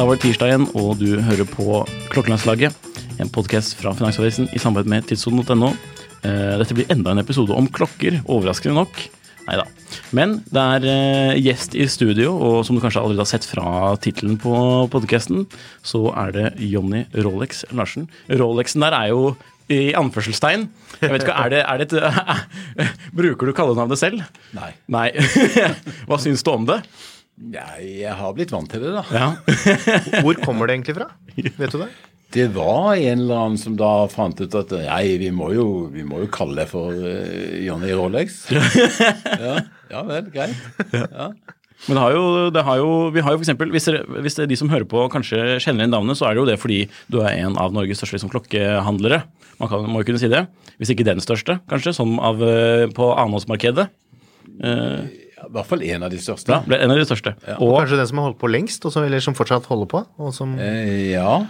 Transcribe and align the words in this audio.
Da 0.00 0.06
var 0.08 0.16
det 0.16 0.22
tirsdag 0.24 0.48
igjen, 0.48 0.62
og 0.80 0.94
du 0.96 1.18
hører 1.20 1.44
på 1.44 1.82
Klokkelandslaget. 2.08 2.72
En 3.20 3.28
podkast 3.28 3.74
fra 3.76 3.90
Finansavisen 3.92 4.46
i 4.56 4.60
samarbeid 4.62 4.88
med 4.88 5.04
tidssonen.no. 5.10 5.74
Eh, 6.24 6.54
Dette 6.56 6.72
blir 6.78 6.88
enda 6.88 7.12
en 7.12 7.20
episode 7.20 7.52
om 7.52 7.68
klokker, 7.68 8.16
overraskende 8.24 8.78
nok. 8.78 8.96
Nei 9.44 9.58
da. 9.60 9.66
Men 10.16 10.38
det 10.48 10.62
er 10.62 10.86
eh, 10.94 11.42
gjest 11.44 11.76
i 11.76 11.84
studio, 11.92 12.32
og 12.32 12.62
som 12.64 12.78
du 12.78 12.80
kanskje 12.80 13.02
allerede 13.02 13.26
har 13.26 13.28
sett 13.28 13.44
fra 13.44 13.92
tittelen 14.00 14.40
på 14.40 14.54
podkasten, 14.88 15.44
så 15.84 16.06
er 16.24 16.32
det 16.38 16.48
Jonny 16.64 17.04
Rolex 17.20 17.66
Larsen. 17.68 18.08
Rolexen 18.32 18.88
der 18.88 18.96
er 19.02 19.12
jo 19.12 19.34
i 19.68 19.92
anførselstegn. 20.00 20.70
Jeg 20.96 21.12
vet 21.12 21.28
ikke, 21.28 21.36
er 21.44 21.52
det, 21.52 21.64
er 21.68 21.84
det 21.84 21.92
et, 21.92 23.00
Bruker 23.20 23.52
du 23.52 23.58
kallenavnet 23.60 24.00
selv? 24.00 24.24
Nei. 24.56 24.72
Nei. 24.88 25.10
Hva 26.08 26.24
syns 26.24 26.40
du 26.40 26.56
om 26.56 26.64
det? 26.72 26.80
Jeg, 27.40 27.84
jeg 28.02 28.14
har 28.18 28.32
blitt 28.36 28.52
vant 28.52 28.68
til 28.68 28.82
det, 28.84 28.92
da. 28.92 29.04
Ja. 29.16 29.28
Hvor 30.24 30.36
kommer 30.44 30.68
det 30.68 30.76
egentlig 30.76 30.96
fra? 30.98 31.08
Vet 31.36 31.72
du 31.72 31.78
det? 31.80 31.88
Det 32.30 32.44
var 32.54 32.92
en 32.94 33.22
eller 33.24 33.40
annen 33.42 33.58
som 33.58 33.74
da 33.78 34.06
fant 34.12 34.38
ut 34.38 34.52
at 34.54 34.74
nei, 34.84 35.16
vi 35.18 35.32
må 35.34 35.48
jo, 35.56 35.64
vi 35.90 36.04
må 36.06 36.20
jo 36.22 36.28
kalle 36.30 36.60
det 36.60 36.68
for 36.70 36.94
uh, 36.94 37.56
Johnny 37.64 37.90
Rolex. 37.96 38.44
ja, 39.46 39.56
ja 39.90 40.02
vel, 40.06 40.28
greit. 40.30 40.60
Ja. 40.92 41.32
Men 41.88 41.96
det 41.96 42.02
har 42.04 42.12
jo, 42.14 42.24
det 42.52 42.64
har 42.66 42.78
jo, 42.78 42.90
vi 43.14 43.22
har 43.24 43.34
jo 43.34 43.40
for 43.40 43.46
eksempel, 43.46 43.72
hvis, 43.72 43.88
det, 43.88 44.02
hvis 44.22 44.36
det 44.36 44.44
er 44.44 44.50
de 44.52 44.58
som 44.60 44.70
hører 44.70 44.86
på 44.86 45.06
kanskje 45.10 45.56
kjenner 45.64 45.86
igjen 45.86 45.94
navnet, 45.96 46.18
så 46.20 46.28
er 46.28 46.36
det 46.36 46.42
jo 46.42 46.48
det 46.50 46.58
fordi 46.60 46.80
du 47.10 47.22
er 47.22 47.40
en 47.40 47.56
av 47.58 47.72
Norges 47.74 48.02
største 48.02 48.18
liksom, 48.18 48.32
klokkehandlere. 48.34 49.22
Man 49.62 49.72
kan, 49.72 49.88
må 49.88 50.02
jo 50.04 50.10
kunne 50.10 50.20
si 50.20 50.30
det. 50.30 50.44
Hvis 50.76 50.92
ikke 50.92 51.08
den 51.08 51.24
største, 51.24 51.56
kanskje, 51.72 51.96
som 51.96 52.20
av, 52.20 52.44
eh, 52.44 52.84
på 52.94 53.10
annonsmarkedet. 53.24 53.88
Eh, 54.60 55.29
I 55.46 55.52
hvert 55.54 55.66
fall 55.70 55.82
en 55.88 56.02
av 56.06 56.10
de 56.12 56.18
største. 56.20 56.52
ja, 56.52 56.60
ble 56.66 56.78
en 56.84 56.92
av 56.92 57.00
de 57.00 57.06
største. 57.08 57.32
Og 57.58 57.66
Og 57.68 57.78
kanskje 57.80 57.96
den 58.02 58.10
som 58.10 58.18
har 58.20 58.28
holdt 58.30 58.40
på 58.42 58.50
lengst, 58.52 58.84
og 58.84 58.92
som, 58.92 59.04
eller 59.06 59.20
som 59.24 59.34
fortsatt 59.38 59.66
holder 59.70 59.88
på? 59.90 60.04
Og 60.18 60.34
som, 60.36 60.54
Eh, 60.60 61.10
ja. 61.14 61.46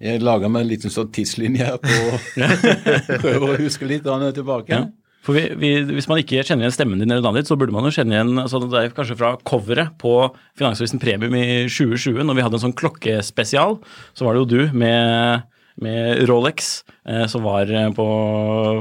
Jeg 0.00 0.22
laga 0.24 0.48
meg 0.48 0.62
en 0.64 0.70
liten 0.70 0.90
sånn 0.90 1.10
tidslinje 1.12 1.66
her 1.66 1.76
på 1.76 1.90
Prøver 3.20 3.50
å 3.50 3.58
huske 3.60 3.84
litt 3.88 4.06
da 4.06 4.16
jeg 4.22 4.32
er 4.32 4.36
tilbake. 4.38 4.72
Ja. 4.72 4.86
For 5.20 5.36
vi, 5.36 5.42
vi, 5.60 5.70
Hvis 5.98 6.06
man 6.08 6.16
ikke 6.22 6.40
kjenner 6.40 6.64
igjen 6.64 6.72
stemmen 6.72 7.02
din, 7.02 7.10
eller 7.12 7.20
navnet 7.26 7.44
ditt, 7.44 7.50
så 7.50 7.58
burde 7.60 7.74
man 7.76 7.84
jo 7.84 7.92
kjenne 7.92 8.14
igjen 8.16 8.40
altså 8.40 8.62
det 8.64 8.78
er 8.80 8.94
kanskje 8.96 9.18
fra 9.20 9.34
coveret 9.44 9.92
på 10.00 10.14
Finansavisen 10.56 11.02
Premium 11.02 11.34
i 11.36 11.66
2020, 11.68 12.22
når 12.24 12.38
vi 12.38 12.44
hadde 12.46 12.56
en 12.56 12.64
sånn 12.64 12.76
klokkespesial. 12.80 13.76
Så 14.16 14.24
var 14.24 14.32
det 14.38 14.40
jo 14.46 14.48
du 14.48 14.78
med, 14.80 15.42
med 15.80 16.24
Rolex 16.28 16.82
eh, 17.06 17.26
som 17.30 17.44
var 17.46 17.70
eh, 17.70 17.88
på 17.94 18.06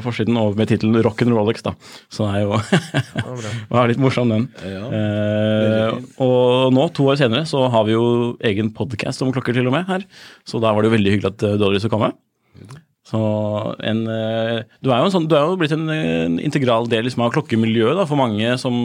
forsiden 0.05 0.39
og 0.41 0.57
med 0.59 0.71
tittelen 0.71 0.97
'Rocken 0.99 1.33
Rolex, 1.35 1.63
da. 1.65 1.75
Så 2.09 2.25
det 2.25 2.39
er 2.39 2.45
jo 2.47 2.57
var 3.73 3.91
litt 3.91 4.01
morsom, 4.01 4.33
den. 4.33 4.49
Ja, 4.65 4.83
eh, 4.99 6.01
og 6.17 6.73
nå, 6.75 6.89
to 6.95 7.09
år 7.11 7.21
senere, 7.21 7.45
så 7.49 7.67
har 7.71 7.87
vi 7.87 7.97
jo 7.97 8.35
egen 8.41 8.73
podkast 8.75 9.21
om 9.25 9.33
klokker 9.35 9.55
til 9.55 9.69
og 9.69 9.75
med 9.77 9.89
her. 9.89 10.05
Så 10.47 10.61
da 10.63 10.73
var 10.73 10.83
det 10.83 10.91
jo 10.91 10.97
veldig 10.97 11.17
hyggelig 11.17 11.33
at 11.35 11.47
eh, 11.47 11.57
du 11.57 11.65
hadde 11.65 11.75
lyst 11.77 11.87
til 11.87 11.93
å 11.93 11.97
komme. 11.97 12.13
Så 13.09 13.19
en, 13.89 14.03
eh, 14.05 14.59
du 14.83 14.91
er 14.91 14.99
jo, 14.99 15.07
en 15.07 15.13
sånn, 15.13 15.25
du 15.29 15.33
er 15.33 15.47
jo 15.47 15.57
blitt 15.57 15.73
en, 15.73 15.87
en 15.89 16.35
integral 16.43 16.85
del 16.91 17.07
liksom, 17.07 17.23
av 17.25 17.31
klokkemiljøet 17.33 17.97
da, 17.97 18.05
for 18.09 18.19
mange 18.19 18.53
som 18.61 18.75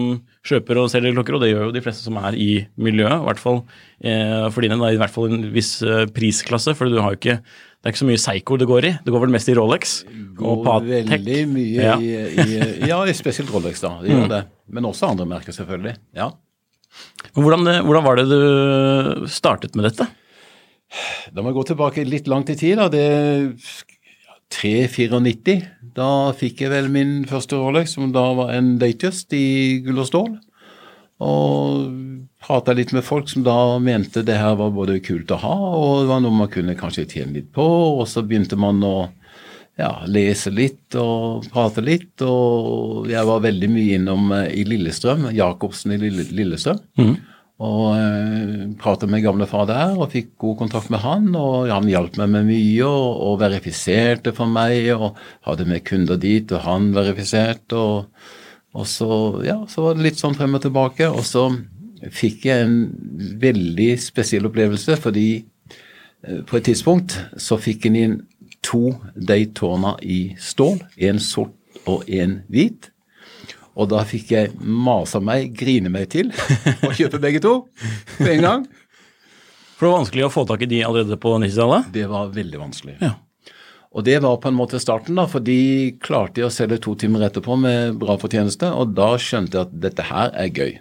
kjøper 0.48 0.80
og 0.80 0.88
selger 0.92 1.16
klokker, 1.16 1.36
og 1.36 1.44
det 1.44 1.50
gjør 1.50 1.68
jo 1.68 1.74
de 1.74 1.82
fleste 1.84 2.06
som 2.06 2.16
er 2.22 2.38
i 2.40 2.48
miljøet. 2.80 3.18
I 3.18 3.28
hvert 3.28 3.42
fall 3.42 3.60
eh, 4.00 4.46
for 4.54 4.64
dine, 4.64 4.80
da, 4.80 4.94
i 4.94 5.00
hvert 5.00 5.12
fall 5.12 5.28
en 5.28 5.44
viss 5.52 5.76
eh, 5.84 6.06
prisklasse, 6.14 6.72
for 6.78 6.88
du 6.88 7.02
har 7.02 7.12
jo 7.12 7.20
ikke 7.20 7.38
det 7.84 7.90
er 7.90 7.92
ikke 7.92 8.00
så 8.00 8.06
mye 8.08 8.20
Seiko 8.22 8.56
det 8.56 8.66
går 8.70 8.86
i. 8.88 8.90
Det 9.04 9.12
går 9.12 9.20
vel 9.26 9.32
mest 9.34 9.48
i 9.52 9.54
Rolex 9.58 9.90
og 10.08 10.38
Går 10.40 10.62
Patek. 10.64 11.10
veldig 11.10 11.40
mye 11.52 11.82
Ja. 11.84 11.96
i, 12.00 12.14
i 12.32 12.88
Ja, 12.88 13.02
i 13.04 13.12
spesielt 13.12 13.52
Rolex, 13.52 13.82
da. 13.84 13.98
Det 14.00 14.08
gjør 14.08 14.28
det. 14.32 14.38
Men 14.72 14.88
også 14.88 15.10
andre 15.12 15.26
merker, 15.28 15.52
selvfølgelig. 15.52 15.92
Ja. 16.16 16.30
Hvordan, 17.36 17.66
eh, 17.68 17.82
hvordan 17.84 18.04
var 18.06 18.16
det 18.16 18.24
du 18.30 19.26
startet 19.28 19.76
med 19.76 19.84
dette? 19.90 20.08
Da 21.34 21.42
må 21.42 21.50
jeg 21.52 21.58
gå 21.58 21.66
tilbake 21.74 22.04
litt 22.08 22.26
langt 22.30 22.48
i 22.50 22.56
tid. 22.56 22.76
da, 22.80 22.88
det 22.88 23.04
394. 24.54 25.62
Da 25.94 26.08
fikk 26.36 26.60
jeg 26.64 26.70
vel 26.72 26.88
min 26.92 27.24
første 27.28 27.58
Rolex, 27.58 27.94
som 27.96 28.12
da 28.14 28.24
var 28.34 28.52
en 28.54 28.78
Datejust 28.80 29.32
i 29.36 29.80
gull 29.84 29.98
og 30.02 30.08
stål. 30.10 30.32
Og 31.20 31.90
prata 32.44 32.74
litt 32.76 32.92
med 32.92 33.04
folk 33.06 33.28
som 33.30 33.44
da 33.46 33.78
mente 33.80 34.24
det 34.26 34.36
her 34.38 34.56
var 34.60 34.72
både 34.74 35.00
kult 35.04 35.32
å 35.32 35.40
ha, 35.40 35.58
og 35.78 35.92
det 36.02 36.08
var 36.12 36.24
noe 36.24 36.40
man 36.44 36.50
kunne 36.52 36.76
kanskje 36.78 37.06
tjene 37.08 37.38
litt 37.38 37.52
på. 37.56 37.64
Og 37.64 38.06
så 38.10 38.24
begynte 38.24 38.58
man 38.60 38.82
å 38.84 38.96
ja, 39.80 39.90
lese 40.06 40.52
litt 40.54 40.94
og 41.00 41.46
prate 41.52 41.84
litt. 41.84 42.22
Og 42.22 43.08
jeg 43.10 43.28
var 43.28 43.44
veldig 43.44 43.70
mye 43.72 44.00
innom 44.00 44.32
eh, 44.36 44.50
i 44.60 44.66
Lillestrøm, 44.68 45.30
Jacobsen 45.34 45.96
i 45.96 46.02
Lillestrøm. 46.02 46.36
Lillestrøm. 46.42 46.84
Og 47.64 47.82
eh, 47.94 48.62
pratet 48.80 49.10
med 49.10 49.22
gamlefar 49.24 49.68
der 49.70 49.92
og 49.94 50.10
fikk 50.14 50.32
god 50.42 50.58
kontakt 50.64 50.90
med 50.94 51.04
han. 51.04 51.28
Og 51.38 51.70
han 51.72 51.90
hjalp 51.90 52.18
meg 52.20 52.32
med 52.36 52.48
mye 52.52 52.88
og, 52.88 53.10
og 53.28 53.42
verifiserte 53.42 54.34
for 54.36 54.50
meg 54.50 54.90
og 54.94 55.20
hadde 55.46 55.68
med 55.70 55.84
kunder 55.86 56.20
dit, 56.20 56.50
og 56.52 56.66
han 56.66 56.90
verifiserte. 56.96 57.78
Og, 57.78 58.34
og 58.74 58.90
så, 58.90 59.10
ja, 59.46 59.60
så 59.70 59.88
var 59.88 59.96
det 59.96 60.10
litt 60.10 60.22
sånn 60.22 60.36
frem 60.38 60.58
og 60.58 60.64
tilbake. 60.66 61.10
Og 61.10 61.24
så 61.26 61.48
fikk 62.14 62.46
jeg 62.48 62.66
en 62.66 62.78
veldig 63.40 63.90
spesiell 64.02 64.48
opplevelse, 64.48 64.96
fordi 65.00 65.28
eh, 65.40 66.40
på 66.46 66.58
et 66.58 66.68
tidspunkt 66.70 67.18
så 67.40 67.58
fikk 67.60 67.88
en 67.88 68.00
inn 68.00 68.16
to 68.64 68.94
Daytona 69.14 69.94
i 70.02 70.34
stål. 70.40 70.80
En 71.08 71.20
sort 71.22 71.54
og 71.90 72.08
en 72.08 72.40
hvit. 72.52 72.90
Og 73.74 73.90
da 73.90 74.04
fikk 74.06 74.30
jeg 74.34 74.54
masa 74.60 75.20
meg, 75.22 75.50
grine 75.58 75.90
meg 75.90 76.08
til, 76.14 76.30
og 76.86 76.94
kjøpe 76.94 77.20
begge 77.22 77.42
to 77.42 77.56
på 78.20 78.30
en 78.30 78.44
gang. 78.44 78.66
For 79.74 79.86
det 79.86 79.90
var 79.90 80.00
vanskelig 80.04 80.26
å 80.28 80.32
få 80.32 80.44
tak 80.46 80.62
i 80.62 80.70
de 80.70 80.84
allerede 80.86 81.18
på 81.20 81.34
90-tallet? 81.42 81.90
Det 81.94 82.06
var 82.10 82.30
veldig 82.34 82.60
vanskelig. 82.60 82.94
Ja. 83.02 83.16
Og 83.94 84.06
det 84.06 84.16
var 84.22 84.38
på 84.42 84.50
en 84.50 84.56
måte 84.58 84.80
starten, 84.82 85.18
da, 85.18 85.26
for 85.30 85.42
de 85.44 85.94
klarte 86.02 86.46
å 86.46 86.50
selge 86.50 86.80
to 86.82 86.96
timer 86.98 87.26
etterpå 87.28 87.58
med 87.58 87.98
bra 88.00 88.16
fortjeneste, 88.18 88.70
og 88.74 88.94
da 88.94 89.12
skjønte 89.22 89.58
jeg 89.58 89.68
at 89.68 89.76
dette 89.84 90.06
her 90.08 90.32
er 90.34 90.50
gøy. 90.50 90.72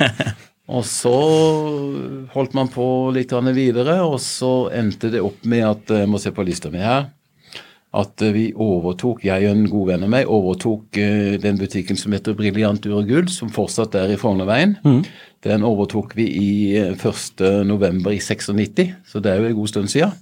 og 0.76 0.84
så 0.88 1.14
holdt 2.32 2.56
man 2.56 2.70
på 2.72 2.84
litt 3.14 3.32
videre, 3.54 4.00
og 4.06 4.18
så 4.22 4.70
endte 4.74 5.10
det 5.12 5.22
opp 5.24 5.44
med 5.44 5.66
at 5.66 5.96
Jeg 6.02 6.08
må 6.10 6.20
se 6.22 6.32
på 6.32 6.46
lista 6.46 6.72
mi 6.72 6.82
her. 6.82 7.10
At 7.90 8.22
eh, 8.22 8.30
vi 8.30 8.44
overtok, 8.54 9.24
jeg 9.26 9.48
og 9.48 9.56
en 9.56 9.70
god 9.70 9.88
venn 9.88 10.06
av 10.06 10.12
meg, 10.12 10.28
overtok 10.30 10.98
eh, 11.02 11.34
den 11.42 11.58
butikken 11.58 11.98
som 11.98 12.14
heter 12.14 12.36
Briljant 12.38 12.86
Ur 12.86 13.00
og 13.00 13.10
Gull, 13.10 13.26
som 13.32 13.50
fortsatt 13.50 13.96
er 13.98 14.14
i 14.14 14.18
Frognerveien. 14.20 14.76
Den 15.42 15.66
overtok 15.66 16.14
vi 16.18 16.28
i 16.38 16.50
eh, 16.78 16.94
1. 16.94 17.42
november 17.66 18.14
i 18.14 18.20
96, 18.22 18.94
så 19.10 19.22
det 19.22 19.32
er 19.32 19.42
jo 19.42 19.50
en 19.50 19.58
god 19.58 19.72
stund 19.74 19.90
siden 19.90 20.18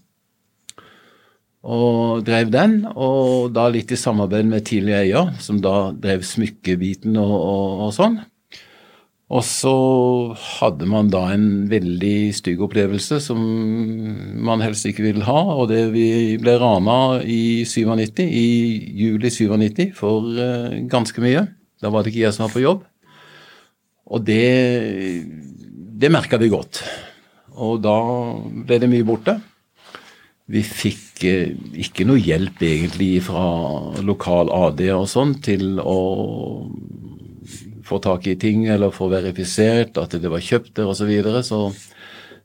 og 1.69 2.23
drev 2.25 2.53
den, 2.55 2.81
og 2.95 3.51
da 3.53 3.67
litt 3.69 3.91
i 3.93 3.99
samarbeid 3.99 4.47
med 4.49 4.65
tidligere 4.69 5.05
eier, 5.05 5.33
som 5.43 5.59
da 5.61 5.91
drev 5.93 6.23
smykkebiten 6.25 7.19
og, 7.21 7.35
og, 7.35 7.83
og 7.89 7.95
sånn. 7.97 8.21
Og 9.29 9.43
så 9.45 9.73
hadde 10.57 10.87
man 10.89 11.11
da 11.13 11.27
en 11.35 11.67
veldig 11.69 12.33
stygg 12.33 12.63
opplevelse 12.65 13.19
som 13.21 13.41
man 14.41 14.63
helst 14.65 14.89
ikke 14.89 15.05
vil 15.05 15.21
ha, 15.27 15.43
og 15.53 15.69
det 15.69 15.83
vi 15.93 16.39
ble 16.41 16.55
rana 16.61 17.19
i 17.21 17.67
97, 17.69 18.23
i 18.25 18.47
juli 18.97 19.29
97, 19.29 19.91
for 19.99 20.33
eh, 20.33 20.79
ganske 20.89 21.21
mye. 21.21 21.45
Da 21.79 21.93
var 21.93 22.03
det 22.03 22.15
ikke 22.15 22.25
jeg 22.25 22.37
som 22.39 22.47
var 22.47 22.55
på 22.55 22.65
jobb. 22.65 22.89
Og 24.09 24.25
det, 24.25 24.49
det 26.01 26.13
merka 26.15 26.41
vi 26.41 26.49
godt. 26.49 26.81
Og 27.61 27.83
da 27.85 27.99
ble 28.65 28.81
det 28.81 28.89
mye 28.89 29.05
borte. 29.05 29.37
Vi 30.49 30.65
fikk 30.65 31.27
eh, 31.29 31.53
ikke 31.85 32.09
noe 32.09 32.17
hjelp 32.17 32.65
egentlig 32.65 33.19
fra 33.29 33.45
lokal 34.01 34.49
AD 34.57 34.87
og 34.95 35.05
sånn 35.13 35.37
til 35.45 35.77
å 35.85 35.99
få 37.89 38.01
tak 38.05 38.27
i 38.29 38.37
ting 38.41 38.67
eller 38.71 38.93
få 38.95 39.09
verifisert 39.13 39.99
at 40.01 40.17
det 40.21 40.31
var 40.33 40.45
kjøpt 40.45 40.75
der 40.79 40.91
osv. 40.91 41.03
Så, 41.03 41.09
videre, 41.09 41.43
så 41.47 41.61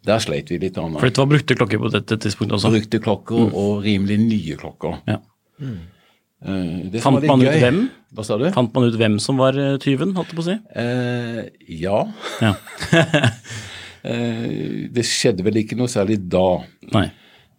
der 0.07 0.21
sleit 0.23 0.51
vi 0.51 0.59
litt. 0.61 0.77
Annet. 0.79 0.99
For 0.99 1.09
dette 1.09 1.23
var 1.23 1.31
brukte 1.31 1.57
klokker 1.57 1.81
på 1.81 1.91
dette 1.93 2.19
tidspunktet 2.25 2.57
også? 2.59 2.73
Brukte 2.75 3.01
klokker 3.03 3.49
og 3.49 3.83
rimelig 3.85 4.19
nye 4.23 4.59
klokker. 4.59 5.01
Ja. 5.09 5.19
Mm. 5.63 5.81
det 6.91 6.99
som 6.99 7.13
Fant 7.13 7.15
var 7.15 7.21
litt 7.23 7.31
man 7.31 7.43
ut 7.45 7.59
hvem? 7.61 7.83
Hva 8.13 8.25
sa 8.27 8.37
du? 8.39 8.47
Fant 8.55 8.73
man 8.75 8.87
ut 8.89 8.97
hvem 8.99 9.19
som 9.23 9.39
var 9.39 9.57
eh, 9.59 9.77
tyven, 9.83 10.11
holdt 10.17 10.33
jeg 10.33 10.39
på 10.39 10.43
å 10.43 10.49
si? 10.49 10.57
Eh, 10.83 11.43
ja. 11.83 12.01
Ja. 12.43 12.55
Eh, 14.03 14.89
det 14.91 15.05
skjedde 15.07 15.45
vel 15.45 15.61
ikke 15.61 15.77
noe 15.79 15.87
særlig 15.87 16.17
da. 16.27 16.57
Nei. 16.91 17.05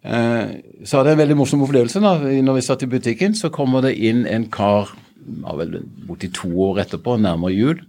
Eh, 0.05 0.51
så 0.85 0.99
hadde 0.99 1.09
jeg 1.09 1.17
en 1.17 1.21
veldig 1.23 1.37
morsom 1.39 1.63
opplevelse. 1.65 1.97
da, 2.03 2.19
Når 2.21 2.59
vi 2.59 2.63
satt 2.67 2.85
i 2.85 2.89
butikken, 2.91 3.33
så 3.33 3.49
kommer 3.49 3.81
det 3.81 3.95
inn 3.97 4.27
en 4.29 4.45
kar 4.53 4.91
ja, 5.25 5.55
vel 5.59 5.77
borti 6.07 6.29
to 6.33 6.49
år 6.67 6.83
etterpå, 6.85 7.17
nærmere 7.21 7.55
jul. 7.55 7.83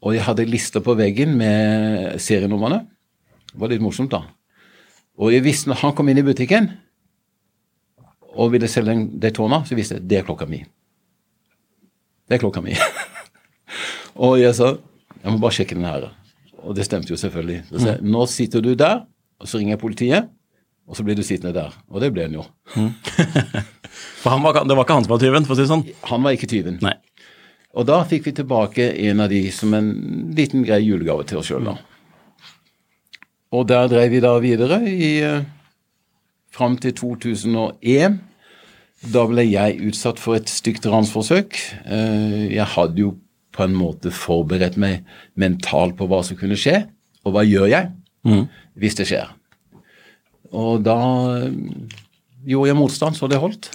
Og 0.00 0.16
jeg 0.16 0.24
hadde 0.24 0.48
lister 0.48 0.82
på 0.84 0.96
veggen 0.96 1.36
med 1.38 2.16
serienumrene. 2.22 2.82
Det 3.50 3.60
var 3.60 3.72
litt 3.72 3.84
morsomt, 3.84 4.12
da. 4.12 4.24
Og 5.20 5.34
jeg 5.34 5.44
visste 5.44 5.68
når 5.68 5.82
han 5.82 5.96
kom 5.96 6.08
inn 6.08 6.22
i 6.22 6.24
butikken 6.24 6.70
og 8.30 8.54
ville 8.54 8.70
selge 8.70 8.94
en 8.94 9.08
Daytona, 9.20 9.60
så 9.66 9.76
visste 9.76 9.98
jeg 9.98 10.06
det 10.08 10.20
er 10.20 10.28
klokka 10.28 10.46
mi. 10.48 10.62
Det 12.30 12.38
er 12.38 12.42
klokka 12.42 12.62
mi. 12.64 12.76
og 14.24 14.38
jeg 14.40 14.54
sa 14.56 14.76
jeg 15.20 15.34
må 15.34 15.40
bare 15.42 15.52
sjekke 15.52 15.76
den 15.76 15.84
her. 15.84 16.08
Og 16.64 16.76
det 16.76 16.86
stemte 16.86 17.12
jo 17.12 17.18
selvfølgelig. 17.20 17.62
Så 17.68 17.86
jeg, 17.90 18.04
nå 18.06 18.24
sitter 18.30 18.64
du 18.64 18.72
der, 18.78 19.02
og 19.40 19.48
så 19.48 19.60
ringer 19.60 19.74
jeg 19.74 19.82
politiet, 19.82 20.30
og 20.90 20.98
så 20.98 21.04
blir 21.06 21.14
du 21.14 21.22
sittende 21.22 21.54
der. 21.54 21.74
Og 21.94 22.02
det 22.02 22.10
ble 22.14 22.26
han 22.26 22.34
jo. 22.34 22.42
For 24.20 24.32
han 24.32 24.42
var, 24.42 24.58
det 24.66 24.74
var 24.74 24.84
ikke 24.84 24.96
han 24.98 25.06
som 25.06 25.14
var 25.14 25.22
tyven, 25.22 25.46
for 25.46 25.54
å 25.54 25.58
si 25.58 25.64
det 25.64 25.70
sånn? 25.70 25.86
Han 26.10 26.24
var 26.26 26.34
ikke 26.36 26.50
tyven. 26.50 26.80
Nei. 26.84 26.96
Og 27.78 27.86
da 27.86 28.00
fikk 28.08 28.26
vi 28.26 28.34
tilbake 28.40 28.88
en 29.06 29.22
av 29.22 29.30
de 29.30 29.44
som 29.54 29.72
en 29.78 29.88
liten 30.36 30.64
grei 30.66 30.80
julegave 30.82 31.24
til 31.28 31.38
oss 31.40 31.48
sjøl, 31.50 31.70
da. 31.70 31.76
Og 33.54 33.66
der 33.70 33.88
drev 33.90 34.12
vi 34.12 34.20
da 34.22 34.34
videre 34.42 34.80
i 34.86 35.12
eh, 35.26 35.46
fram 36.54 36.76
til 36.82 36.94
2001. 36.98 38.18
Da 39.14 39.24
ble 39.30 39.46
jeg 39.46 39.80
utsatt 39.88 40.20
for 40.22 40.38
et 40.38 40.50
stygt 40.50 40.86
ransforsøk. 40.90 41.58
Eh, 41.86 42.50
jeg 42.52 42.68
hadde 42.74 43.06
jo 43.06 43.14
på 43.54 43.64
en 43.66 43.74
måte 43.74 44.12
forberedt 44.14 44.78
meg 44.78 45.06
mentalt 45.38 45.96
på 45.98 46.06
hva 46.10 46.22
som 46.26 46.38
kunne 46.38 46.58
skje, 46.58 46.84
og 47.26 47.34
hva 47.34 47.46
gjør 47.46 47.70
jeg 47.72 47.90
hvis 48.78 48.98
det 49.00 49.08
skjer. 49.10 49.30
Og 50.56 50.82
da 50.86 50.98
eh, 51.38 51.52
gjorde 52.48 52.72
jeg 52.72 52.78
motstand 52.78 53.18
så 53.18 53.28
det 53.30 53.40
holdt. 53.42 53.72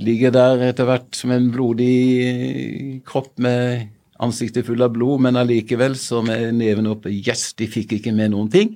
Ligger 0.00 0.32
der 0.34 0.62
etter 0.70 0.88
hvert 0.88 1.16
som 1.18 1.32
en 1.34 1.50
blodig 1.52 3.02
kropp 3.08 3.34
med 3.42 3.90
ansiktet 4.20 4.66
full 4.68 4.82
av 4.84 4.92
blod, 4.94 5.22
men 5.24 5.38
allikevel 5.40 5.96
så 5.98 6.20
med 6.24 6.54
neven 6.58 6.88
oppe. 6.90 7.12
Yes, 7.12 7.50
de 7.58 7.68
fikk 7.70 7.98
ikke 7.98 8.14
med 8.16 8.32
noen 8.34 8.50
ting. 8.52 8.74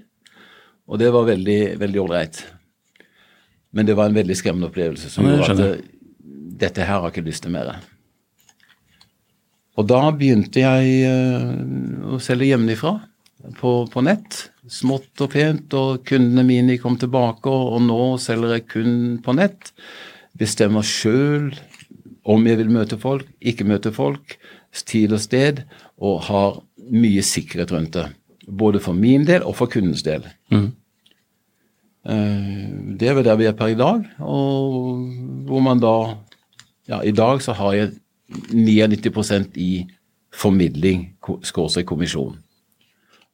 Og 0.89 1.01
det 1.01 1.11
var 1.15 1.29
veldig 1.29 1.79
veldig 1.81 2.03
ålreit. 2.03 2.43
Men 3.75 3.89
det 3.89 3.97
var 3.99 4.11
en 4.11 4.17
veldig 4.17 4.37
skremmende 4.39 4.71
opplevelse 4.71 5.11
som 5.11 5.27
gjorde 5.27 5.57
at 5.57 5.65
eh, 5.65 5.91
dette 6.65 6.85
her 6.85 7.01
har 7.01 7.09
jeg 7.09 7.17
ikke 7.17 7.31
lyst 7.31 7.45
til 7.47 7.55
mer. 7.55 7.73
Og 9.75 9.89
da 9.91 10.01
begynte 10.15 10.63
jeg 10.63 10.99
eh, 11.09 11.49
å 12.15 12.21
selge 12.23 12.53
hjemmefra 12.53 12.99
på, 13.59 13.73
på 13.91 14.05
nett. 14.07 14.45
Smått 14.71 15.21
og 15.21 15.33
pent, 15.35 15.75
og 15.77 16.05
kundene 16.09 16.45
mine 16.47 16.79
kom 16.81 16.97
tilbake, 17.01 17.51
og, 17.51 17.83
nå 17.85 18.17
selger 18.23 18.57
jeg 18.57 18.67
kun 18.71 18.95
på 19.25 19.35
nett. 19.37 19.73
Bestemmer 20.41 20.87
sjøl 20.87 21.53
om 22.25 22.47
jeg 22.49 22.59
vil 22.63 22.73
møte 22.73 22.97
folk, 23.01 23.29
ikke 23.45 23.67
møte 23.69 23.93
folk, 23.95 24.39
tid 24.89 25.13
og 25.15 25.21
sted, 25.23 25.61
og 26.01 26.25
har 26.31 26.57
mye 26.91 27.23
sikkerhet 27.25 27.75
rundt 27.75 27.99
det. 27.99 28.07
Både 28.49 28.81
for 28.83 28.97
min 28.97 29.27
del 29.29 29.45
og 29.45 29.57
for 29.61 29.71
kundens 29.71 30.03
del. 30.05 30.25
Mm. 30.53 30.73
Det 32.05 33.09
er 33.09 33.17
vel 33.17 33.25
der 33.25 33.39
vi 33.41 33.47
er 33.49 33.57
per 33.57 33.73
i 33.73 33.79
dag, 33.79 34.03
og 34.21 35.05
hvor 35.49 35.65
man 35.65 35.83
da 35.83 35.97
Ja, 36.85 36.99
i 37.01 37.15
dag 37.17 37.41
så 37.41 37.55
har 37.57 37.73
jeg 37.73 37.93
99% 38.53 39.55
i 39.57 39.87
formidling, 40.37 41.15
skråstrek 41.41 41.87
kommisjon. 41.89 42.35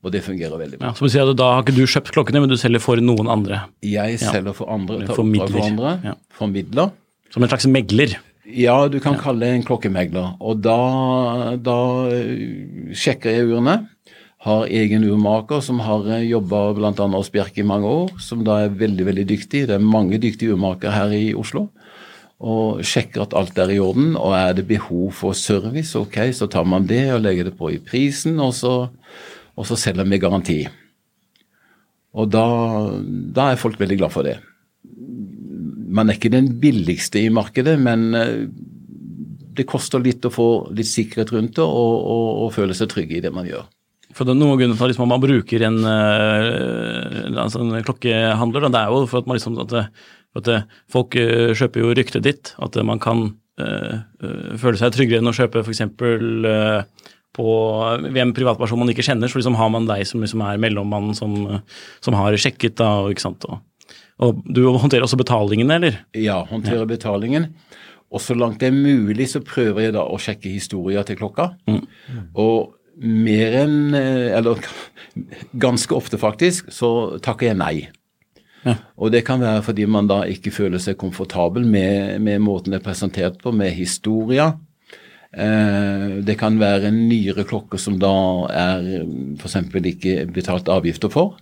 Og 0.02 0.12
det 0.14 0.22
fungerer 0.24 0.56
veldig 0.56 0.78
bra. 0.80 0.88
Ja, 0.88 0.94
som 0.96 1.06
du 1.06 1.12
sier, 1.12 1.34
Da 1.36 1.50
har 1.54 1.62
ikke 1.62 1.74
du 1.76 1.84
kjøpt 1.84 2.12
klokkene, 2.14 2.40
men 2.40 2.48
du 2.48 2.56
selger 2.56 2.80
for 2.80 2.96
noen 2.96 3.28
andre. 3.28 3.62
Jeg 3.82 4.18
Ja. 4.20 4.30
selger 4.32 4.54
for 4.54 4.70
andre, 4.72 5.06
tar 5.06 5.14
oppdrag 5.20 5.50
for 5.50 5.60
andre, 5.66 6.00
Ja. 6.04 6.14
formidler. 6.32 6.92
Som 7.30 7.42
en 7.42 7.48
slags 7.50 7.66
megler. 7.66 8.16
Ja, 8.46 8.88
du 8.88 8.98
kan 8.98 9.14
kalle 9.16 9.40
det 9.40 9.48
en 9.54 9.62
klokkemegler. 9.62 10.36
Og 10.40 10.62
da, 10.62 11.54
da 11.56 12.06
eh, 12.08 12.90
sjekker 12.96 13.30
jeg 13.30 13.46
urene. 13.46 13.86
Har 14.40 14.64
egen 14.72 15.04
urmaker 15.04 15.60
som 15.62 15.78
har 15.84 16.00
jobba 16.24 16.72
bl.a. 16.74 17.06
hos 17.12 17.28
Bjerke 17.28 17.58
i 17.58 17.62
mange 17.62 17.84
år, 17.84 18.18
som 18.18 18.42
da 18.42 18.64
er 18.64 18.70
veldig 18.70 19.04
veldig 19.04 19.26
dyktig. 19.28 19.66
Det 19.68 19.76
er 19.76 19.84
mange 19.84 20.18
dyktige 20.18 20.54
urmakere 20.56 20.92
her 20.96 21.10
i 21.12 21.34
Oslo. 21.34 21.68
Og 22.40 22.80
sjekker 22.80 23.20
at 23.26 23.34
alt 23.36 23.58
er 23.58 23.68
i 23.68 23.78
orden. 23.78 24.16
Og 24.16 24.32
er 24.32 24.54
det 24.54 24.66
behov 24.66 25.12
for 25.12 25.34
service, 25.36 25.94
ok, 25.94 26.32
så 26.32 26.48
tar 26.48 26.64
man 26.64 26.86
det 26.86 27.10
og 27.12 27.20
legger 27.22 27.44
det 27.50 27.58
på 27.58 27.68
i 27.74 27.76
prisen, 27.78 28.40
og 28.40 28.54
så, 28.56 28.88
og 29.56 29.66
så 29.68 29.78
selger 29.78 30.08
vi 30.08 30.20
garanti. 30.22 30.60
Og 32.18 32.30
da, 32.30 32.44
da 33.34 33.50
er 33.50 33.60
folk 33.60 33.78
veldig 33.80 34.00
glad 34.00 34.14
for 34.14 34.26
det. 34.26 34.38
Man 35.90 36.10
er 36.10 36.18
ikke 36.18 36.32
den 36.32 36.52
billigste 36.62 37.22
i 37.22 37.32
markedet, 37.34 37.76
men 37.82 38.08
eh, 38.18 38.46
det 39.58 39.68
koster 39.70 40.02
litt 40.02 40.24
å 40.26 40.32
få 40.32 40.48
litt 40.74 40.88
sikkerhet 40.90 41.32
rundt 41.34 41.58
det 41.58 41.66
og, 41.66 41.94
og, 42.14 42.26
og 42.46 42.54
føle 42.54 42.76
seg 42.76 42.90
trygg 42.92 43.12
i 43.18 43.22
det 43.24 43.32
man 43.34 43.48
gjør. 43.48 43.66
For 44.14 44.26
det 44.26 44.34
er 44.34 44.40
noen 44.40 44.58
grunner 44.58 44.74
til 44.74 44.86
at 44.88 44.90
liksom, 44.90 45.10
man 45.10 45.22
bruker 45.22 45.62
en, 45.68 45.78
altså 47.38 47.60
en 47.62 47.76
klokkehandler, 47.86 48.66
det 48.66 48.80
er 48.80 48.90
jo 48.90 49.04
for 49.10 49.22
at 49.22 49.30
liksom 49.30 49.60
at, 49.62 49.76
at 50.40 50.50
folk 50.90 51.14
eh, 51.18 51.52
kjøper 51.54 51.84
jo 51.84 51.94
ryktet 51.94 52.26
ditt, 52.26 52.52
at 52.58 52.78
man 52.86 53.02
kan 53.02 53.28
eh, 53.62 54.02
føle 54.58 54.80
seg 54.80 54.96
tryggere 54.96 55.22
enn 55.22 55.30
å 55.30 55.36
kjøpe 55.36 55.62
f.eks. 55.62 55.84
Uh, 55.86 56.82
på 57.36 57.48
en 58.10 58.34
privatperson 58.34 58.80
man 58.80 58.90
ikke 58.92 59.04
kjenner, 59.06 59.30
så 59.30 59.38
liksom 59.38 59.58
har 59.58 59.70
man 59.72 59.86
deg 59.88 60.02
som 60.08 60.22
liksom 60.22 60.42
er 60.46 60.60
mellommannen 60.62 61.16
som, 61.16 61.36
som 62.02 62.16
har 62.18 62.36
sjekket, 62.40 62.78
da, 62.80 62.90
og 63.04 63.14
ikke 63.14 63.26
sant. 63.28 63.46
Og, 63.46 63.60
og 64.20 64.42
du 64.50 64.64
håndterer 64.66 65.06
også 65.06 65.20
betalingene, 65.20 65.78
eller? 65.78 66.00
Ja, 66.18 66.40
håndtere 66.50 66.88
betalingen. 66.90 67.52
Og 68.10 68.22
så 68.22 68.34
langt 68.34 68.58
det 68.62 68.72
er 68.72 68.74
mulig, 68.74 69.28
så 69.30 69.42
prøver 69.46 69.86
jeg 69.86 69.94
da 69.94 70.02
å 70.02 70.18
sjekke 70.18 70.50
historia 70.50 71.04
til 71.06 71.20
klokka. 71.20 71.52
Og 72.34 72.74
mer 73.00 73.54
enn 73.62 73.94
eh, 73.96 74.36
Eller 74.36 74.60
ganske 75.64 75.94
ofte, 75.96 76.18
faktisk, 76.20 76.72
så 76.74 77.20
takker 77.22 77.50
jeg 77.50 77.60
nei. 77.60 77.74
Ja. 78.66 78.74
Og 79.00 79.14
det 79.14 79.22
kan 79.24 79.40
være 79.40 79.62
fordi 79.64 79.86
man 79.88 80.10
da 80.10 80.20
ikke 80.28 80.52
føler 80.52 80.82
seg 80.82 80.98
komfortabel 81.00 81.64
med, 81.64 82.18
med 82.20 82.42
måten 82.44 82.74
det 82.74 82.82
er 82.82 82.88
presentert 82.90 83.38
på, 83.40 83.54
med 83.56 83.72
historia. 83.72 84.50
Eh, 85.30 86.16
det 86.26 86.34
kan 86.40 86.56
være 86.58 86.90
nyere 86.90 87.44
klokker 87.46 87.78
som 87.78 87.98
da 88.02 88.14
er 88.50 88.88
f.eks. 89.38 89.56
ikke 89.92 90.26
betalt 90.34 90.70
avgifter 90.72 91.12
for. 91.12 91.36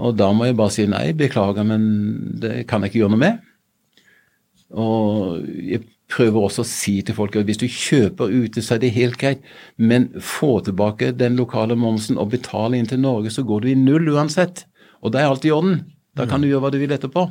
Og 0.00 0.14
da 0.16 0.30
må 0.32 0.46
jeg 0.48 0.56
bare 0.56 0.72
si 0.72 0.86
nei, 0.88 1.08
beklager, 1.12 1.66
men 1.68 1.82
det 2.40 2.66
kan 2.70 2.82
jeg 2.82 2.92
ikke 2.92 3.02
gjøre 3.02 3.14
noe 3.16 3.24
med. 3.24 3.40
Og 4.72 5.42
jeg 5.44 5.82
prøver 6.12 6.46
også 6.46 6.64
å 6.64 6.68
si 6.68 6.94
til 7.04 7.16
folk 7.16 7.36
at 7.36 7.48
hvis 7.48 7.60
du 7.60 7.66
kjøper 7.68 8.32
ute, 8.32 8.62
så 8.64 8.76
er 8.76 8.82
det 8.84 8.94
helt 8.96 9.18
greit, 9.20 9.44
men 9.76 10.10
få 10.20 10.60
tilbake 10.64 11.12
den 11.16 11.36
lokale 11.40 11.76
momsen 11.76 12.20
og 12.20 12.32
betale 12.32 12.78
inn 12.78 12.88
til 12.88 13.00
Norge, 13.00 13.32
så 13.32 13.44
går 13.48 13.64
du 13.64 13.72
i 13.72 13.78
null 13.78 14.08
uansett. 14.14 14.64
Og 15.02 15.12
det 15.12 15.20
er 15.20 15.28
alt 15.32 15.44
i 15.48 15.52
orden. 15.52 15.82
Da 16.16 16.26
kan 16.28 16.42
du 16.42 16.48
gjøre 16.48 16.66
hva 16.66 16.70
du 16.72 16.78
vil 16.80 16.92
etterpå. 16.92 17.26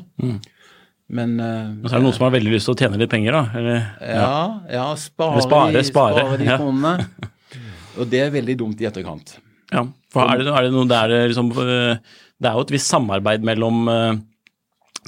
Men 1.12 1.36
eh, 1.44 1.70
Og 1.82 1.90
så 1.90 1.96
er 1.98 2.00
det 2.00 2.06
noen 2.08 2.16
som 2.16 2.26
har 2.28 2.34
veldig 2.38 2.54
lyst 2.54 2.70
til 2.70 2.76
å 2.76 2.80
tjene 2.80 3.00
litt 3.02 3.12
penger, 3.12 3.36
da. 3.36 3.60
Eller, 3.60 3.86
ja, 4.16 4.34
ja, 4.72 4.88
spare, 5.00 5.44
Spare, 5.44 5.74
de- 5.76 5.86
spare, 5.88 6.24
spare 6.24 6.40
de 6.40 6.48
ja. 6.48 6.58
kronene. 6.62 7.30
Og 8.00 8.08
det 8.12 8.22
er 8.24 8.34
veldig 8.34 8.56
dumt 8.62 8.82
i 8.82 8.88
etterkant. 8.88 9.36
Ja, 9.72 9.86
for 10.12 10.28
er 10.28 10.40
det, 10.40 10.52
er 10.52 10.68
det 10.68 10.74
noe 10.76 10.88
der 10.88 11.12
liksom 11.32 11.52
øh, 11.56 11.96
Det 12.42 12.48
er 12.50 12.56
jo 12.58 12.64
et 12.66 12.74
visst 12.74 12.92
samarbeid 12.92 13.44
mellom 13.48 13.86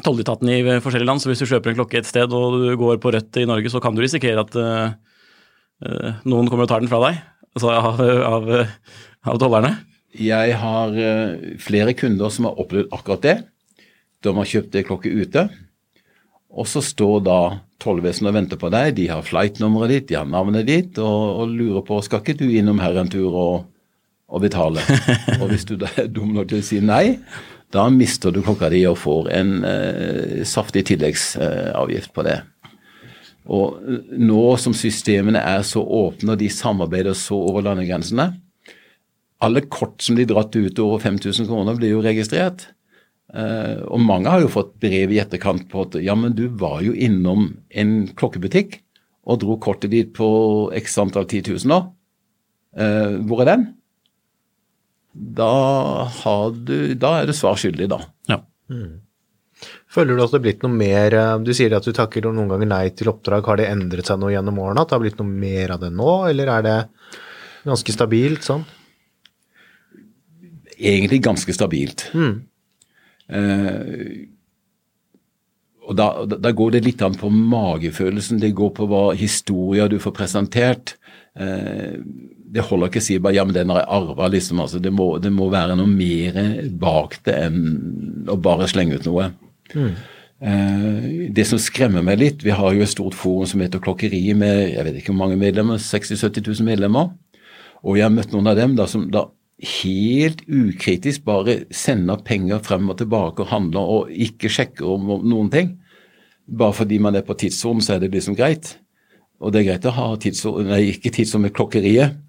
tolletaten 0.04 0.50
i 0.50 0.60
forskjellige 0.82 1.08
land, 1.10 1.22
så 1.22 1.30
hvis 1.30 1.44
du 1.44 1.48
kjøper 1.50 1.72
en 1.72 1.78
klokke 1.78 2.00
et 2.00 2.08
sted 2.10 2.32
og 2.34 2.56
du 2.64 2.70
går 2.80 2.98
på 3.04 3.12
rødt 3.14 3.38
i 3.42 3.46
Norge, 3.50 3.70
så 3.70 3.82
kan 3.84 3.94
du 3.94 4.02
risikere 4.02 4.42
at 4.42 4.56
uh, 4.58 4.96
noen 6.26 6.50
kommer 6.50 6.66
og 6.66 6.72
tar 6.72 6.82
den 6.82 6.90
fra 6.90 7.02
deg, 7.04 7.20
altså 7.54 7.74
av, 7.76 8.02
av, 8.02 8.50
av 9.30 9.42
tollerne. 9.42 9.76
Jeg 10.14 10.58
har 10.62 10.98
eh, 10.98 11.58
flere 11.62 11.96
kunder 11.98 12.30
som 12.34 12.46
har 12.46 12.60
opplevd 12.62 12.92
akkurat 12.94 13.24
det. 13.26 13.36
De 14.24 14.34
har 14.38 14.50
kjøpt 14.50 14.78
klokke 14.86 15.10
ute, 15.10 15.48
og 16.54 16.68
så 16.70 16.84
står 16.86 17.24
da 17.26 17.38
tollvesenet 17.82 18.30
og 18.30 18.36
venter 18.38 18.60
på 18.62 18.70
deg. 18.74 18.94
De 19.00 19.08
har 19.10 19.26
flightnummeret 19.26 19.94
ditt, 19.94 20.08
de 20.12 20.20
har 20.20 20.30
navnet 20.30 20.68
ditt, 20.70 21.00
og, 21.02 21.42
og 21.42 21.54
lurer 21.54 21.86
på 21.88 21.98
skal 22.06 22.22
ikke 22.22 22.38
du 22.40 22.46
innom 22.52 22.82
her 22.84 23.00
en 23.02 23.10
tur 23.12 23.34
og, 23.34 23.56
og 24.30 24.44
betale. 24.44 24.84
Og 25.42 25.50
hvis 25.52 25.66
du 25.70 25.76
da 25.82 25.90
er 26.00 26.08
dum 26.10 26.32
nok 26.34 26.50
til 26.50 26.62
å 26.62 26.66
si 26.66 26.80
nei, 26.82 27.18
da 27.74 27.88
mister 27.90 28.34
du 28.34 28.44
klokka 28.46 28.70
di 28.70 28.84
og 28.86 29.00
får 29.02 29.30
en 29.34 29.52
eh, 29.66 30.42
saftig 30.46 30.86
tilleggsavgift 30.92 32.14
på 32.14 32.26
det. 32.26 32.38
Og 33.50 33.80
eh, 33.82 34.14
nå 34.22 34.44
som 34.62 34.76
systemene 34.78 35.42
er 35.42 35.66
så 35.68 35.82
åpne 35.82 36.36
og 36.36 36.42
de 36.42 36.52
samarbeider 36.54 37.18
så 37.18 37.38
over 37.50 37.66
landegrensene 37.66 38.30
Alle 39.44 39.66
kort 39.66 40.06
som 40.06 40.16
de 40.16 40.28
dratt 40.30 40.56
ut 40.56 40.80
over 40.80 41.02
5000 41.04 41.50
kroner, 41.50 41.76
blir 41.76 41.98
jo 41.98 42.06
registrert. 42.06 42.70
Eh, 43.34 43.80
og 43.90 44.02
mange 44.04 44.30
har 44.30 44.44
jo 44.44 44.52
fått 44.54 44.76
brev 44.82 45.14
i 45.14 45.20
etterkant 45.24 45.66
på 45.72 45.88
at 45.88 45.98
ja, 46.06 46.14
men 46.18 46.36
du 46.38 46.46
var 46.62 46.84
jo 46.86 46.94
innom 46.94 47.48
en 47.74 47.94
klokkebutikk 48.14 48.78
og 49.24 49.40
dro 49.42 49.56
kortet 49.62 49.94
ditt 49.94 50.12
på 50.14 50.28
x 50.78 51.00
antall 51.02 51.26
10 51.26 51.56
000 51.56 51.72
nå. 51.72 51.80
Eh, 52.78 53.16
hvor 53.26 53.42
er 53.42 53.50
den? 53.54 53.66
Da, 55.14 55.54
har 56.24 56.54
du, 56.54 56.94
da 56.98 57.18
er 57.22 57.30
du 57.30 57.34
svar 57.38 57.58
skyldig, 57.60 57.90
da. 57.92 58.00
Ja. 58.30 58.40
Føler 59.94 60.18
du 60.18 60.24
at 60.24 60.32
det 60.34 60.40
har 60.40 60.44
blitt 60.44 60.64
noe 60.66 60.74
mer 60.74 61.14
eh, 61.14 61.34
Du 61.46 61.52
sier 61.56 61.76
at 61.78 61.86
du 61.86 61.94
takker 61.96 62.26
noen 62.26 62.50
ganger 62.52 62.70
nei 62.70 62.86
til 62.98 63.12
oppdrag. 63.14 63.50
Har 63.50 63.62
det 63.62 63.70
endret 63.72 64.10
seg 64.10 64.22
noe 64.22 64.34
gjennom 64.34 64.62
årene? 64.62 64.84
At 64.84 64.94
det 64.94 64.98
har 64.98 65.04
blitt 65.06 65.20
noe 65.22 65.30
mer 65.30 65.76
av 65.76 65.84
det 65.84 65.92
nå, 65.94 66.14
eller 66.30 66.54
er 66.58 66.66
det 66.66 66.80
ganske 67.66 67.96
stabilt 67.96 68.46
sånn? 68.46 68.66
Egentlig 70.78 71.22
ganske 71.24 71.54
stabilt. 71.56 72.10
Mm. 72.18 72.42
Eh, 73.34 74.30
og 75.84 75.98
da, 76.00 76.08
da, 76.32 76.52
går 76.56 76.78
det 76.78 76.84
litt 76.86 77.02
an 77.04 77.18
på 77.20 77.30
magefølelsen, 77.34 78.40
det 78.40 78.54
går 78.56 78.72
på 78.78 78.88
hva 78.88 79.04
historier 79.20 79.90
du 79.92 79.98
får 80.00 80.16
presentert. 80.16 80.96
Eh, 81.36 82.00
det 82.54 82.64
holder 82.70 82.92
ikke 82.92 83.02
å 83.02 83.06
si 83.08 83.18
bare 83.20 83.36
ja, 83.36 83.44
men 83.48 83.56
den 83.56 83.74
har 83.74 83.82
jeg 83.82 83.92
arva, 83.98 84.30
liksom. 84.32 84.62
Altså, 84.64 84.80
det, 84.84 84.94
må, 84.96 85.16
det 85.20 85.34
må 85.34 85.50
være 85.52 85.76
noe 85.80 85.90
mer 85.90 86.40
bak 86.80 87.20
det 87.28 87.38
enn 87.48 88.28
å 88.32 88.38
bare 88.40 88.70
slenge 88.72 89.02
ut 89.02 89.10
noe. 89.10 89.32
Eh, 90.44 91.06
det 91.34 91.48
som 91.50 91.62
skremmer 91.62 92.06
meg 92.06 92.22
litt, 92.22 92.46
vi 92.46 92.56
har 92.56 92.76
jo 92.76 92.84
et 92.86 92.92
stort 92.92 93.18
forum 93.18 93.50
som 93.50 93.64
heter 93.64 93.82
Klokkeriet 93.84 94.38
med 94.40 94.74
jeg 94.74 94.88
vet 94.88 95.00
ikke 95.00 95.14
hvor 95.14 95.24
mange 95.26 95.40
medlemmer, 95.42 95.82
60 95.82 96.20
000-70 96.20 96.50
000 96.62 96.70
medlemmer. 96.70 97.14
Og 97.84 98.00
jeg 98.00 98.08
har 98.08 98.14
møtt 98.14 98.32
noen 98.32 98.48
av 98.52 98.60
dem 98.60 98.78
da, 98.80 98.88
som 98.88 99.10
da 99.12 99.28
helt 99.64 100.44
ukritisk 100.48 101.24
bare 101.28 101.64
sender 101.74 102.22
penger 102.26 102.62
frem 102.66 102.90
og 102.92 102.98
tilbake 103.00 103.44
og 103.44 103.52
handler 103.52 103.94
og 103.98 104.12
ikke 104.12 104.52
sjekker 104.52 104.88
om 104.96 105.14
noen 105.24 105.52
ting. 105.54 105.76
Bare 106.44 106.76
fordi 106.76 107.00
man 107.00 107.16
er 107.16 107.24
på 107.26 107.38
tidssonen, 107.40 107.84
så 107.84 107.96
er 107.96 108.04
det 108.04 108.12
liksom 108.14 108.36
greit. 108.36 108.76
Og 109.44 109.54
det 109.54 109.62
er 109.62 109.70
greit 109.72 109.88
å 109.88 109.96
ha 109.96 110.10
tidssonen, 110.20 110.72
nei, 110.72 110.82
ikke 110.94 111.12
tidssonen 111.16 111.48
med 111.48 111.56
klokkeriet, 111.56 112.20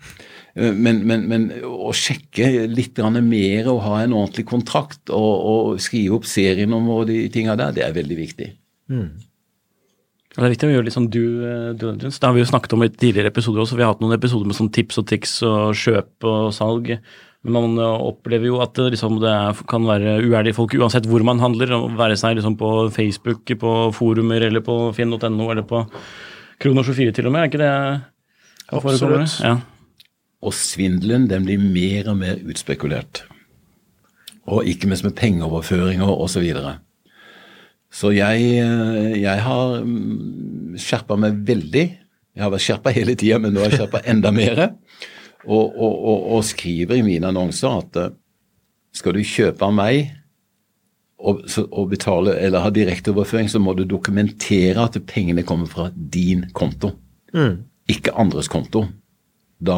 men, 0.54 1.00
men, 1.02 1.24
men 1.26 1.46
å 1.66 1.90
sjekke 1.96 2.68
litt 2.70 3.00
mer 3.26 3.68
og 3.72 3.80
ha 3.82 3.96
en 4.04 4.14
ordentlig 4.14 4.44
kontrakt 4.46 5.10
og, 5.10 5.32
og 5.50 5.80
skrive 5.82 6.20
opp 6.20 6.28
serienummer 6.30 7.02
og 7.02 7.08
de 7.10 7.24
tinga 7.34 7.56
der, 7.58 7.74
det 7.74 7.82
er 7.82 7.96
veldig 7.96 8.18
viktig. 8.20 8.50
Og 8.94 9.33
Det 10.34 10.42
er 10.42 10.50
viktig 10.50 10.66
å 10.66 10.72
gjøre 10.72 10.86
litt 10.88 10.96
sånn 10.96 11.12
due 11.14 11.46
eh, 11.46 11.74
diligence. 11.78 12.18
Det 12.18 12.26
har 12.26 12.34
vi 12.34 12.42
jo 12.42 12.48
snakket 12.50 12.72
om 12.74 12.82
i 12.82 12.90
tidligere 12.90 13.30
episoder 13.30 13.62
også. 13.62 13.76
Vi 13.78 13.84
har 13.84 13.92
hatt 13.92 14.02
noen 14.02 14.16
episoder 14.16 14.48
med 14.50 14.58
sånn 14.58 14.72
tips 14.74 14.98
og 14.98 15.06
triks 15.06 15.34
og 15.46 15.76
kjøp 15.78 16.26
og 16.26 16.48
salg. 16.56 16.90
Men 17.44 17.54
man 17.54 17.76
eh, 17.78 18.06
opplever 18.08 18.50
jo 18.50 18.58
at 18.64 18.74
det, 18.78 18.88
liksom, 18.96 19.20
det 19.22 19.30
er, 19.30 19.60
kan 19.70 19.86
være 19.86 20.16
uærlige 20.24 20.56
folk 20.56 20.74
uansett 20.74 21.06
hvor 21.10 21.22
man 21.26 21.42
handler. 21.42 21.76
å 21.76 21.82
Være 21.94 22.16
seg 22.18 22.40
liksom 22.40 22.56
på 22.58 22.72
Facebook, 22.94 23.46
på 23.60 23.74
forumer 23.94 24.48
eller 24.48 24.64
på 24.64 24.78
finn.no 24.96 25.50
eller 25.52 25.62
på 25.68 25.84
Krono24 26.64 27.14
til 27.14 27.30
og 27.30 27.36
med. 27.36 27.44
Er 27.44 27.52
ikke 27.52 27.62
det? 27.62 27.74
Absolutt. 28.74 29.38
Ja. 29.44 29.58
Og 30.44 30.56
svindelen 30.56 31.28
den 31.30 31.46
blir 31.46 31.62
mer 31.62 32.10
og 32.10 32.18
mer 32.24 32.42
utspekulert. 32.42 33.22
Og 34.50 34.66
ikke 34.68 34.90
minst 34.90 35.06
med 35.06 35.14
pengeoverføringer 35.16 36.10
osv. 36.10 36.50
Så, 37.94 38.10
jeg, 38.14 38.48
eh, 38.58 39.12
jeg 39.22 39.44
har 39.44 39.76
skjerpa 40.82 41.18
meg 41.20 41.38
veldig. 41.46 41.84
Jeg 42.34 42.42
har 42.42 42.50
vært 42.50 42.66
skjerpa 42.66 42.94
hele 42.98 43.14
tida, 43.18 43.38
men 43.42 43.54
nå 43.54 43.62
har 43.62 43.70
jeg 43.70 43.84
skjerpa 43.84 44.02
enda 44.10 44.34
mer. 44.34 44.66
Og, 45.44 45.64
og, 45.68 45.94
og, 45.94 46.28
og 46.34 46.44
skriver 46.48 46.98
i 46.98 47.06
mine 47.06 47.30
annonser 47.30 47.80
at 47.84 48.00
eh, 48.02 48.12
skal 48.94 49.16
du 49.16 49.24
kjøpe 49.26 49.66
av 49.66 49.74
meg 49.74 50.12
og, 51.24 51.86
betale 51.88 52.34
eller 52.36 52.64
ha 52.64 52.70
direkteoverføring, 52.74 53.48
så 53.48 53.60
må 53.62 53.72
du 53.78 53.84
dokumentere 53.88 54.82
at 54.82 54.98
pengene 55.08 55.44
kommer 55.46 55.70
fra 55.70 55.86
din 55.94 56.44
konto, 56.52 56.90
ikke 57.90 58.12
andres 58.20 58.50
konto. 58.52 58.84
Da 59.64 59.76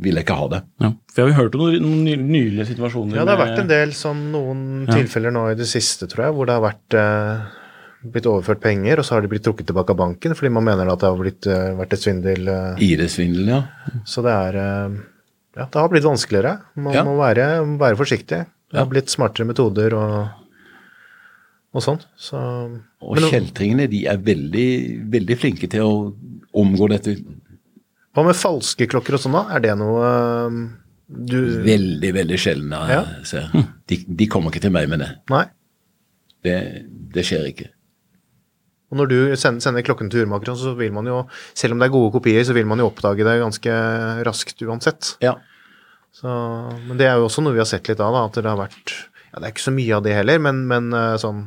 vil 0.00 0.16
jeg 0.16 0.24
ikke 0.24 0.36
ha 0.38 0.46
det. 0.54 0.60
Ja. 0.80 0.90
For 1.12 1.20
jeg 1.20 1.26
har 1.26 1.32
jo 1.32 1.38
hørt 1.42 1.54
om 1.58 1.62
noen, 1.66 1.82
noen 1.84 2.04
ny- 2.06 2.16
nylige 2.38 2.66
situasjoner. 2.70 3.18
Ja, 3.18 3.24
det 3.28 3.34
har 3.36 3.42
vært 3.46 3.58
en 3.62 3.70
del 3.70 3.92
sånn 3.98 4.22
noen 4.32 4.60
tilfeller 4.88 5.34
nå 5.34 5.42
i 5.52 5.56
det 5.58 5.66
siste, 5.68 6.08
tror 6.08 6.24
jeg, 6.28 6.34
hvor 6.36 6.48
det 6.48 6.54
har 6.56 6.64
vært 6.64 6.96
eh, 7.00 7.42
blitt 8.14 8.28
overført 8.30 8.60
penger, 8.62 9.00
og 9.02 9.04
så 9.08 9.16
har 9.16 9.22
de 9.26 9.28
blitt 9.32 9.42
trukket 9.44 9.66
tilbake 9.68 9.92
av 9.92 9.98
banken 9.98 10.34
fordi 10.38 10.52
man 10.54 10.64
mener 10.68 10.88
at 10.92 11.00
det 11.02 11.08
har 11.10 11.18
blitt, 11.20 11.46
eh, 11.50 11.74
vært 11.80 11.92
et 11.96 12.04
svindel. 12.04 12.48
eh, 12.48 12.82
ID-svindel, 12.86 13.48
ja. 13.50 13.60
Så 14.08 14.22
det 14.24 14.32
er 14.32 14.56
eh, 14.62 14.96
Ja, 15.56 15.64
det 15.64 15.80
har 15.80 15.88
blitt 15.88 16.04
vanskeligere. 16.04 16.60
Man 16.76 16.92
Ja. 16.94 17.02
må 17.04 17.16
være, 17.16 17.64
være 17.80 17.96
forsiktig. 17.96 18.40
Det 18.70 18.76
har 18.76 18.84
Ja. 18.84 18.90
blitt 18.90 19.08
smartere 19.08 19.46
metoder 19.48 19.94
og, 19.96 20.28
og 21.74 21.82
sånn. 21.82 22.00
Så 22.18 22.36
Og 23.00 23.16
kjeltringene 23.16 23.88
de 23.90 24.06
er 24.06 24.18
veldig, 24.18 24.68
veldig 25.12 25.36
flinke 25.40 25.68
til 25.70 25.80
å 25.80 26.14
omgå 26.54 26.88
dette 26.92 27.16
Hva 28.16 28.24
med 28.24 28.38
falske 28.38 28.88
klokker 28.88 29.18
og 29.18 29.20
sånn, 29.22 29.36
da? 29.36 29.44
Er 29.56 29.64
det 29.64 29.76
noe 29.76 30.10
eh, 30.10 30.60
du 31.06 31.38
veldig, 31.62 32.10
veldig 32.16 32.38
sjelden. 32.40 32.72
Ja. 32.90 33.02
ser. 33.26 33.52
De, 33.86 34.00
de 34.18 34.26
kommer 34.26 34.50
ikke 34.50 34.64
til 34.64 34.74
meg 34.74 34.88
med 34.90 35.04
det. 35.04 35.12
Nei? 35.30 35.44
Det, 36.42 36.56
det 37.14 37.22
skjer 37.26 37.44
ikke. 37.52 37.68
Og 38.90 38.98
når 39.00 39.10
du 39.10 39.18
sender, 39.38 39.62
sender 39.62 39.84
klokken 39.86 40.10
til 40.10 40.24
urmakeren, 40.24 40.58
så 40.58 40.72
vil 40.78 40.92
man 40.94 41.06
jo, 41.10 41.20
selv 41.58 41.74
om 41.74 41.82
det 41.82 41.88
er 41.88 41.94
gode 41.94 42.12
kopier, 42.14 42.42
så 42.46 42.54
vil 42.54 42.66
man 42.70 42.82
jo 42.82 42.88
oppdage 42.90 43.26
det 43.26 43.36
ganske 43.42 43.76
raskt 44.26 44.62
uansett. 44.66 45.12
Ja. 45.22 45.36
Så, 46.14 46.30
men 46.86 46.98
det 46.98 47.08
er 47.08 47.18
jo 47.18 47.26
også 47.28 47.42
noe 47.44 47.54
vi 47.54 47.62
har 47.62 47.70
sett 47.70 47.90
litt 47.90 48.02
av, 48.02 48.14
da, 48.14 48.26
at 48.26 48.38
det 48.38 48.48
har 48.48 48.58
vært 48.58 48.94
Ja, 49.30 49.40
det 49.40 49.48
er 49.48 49.52
ikke 49.52 49.66
så 49.66 49.74
mye 49.74 49.98
av 49.98 50.04
det 50.06 50.14
heller, 50.16 50.38
men, 50.42 50.62
men 50.70 50.86
eh, 50.96 51.16
sånn 51.20 51.42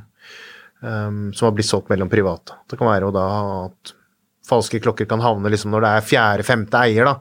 um, 0.84 1.22
Som 1.34 1.48
har 1.48 1.56
blitt 1.58 1.68
solgt 1.68 1.90
mellom 1.90 2.12
private. 2.12 2.60
Det 2.70 2.78
kan 2.78 2.92
være 2.92 3.08
jo 3.08 3.16
da 3.16 3.26
at 3.64 3.96
falske 4.50 4.82
klokker 4.84 5.08
kan 5.10 5.22
havne 5.24 5.52
liksom 5.54 5.72
når 5.74 5.86
det 5.86 5.92
er 5.96 6.08
fjerde-femte 6.10 6.82
eier, 6.84 7.10
da. 7.10 7.16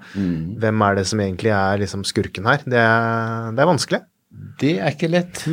Hvem 0.65 0.85
er 0.89 0.99
det 0.99 1.07
som 1.11 1.21
egentlig 1.25 1.53
er 1.55 1.83
liksom 1.85 2.05
skurken 2.09 2.49
her? 2.49 2.65
Det 2.65 2.81
er, 2.81 3.53
det 3.55 3.65
er 3.65 3.71
vanskelig. 3.71 4.03
Det 4.61 4.75
er 4.83 4.93
ikke 4.93 5.09
lett. 5.13 5.45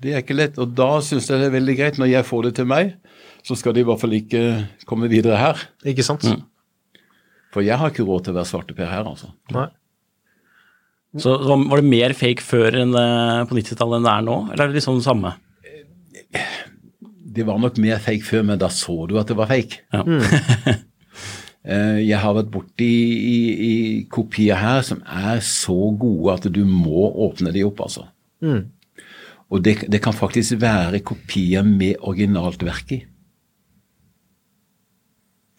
Det 0.00 0.12
er 0.14 0.22
ikke 0.22 0.36
lett. 0.38 0.58
Og 0.62 0.74
da 0.78 0.92
syns 1.04 1.28
jeg 1.30 1.40
det 1.40 1.48
er 1.48 1.56
veldig 1.56 1.76
greit, 1.78 1.98
når 2.00 2.12
jeg 2.12 2.28
får 2.28 2.46
det 2.48 2.54
til 2.60 2.68
meg, 2.70 2.94
så 3.46 3.56
skal 3.56 3.74
de 3.74 3.82
i 3.82 3.88
hvert 3.88 4.00
fall 4.02 4.14
ikke 4.18 4.42
komme 4.88 5.08
videre 5.10 5.38
her. 5.40 5.60
Ikke 5.88 6.04
sant? 6.06 6.26
For 7.50 7.66
jeg 7.66 7.78
har 7.80 7.90
ikke 7.90 8.06
råd 8.06 8.26
til 8.26 8.34
å 8.34 8.38
være 8.38 8.50
svarteper 8.52 8.90
her, 8.90 9.08
altså. 9.10 9.32
Nei. 9.54 9.66
Så 11.18 11.32
var 11.42 11.64
var 11.72 11.80
det 11.80 11.90
mer 11.90 12.12
fake 12.14 12.44
før 12.46 12.76
enn 12.84 12.92
på 13.50 13.56
90-tallet 13.58 13.98
enn 13.98 14.06
det 14.06 14.12
er 14.12 14.26
nå, 14.28 14.36
eller 14.52 14.62
er 14.62 14.70
det 14.70 14.78
liksom 14.78 15.00
det 15.00 15.06
samme? 15.08 15.32
Det 17.30 17.46
var 17.46 17.58
nok 17.62 17.80
mer 17.82 17.98
fake 18.02 18.26
før, 18.26 18.44
men 18.46 18.60
da 18.60 18.68
så 18.70 18.94
du 19.10 19.16
at 19.18 19.30
det 19.30 19.38
var 19.38 19.50
fake. 19.50 19.82
Ja. 19.94 20.04
Eh, 21.64 22.00
Jeg 22.08 22.18
har 22.22 22.34
vært 22.38 22.50
borti 22.54 22.88
i, 22.88 23.38
i 23.68 23.74
kopier 24.12 24.56
her 24.56 24.80
som 24.86 25.02
er 25.04 25.42
så 25.44 25.76
gode 26.00 26.32
at 26.38 26.48
du 26.52 26.62
må 26.64 27.10
åpne 27.26 27.52
de 27.52 27.64
opp, 27.68 27.80
altså. 27.84 28.06
Og 29.50 29.62
det, 29.66 29.76
det 29.90 30.00
kan 30.02 30.14
faktisk 30.16 30.60
være 30.62 31.02
kopier 31.04 31.66
med 31.66 31.98
originalt 32.00 32.62
verk 32.64 32.92
i. 32.96 33.00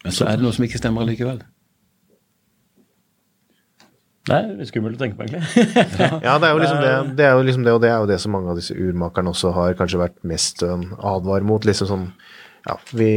Men 0.02 0.12
så 0.16 0.26
er 0.26 0.36
det 0.38 0.42
noe 0.42 0.54
som 0.56 0.64
ikke 0.66 0.80
stemmer 0.80 1.06
likevel. 1.06 1.42
Det 4.22 4.34
er 4.38 4.66
skummelt 4.68 4.98
å 4.98 5.02
tenke 5.02 5.18
på, 5.18 5.26
egentlig. 5.26 5.42
Ja, 6.26 6.36
det 6.38 6.46
er, 6.48 6.52
jo 6.54 6.60
liksom 6.62 6.80
det, 6.82 6.90
det 7.18 7.24
er 7.26 7.32
jo 7.34 7.46
liksom 7.46 7.64
det, 7.66 7.72
og 7.74 7.80
det 7.82 7.90
er 7.90 7.96
jo 8.02 8.08
det 8.10 8.18
som 8.22 8.34
mange 8.36 8.52
av 8.52 8.58
disse 8.58 8.74
urmakerne 8.78 9.32
også 9.34 9.50
har 9.56 9.74
kanskje 9.78 9.98
vært 10.02 10.20
mest 10.30 10.62
advar 10.66 11.42
mot. 11.46 11.66
liksom 11.66 11.90
sånn, 11.90 12.04
ja, 12.66 12.76
Vi 12.94 13.08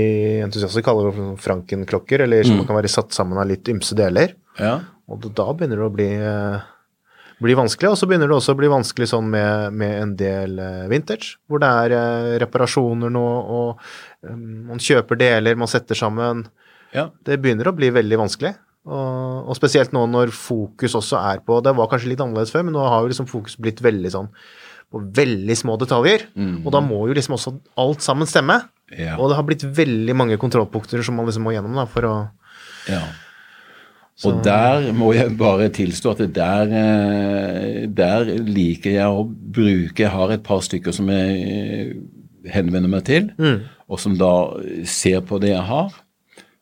entusiaster 0.43 0.81
kaller 0.85 1.09
det 1.11 1.15
for 1.17 1.35
Franken-klokker, 1.43 2.23
eller 2.25 2.43
som 2.47 2.63
kan 2.67 2.75
være 2.79 2.89
satt 2.91 3.11
sammen 3.13 3.37
av 3.37 3.47
litt 3.49 3.67
ymse 3.69 3.95
deler. 3.97 4.33
Ja. 4.59 4.79
Og 5.09 5.21
da- 5.35 5.51
begynner 5.53 5.77
det 5.77 5.85
å 5.85 5.93
bli, 5.93 6.07
eh, 6.15 6.59
bli 7.41 7.53
vanskelig, 7.53 7.91
og 7.91 7.97
så 7.99 8.07
begynner 8.07 8.27
det 8.31 8.37
også 8.39 8.55
å 8.55 8.57
bli 8.57 8.67
vanskelig 8.71 9.07
sånn 9.11 9.27
med, 9.29 9.73
med 9.73 10.01
en 10.01 10.15
del 10.15 10.57
eh, 10.59 10.87
vintage, 10.89 11.35
hvor 11.47 11.59
det 11.59 11.67
er 11.69 11.91
eh, 11.97 12.39
reparasjoner 12.45 13.11
nå, 13.11 13.25
og 13.25 13.79
um, 14.23 14.67
man 14.71 14.79
kjøper 14.79 15.19
deler, 15.19 15.55
man 15.59 15.67
setter 15.67 15.95
sammen. 15.95 16.47
ja. 16.95 17.09
Det 17.23 17.37
begynner 17.41 17.67
å 17.69 17.75
bli 17.75 17.89
veldig 17.91 18.17
vanskelig. 18.17 18.55
Og, 18.85 19.47
og 19.49 19.55
spesielt 19.57 19.91
nå 19.93 20.03
når 20.07 20.29
fokus 20.29 20.93
også 20.93 21.17
er 21.17 21.39
på 21.41 21.55
Det 21.65 21.71
var 21.73 21.87
kanskje 21.89 22.11
litt 22.11 22.19
annerledes 22.21 22.51
før, 22.53 22.63
men 22.67 22.73
nå 22.77 22.83
har 22.85 23.01
jo 23.01 23.07
liksom 23.09 23.25
fokus 23.27 23.55
blitt 23.57 23.81
veldig 23.81 24.11
sånn 24.13 24.27
på 24.93 24.99
veldig 25.17 25.55
små 25.57 25.73
detaljer. 25.81 26.27
Og 26.63 26.67
da 26.71 26.79
må 26.85 27.07
jo 27.09 27.15
liksom 27.17 27.33
også 27.33 27.55
alt 27.81 28.01
sammen 28.05 28.29
stemme. 28.29 28.59
Ja. 28.93 29.15
Og 29.17 29.31
det 29.31 29.37
har 29.39 29.45
blitt 29.47 29.63
veldig 29.65 30.15
mange 30.17 30.37
kontrollpunkter 30.37 31.01
som 31.05 31.17
man 31.17 31.25
liksom 31.25 31.47
må 31.47 31.55
gjennom 31.55 31.77
da, 31.79 31.87
for 31.89 32.05
å 32.05 32.15
ja. 32.85 33.01
Og 34.23 34.37
der 34.45 34.93
må 34.95 35.09
jeg 35.11 35.33
bare 35.35 35.67
tilstå 35.75 36.13
at 36.13 36.21
der, 36.35 36.69
eh, 36.71 37.81
der 37.91 38.29
liker 38.47 38.93
jeg 38.93 39.07
å 39.11 39.25
bruke 39.27 40.05
Jeg 40.05 40.11
har 40.13 40.31
et 40.31 40.43
par 40.45 40.61
stykker 40.63 40.95
som 40.95 41.09
jeg 41.11 41.97
henvender 42.47 42.87
meg 42.87 43.03
til, 43.03 43.27
og 43.89 43.99
som 43.99 44.15
da 44.15 44.31
ser 44.85 45.19
på 45.25 45.39
det 45.41 45.49
jeg 45.49 45.65
har, 45.65 45.91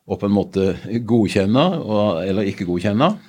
og 0.07 0.19
på 0.19 0.25
en 0.25 0.33
måte 0.33 0.77
godkjenner 1.05 1.75
og, 1.83 2.23
eller 2.23 2.47
ikke 2.49 2.65
godkjenner. 2.65 3.19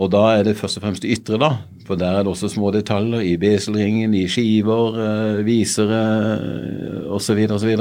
Og 0.00 0.10
da 0.14 0.22
er 0.38 0.44
det 0.46 0.56
først 0.56 0.78
og 0.78 0.84
fremst 0.86 1.02
det 1.02 1.10
ytre, 1.18 1.36
da. 1.42 1.50
For 1.84 1.98
der 1.98 2.14
er 2.14 2.22
det 2.22 2.30
også 2.30 2.48
små 2.48 2.70
detaljer 2.72 3.20
i 3.26 3.34
beselringen, 3.36 4.14
i 4.14 4.28
skiver, 4.30 5.00
eh, 5.02 5.44
visere 5.44 6.00
osv. 7.10 7.42
osv. 7.50 7.74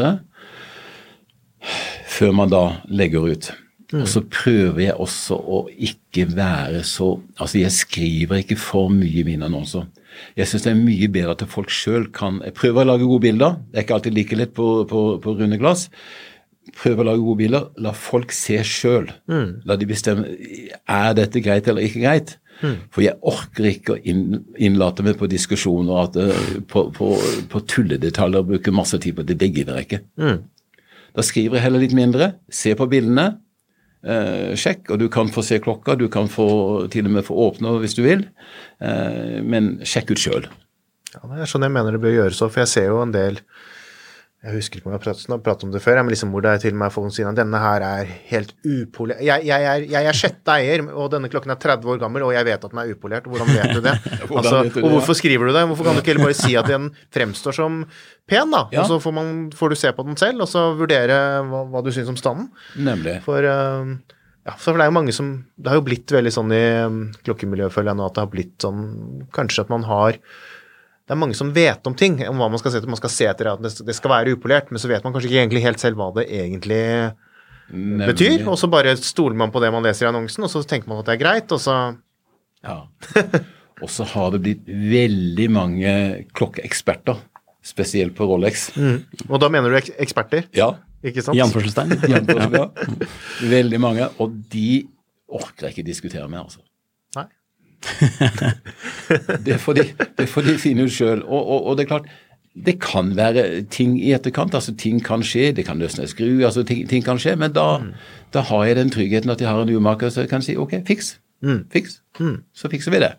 Før 2.20 2.36
man 2.36 2.52
da 2.52 2.64
legger 2.92 3.32
ut. 3.32 3.52
Og 3.96 4.06
så 4.06 4.22
prøver 4.22 4.84
jeg 4.84 4.98
også 5.02 5.38
å 5.40 5.64
ikke 5.74 6.28
være 6.36 6.84
så 6.86 7.16
Altså, 7.40 7.58
jeg 7.64 7.74
skriver 7.74 8.44
ikke 8.44 8.58
for 8.60 8.92
mye 8.94 9.24
i 9.24 9.26
mine 9.26 9.48
annonser. 9.48 9.88
Jeg 10.38 10.50
syns 10.50 10.66
det 10.66 10.74
er 10.74 10.82
mye 10.82 11.08
bedre 11.10 11.34
at 11.34 11.46
folk 11.50 11.72
sjøl 11.74 12.10
kan 12.14 12.42
Jeg 12.46 12.54
prøver 12.58 12.84
å 12.84 12.90
lage 12.92 13.08
gode 13.08 13.24
bilder. 13.24 13.56
Det 13.72 13.80
er 13.80 13.88
ikke 13.88 13.96
alltid 13.98 14.18
like 14.18 14.38
lett 14.38 14.54
på, 14.58 14.68
på, 14.90 15.06
på 15.24 15.34
runde 15.40 15.58
glass. 15.62 15.88
prøver 16.76 17.02
å 17.02 17.08
lage 17.10 17.24
gode 17.24 17.42
bilder. 17.42 17.66
La 17.82 17.96
folk 17.98 18.36
se 18.36 18.60
sjøl. 18.68 19.10
La 19.66 19.80
de 19.80 19.90
bestemme 19.90 20.28
er 20.86 21.18
dette 21.18 21.42
greit 21.42 21.68
eller 21.68 21.88
ikke 21.88 22.04
greit. 22.04 22.36
For 22.92 23.02
jeg 23.06 23.16
orker 23.24 23.70
ikke 23.72 23.96
å 23.96 24.00
inn, 24.04 24.44
innlate 24.60 25.06
meg 25.08 25.18
på 25.18 25.30
diskusjoner 25.32 26.04
at, 26.04 26.18
eh, 26.20 26.56
på, 26.68 26.90
på, 26.92 27.14
på 27.50 27.62
tulledetaljer 27.72 28.44
og 28.44 28.50
bruke 28.52 28.74
masse 28.76 29.00
tid 29.00 29.16
på 29.16 29.24
det. 29.24 29.40
Det 29.40 29.50
gidder 29.56 29.80
jeg 29.80 29.88
ikke. 29.88 30.02
Da 31.18 31.25
skriver 31.25 31.58
jeg 31.58 31.66
heller 31.68 31.84
litt 31.84 31.96
mindre. 31.98 32.34
Se 32.54 32.75
på 32.78 32.88
bildene. 32.92 33.28
Eh, 34.00 34.56
sjekk, 34.56 34.94
og 34.94 35.01
du 35.01 35.10
kan 35.12 35.32
få 35.34 35.44
se 35.44 35.60
klokka. 35.63 35.98
Du 36.00 36.08
kan 36.12 36.30
få, 36.32 36.48
til 36.94 37.10
og 37.10 37.16
med 37.18 37.28
få 37.28 37.36
åpne 37.50 37.75
hvis 37.84 37.98
du 37.98 38.04
vil. 38.06 38.25
Eh, 38.80 39.39
men 39.44 39.78
sjekk 39.88 40.13
ut 40.16 40.24
sjøl. 40.24 40.48
Ja, 41.16 41.24
det 41.25 41.42
er 41.44 41.50
sånn 41.50 41.66
jeg 41.66 41.74
mener 41.74 41.96
det 41.96 42.04
bør 42.04 42.16
gjøres 42.16 42.42
òg, 42.46 42.54
for 42.54 42.63
jeg 42.63 42.72
ser 42.72 42.92
jo 42.92 43.01
en 43.01 43.13
del 43.16 43.39
Jeg 44.39 44.55
husker 44.55 44.79
ikke 44.79 44.88
om 44.88 44.93
jeg 44.93 45.01
har 45.01 45.03
pratet, 45.03 45.41
pratet 45.43 45.65
om 45.67 45.72
det 45.74 45.81
før, 45.84 45.98
men 46.00 46.13
liksom 46.13 46.29
hvor 46.31 46.43
det 46.46 46.51
er 46.53 46.62
til 46.63 46.72
og 46.72 46.79
med 46.79 46.93
folk 46.96 47.12
sier 47.12 47.27
at 47.27 47.36
denne 47.36 47.60
her 47.60 47.84
er 47.84 48.12
helt 48.29 48.53
upolert 48.63 49.19
jeg, 49.19 49.43
jeg, 49.50 49.65
er, 49.67 49.84
jeg 49.91 50.08
er 50.08 50.15
sjette 50.15 50.53
eier, 50.53 50.86
og 50.93 51.10
denne 51.12 51.27
klokken 51.31 51.51
er 51.51 51.60
30 51.60 51.91
år 51.91 52.00
gammel, 52.00 52.24
og 52.24 52.31
jeg 52.31 52.48
vet 52.48 52.63
at 52.63 52.72
den 52.72 52.79
er 52.79 52.93
upolert. 52.93 53.27
Hvordan 53.27 53.51
vet 53.51 53.74
du 53.75 53.81
det? 53.84 53.98
Altså, 54.39 54.62
og 54.79 54.93
hvorfor 54.93 55.17
skriver 55.17 55.50
du 55.50 55.51
det? 55.55 55.65
Hvorfor 55.67 55.88
kan 55.89 55.98
du 55.98 56.00
ikke 56.00 56.13
heller 56.13 56.29
bare 56.29 56.38
si 56.38 56.53
at 56.55 56.69
den 56.69 56.88
fremstår 57.12 57.58
som 57.58 57.81
pen, 58.29 58.53
da? 58.53 58.62
Og 58.69 58.88
så 58.88 59.00
får, 59.03 59.15
man, 59.17 59.34
får 59.58 59.74
du 59.74 59.77
se 59.81 59.91
på 59.98 60.05
den 60.08 60.15
selv, 60.22 60.46
og 60.46 60.51
så 60.51 60.69
vurdere 60.77 61.17
hva, 61.50 61.65
hva 61.74 61.81
du 61.84 61.91
syns 61.91 62.12
om 62.13 62.19
standen. 62.19 62.48
Nemlig. 62.79 63.17
For 63.25 63.43
øh, 63.43 63.91
ja, 64.48 64.55
for 64.55 64.79
det 64.79 64.86
er 64.86 64.89
jo 64.89 64.96
mange 64.96 65.13
som 65.15 65.34
Det 65.60 65.69
har 65.69 65.77
jo 65.81 65.86
blitt 65.86 66.13
veldig 66.15 66.31
sånn 66.34 66.53
i 66.55 66.63
um, 66.88 67.01
klokkemiljøet, 67.27 67.74
føler 67.75 67.91
jeg 67.91 68.00
nå, 68.00 68.08
at 68.08 68.15
det 68.15 68.24
har 68.24 68.31
blitt 68.31 68.55
sånn 68.63 68.86
Kanskje 69.36 69.65
at 69.65 69.74
man 69.74 69.84
har 69.89 70.22
Det 71.10 71.16
er 71.16 71.18
mange 71.24 71.34
som 71.34 71.50
vet 71.56 71.88
om 71.89 71.96
ting, 71.98 72.20
om 72.30 72.38
hva 72.38 72.51
man 72.54 72.60
skal 72.62 72.70
se 72.70 72.78
etter. 72.78 72.89
Man 72.94 73.00
skal 73.00 73.10
se 73.10 73.25
etter 73.25 73.48
at 73.50 73.63
det, 73.66 73.96
skal 73.98 74.12
være 74.13 74.36
upolert, 74.38 74.68
men 74.70 74.78
så 74.82 74.92
vet 74.92 75.01
man 75.04 75.16
kanskje 75.16 75.32
ikke 75.32 75.39
egentlig 75.42 75.63
helt 75.66 75.82
selv 75.82 75.98
hva 75.98 76.12
det 76.20 76.28
egentlig 76.30 76.82
Nemlig. 77.74 78.12
betyr. 78.12 78.44
Og 78.46 78.60
så 78.62 78.70
bare 78.70 78.94
stoler 79.01 79.38
man 79.42 79.50
på 79.54 79.62
det 79.63 79.72
man 79.74 79.82
leser 79.88 80.06
i 80.06 80.10
annonsen, 80.12 80.46
og 80.46 80.51
så 80.54 80.62
tenker 80.70 80.92
man 80.92 81.01
at 81.01 81.10
det 81.10 81.16
er 81.18 81.24
greit, 81.24 81.51
og 81.56 81.63
så 81.63 81.80
Ja. 82.62 82.78
Og 83.82 83.88
så 83.89 84.04
har 84.12 84.32
det 84.36 84.42
blitt 84.44 84.66
veldig 84.68 85.50
mange 85.56 85.92
klokkeeksperter, 86.36 87.18
spesielt 87.63 88.13
på 88.18 88.28
Rolex. 88.30 88.70
Og 89.30 89.38
da 89.42 89.50
mener 89.50 89.72
du 89.72 89.78
ek 89.80 89.89
eksperter, 89.98 90.46
Ja. 90.54 90.74
ikke 91.01 91.24
sant? 91.25 91.38
I 91.38 91.42
anførselstegn. 91.42 91.96
Ja. 92.12 92.68
Veldig 93.50 93.80
mange. 93.82 94.10
Og 94.20 94.36
de 94.51 94.84
orker 95.32 95.70
jeg 95.70 95.78
ikke 95.78 95.88
diskutere 95.89 96.28
med, 96.30 96.42
altså. 96.44 96.60
Nei. 97.16 97.25
Det 99.46 99.60
får 99.62 99.74
de, 99.74 99.84
det 100.18 100.28
får 100.30 100.42
de 100.48 100.58
finne 100.62 100.86
ut 100.86 100.94
sjøl. 100.94 101.24
Og, 101.24 101.40
og, 101.40 101.66
og 101.66 101.78
det 101.78 101.86
er 101.86 101.92
klart, 101.94 102.10
det 102.66 102.80
kan 102.82 103.16
være 103.18 103.62
ting 103.72 103.96
i 104.02 104.12
etterkant. 104.14 104.54
altså 104.54 104.76
Ting 104.76 105.04
kan 105.06 105.24
skje, 105.24 105.52
det 105.56 105.66
kan 105.66 105.80
løsne 105.80 106.04
en 106.04 106.12
skru, 106.12 106.44
altså 106.46 106.64
ting, 106.64 106.90
ting 106.90 107.06
kan 107.06 107.20
skje. 107.20 107.36
Men 107.39 107.54
da, 107.56 107.80
da 108.34 108.42
har 108.42 108.65
jeg 108.65 108.76
den 108.76 108.92
tryggheten 108.92 109.30
at 109.30 109.42
jeg 109.42 109.50
har 109.50 109.62
en 109.62 109.76
urmaker 109.76 110.10
som 110.10 110.28
kan 110.28 110.42
si 110.42 110.58
ok, 110.58 110.82
fiks. 110.88 111.20
Fiks. 111.72 112.02
Så 112.54 112.70
fikser 112.70 112.92
vi 112.92 113.00
det. 113.00 113.13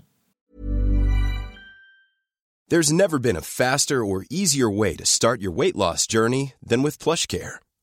There's 2.71 2.93
never 2.93 3.19
been 3.19 3.37
a 3.37 3.41
faster 3.41 4.05
or 4.05 4.25
easier 4.31 4.71
way 4.71 4.95
to 4.95 5.05
start 5.05 5.43
your 5.43 5.51
weight 5.51 5.75
loss 5.75 6.07
journey 6.07 6.53
than 6.63 6.85
with 6.85 6.99
PlushCare. 6.99 7.59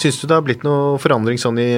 Syns 0.00 0.16
du 0.16 0.24
det 0.24 0.36
har 0.36 0.44
blitt 0.44 0.62
noe 0.64 0.96
forandring 1.02 1.36
sånn 1.40 1.58
i, 1.60 1.70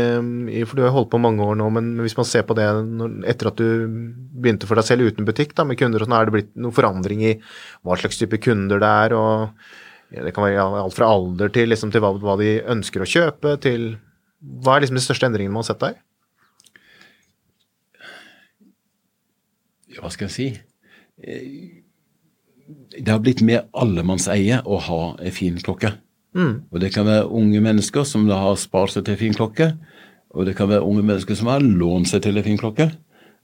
i 0.55 0.63
For 0.69 0.79
du 0.79 0.85
har 0.85 0.93
holdt 0.95 1.11
på 1.11 1.19
mange 1.23 1.43
år 1.43 1.57
nå, 1.59 1.67
men 1.75 1.89
hvis 2.05 2.15
man 2.19 2.29
ser 2.29 2.45
på 2.47 2.55
det 2.59 2.69
når, 2.87 3.17
etter 3.33 3.51
at 3.51 3.59
du 3.59 3.67
begynte 4.43 4.69
for 4.71 4.79
deg 4.79 4.87
selv 4.87 5.09
uten 5.11 5.27
butikk 5.27 5.57
da, 5.59 5.67
med 5.67 5.81
kunder 5.81 6.03
og 6.03 6.07
sånn, 6.07 6.17
er 6.19 6.29
det 6.29 6.37
blitt 6.37 6.53
noe 6.55 6.77
forandring 6.77 7.25
i 7.27 7.33
hva 7.83 7.99
slags 7.99 8.21
type 8.21 8.39
kunder 8.45 8.83
det 8.83 8.93
er, 9.07 9.17
og 9.19 10.15
ja, 10.15 10.23
det 10.27 10.35
kan 10.37 10.47
være 10.47 10.69
alt 10.85 10.97
fra 10.97 11.11
alder 11.11 11.51
til, 11.55 11.71
liksom, 11.73 11.91
til 11.95 12.05
hva, 12.05 12.13
hva 12.23 12.39
de 12.39 12.55
ønsker 12.77 13.03
å 13.03 13.09
kjøpe, 13.09 13.57
til 13.65 13.95
Hva 14.63 14.77
er 14.77 14.83
liksom 14.83 14.99
de 14.99 15.05
største 15.05 15.27
endringene 15.29 15.55
man 15.55 15.63
har 15.63 15.71
sett 15.73 15.83
der? 15.83 15.99
Ja, 19.93 20.03
hva 20.03 20.11
skal 20.15 20.29
jeg 20.29 20.35
si? 20.37 20.49
Eh, 22.68 23.03
Det 23.03 23.09
har 23.12 23.20
blitt 23.20 23.42
mer 23.42 23.66
allemannseie 23.72 24.62
å 24.64 24.79
ha 24.79 25.16
en 25.18 25.33
fin 25.33 25.57
klokke. 25.59 25.94
Og 26.72 26.81
det 26.81 26.92
kan 26.94 27.05
være 27.07 27.29
unge 27.29 27.61
mennesker 27.61 28.05
som 28.09 28.27
da 28.29 28.38
har 28.40 28.57
spart 28.57 28.94
seg 28.94 29.05
til 29.05 29.14
en 29.14 29.20
fin 29.20 29.35
klokke. 29.35 29.72
Og 30.33 30.46
det 30.46 30.57
kan 30.57 30.68
være 30.68 30.85
unge 30.85 31.03
mennesker 31.05 31.37
som 31.37 31.51
har 31.53 31.61
lånt 31.61 32.09
seg 32.09 32.22
til 32.22 32.38
en 32.38 32.46
fin 32.46 32.59
klokke. 32.59 32.90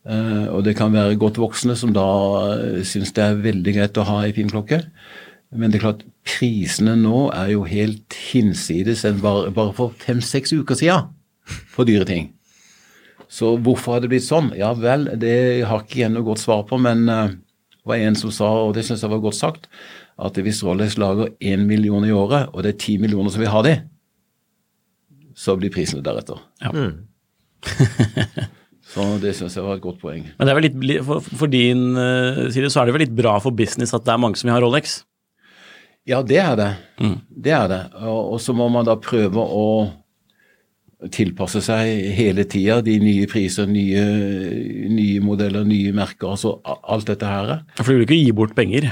Eh, 0.09 0.47
og 0.49 0.65
det 0.65 0.77
kan 0.79 0.93
være 0.93 1.19
godt 1.21 1.37
voksne 1.37 1.77
som 1.77 1.93
da 1.93 2.07
uh, 2.55 2.81
syns 2.87 3.13
det 3.13 3.25
er 3.25 3.43
veldig 3.45 3.75
greit 3.77 3.99
å 4.01 4.07
ha 4.09 4.23
en 4.25 4.33
fin 4.37 4.49
klokke. 4.49 4.81
Men 5.53 5.71
det 5.71 5.81
er 5.81 5.85
klart, 5.85 6.05
prisene 6.29 6.95
nå 6.97 7.29
er 7.35 7.53
jo 7.55 7.67
helt 7.69 8.17
hinsides 8.31 9.05
enn 9.09 9.21
bare, 9.21 9.51
bare 9.53 9.75
for 9.77 9.93
fem-seks 10.01 10.53
uker 10.57 10.77
siden 10.77 11.09
for 11.73 11.89
dyre 11.89 12.09
ting. 12.09 12.31
Så 13.29 13.55
hvorfor 13.61 13.97
har 13.97 14.05
det 14.05 14.11
blitt 14.13 14.25
sånn? 14.25 14.53
Ja 14.57 14.73
vel, 14.77 15.11
det 15.21 15.65
har 15.69 15.85
ikke 15.85 16.03
jeg 16.03 16.13
noe 16.15 16.25
godt 16.25 16.41
svar 16.41 16.65
på, 16.69 16.79
men 16.81 17.05
eh, 17.13 17.37
var 17.89 18.03
en 18.05 18.19
som 18.19 18.33
sa, 18.35 18.49
og 18.67 18.75
det 18.77 18.85
syns 18.87 19.03
jeg 19.05 19.13
var 19.13 19.23
godt 19.25 19.39
sagt, 19.39 19.69
at 20.19 20.39
hvis 20.43 20.63
Rolex 20.67 20.99
lager 21.01 21.33
én 21.41 21.65
million 21.69 22.05
i 22.07 22.15
året, 22.15 22.51
og 22.53 22.65
det 22.65 22.75
er 22.75 22.83
ti 22.85 22.99
millioner 23.01 23.33
som 23.35 23.43
vil 23.43 23.53
ha 23.53 23.63
de, 23.67 23.75
så 25.39 25.55
blir 25.59 25.73
prisene 25.75 26.03
deretter. 26.05 26.41
Ja. 26.65 26.71
Så 28.89 29.05
det 29.21 29.35
syns 29.37 29.53
jeg 29.53 29.67
var 29.67 29.77
et 29.77 29.85
godt 29.85 29.99
poeng. 30.01 30.23
Men 30.39 30.49
det 30.49 30.53
er 30.53 30.57
vel 30.57 30.65
litt, 30.65 31.03
for, 31.05 31.21
for 31.21 31.51
din 31.53 31.91
uh, 31.93 32.47
side 32.49 32.71
så 32.73 32.81
er 32.81 32.89
det 32.89 32.95
vel 32.97 33.03
litt 33.05 33.19
bra 33.19 33.35
for 33.45 33.53
business 33.53 33.93
at 33.93 34.07
det 34.07 34.15
er 34.15 34.23
mange 34.23 34.41
som 34.41 34.49
vil 34.49 34.57
ha 34.57 34.63
Rolex? 34.65 35.03
Ja, 36.09 36.23
det 36.25 36.39
er 36.41 36.55
det. 36.57 36.71
Det 37.29 37.53
er 37.53 37.67
det. 37.69 37.83
Og, 38.01 38.33
og 38.33 38.41
så 38.41 38.55
må 38.57 38.71
man 38.73 38.89
da 38.89 38.97
prøve 38.97 39.45
å 39.45 39.67
tilpasse 41.15 41.61
seg 41.63 42.09
hele 42.17 42.43
tida. 42.51 42.81
De 42.83 42.97
nye 43.03 43.27
priser, 43.31 43.69
nye, 43.71 44.03
nye 44.91 45.21
modeller, 45.23 45.67
nye 45.69 45.93
merker. 45.95 46.33
Altså 46.35 46.57
alt 46.67 47.07
dette 47.11 47.29
her. 47.29 47.61
For 47.79 47.93
du 47.93 48.01
vil 48.01 48.09
ikke 48.09 48.19
gi 48.25 48.33
bort 48.41 48.57
penger? 48.59 48.89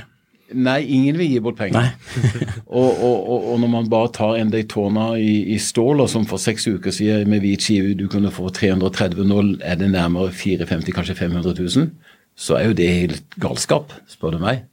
Nei, 0.55 0.79
ingen 0.95 1.17
vil 1.19 1.33
gi 1.33 1.41
bort 1.43 1.57
penger. 1.59 1.89
Og, 2.77 2.87
og, 3.03 3.17
og, 3.31 3.45
og 3.53 3.59
når 3.63 3.71
man 3.73 3.89
bare 3.91 4.11
tar 4.15 4.37
en 4.39 4.51
Daytona 4.53 5.09
i, 5.19 5.55
i 5.55 5.57
stål, 5.63 6.03
og 6.05 6.11
som 6.13 6.27
for 6.29 6.39
seks 6.43 6.67
uker 6.69 6.93
siden 6.95 7.31
med 7.31 7.41
hvit 7.43 7.63
skive 7.65 7.95
du 7.99 8.05
kunne 8.11 8.31
få 8.35 8.51
330 8.55 9.27
nå 9.27 9.39
er 9.65 9.79
det 9.81 9.89
nærmere 9.95 10.31
450 10.35 10.95
kanskje 10.95 11.17
500 11.19 11.55
000, 11.59 11.89
så 12.37 12.59
er 12.59 12.69
jo 12.69 12.77
det 12.79 12.89
helt 12.91 13.37
galskap, 13.43 13.95
spør 14.13 14.37
du 14.37 14.41
meg. 14.43 14.65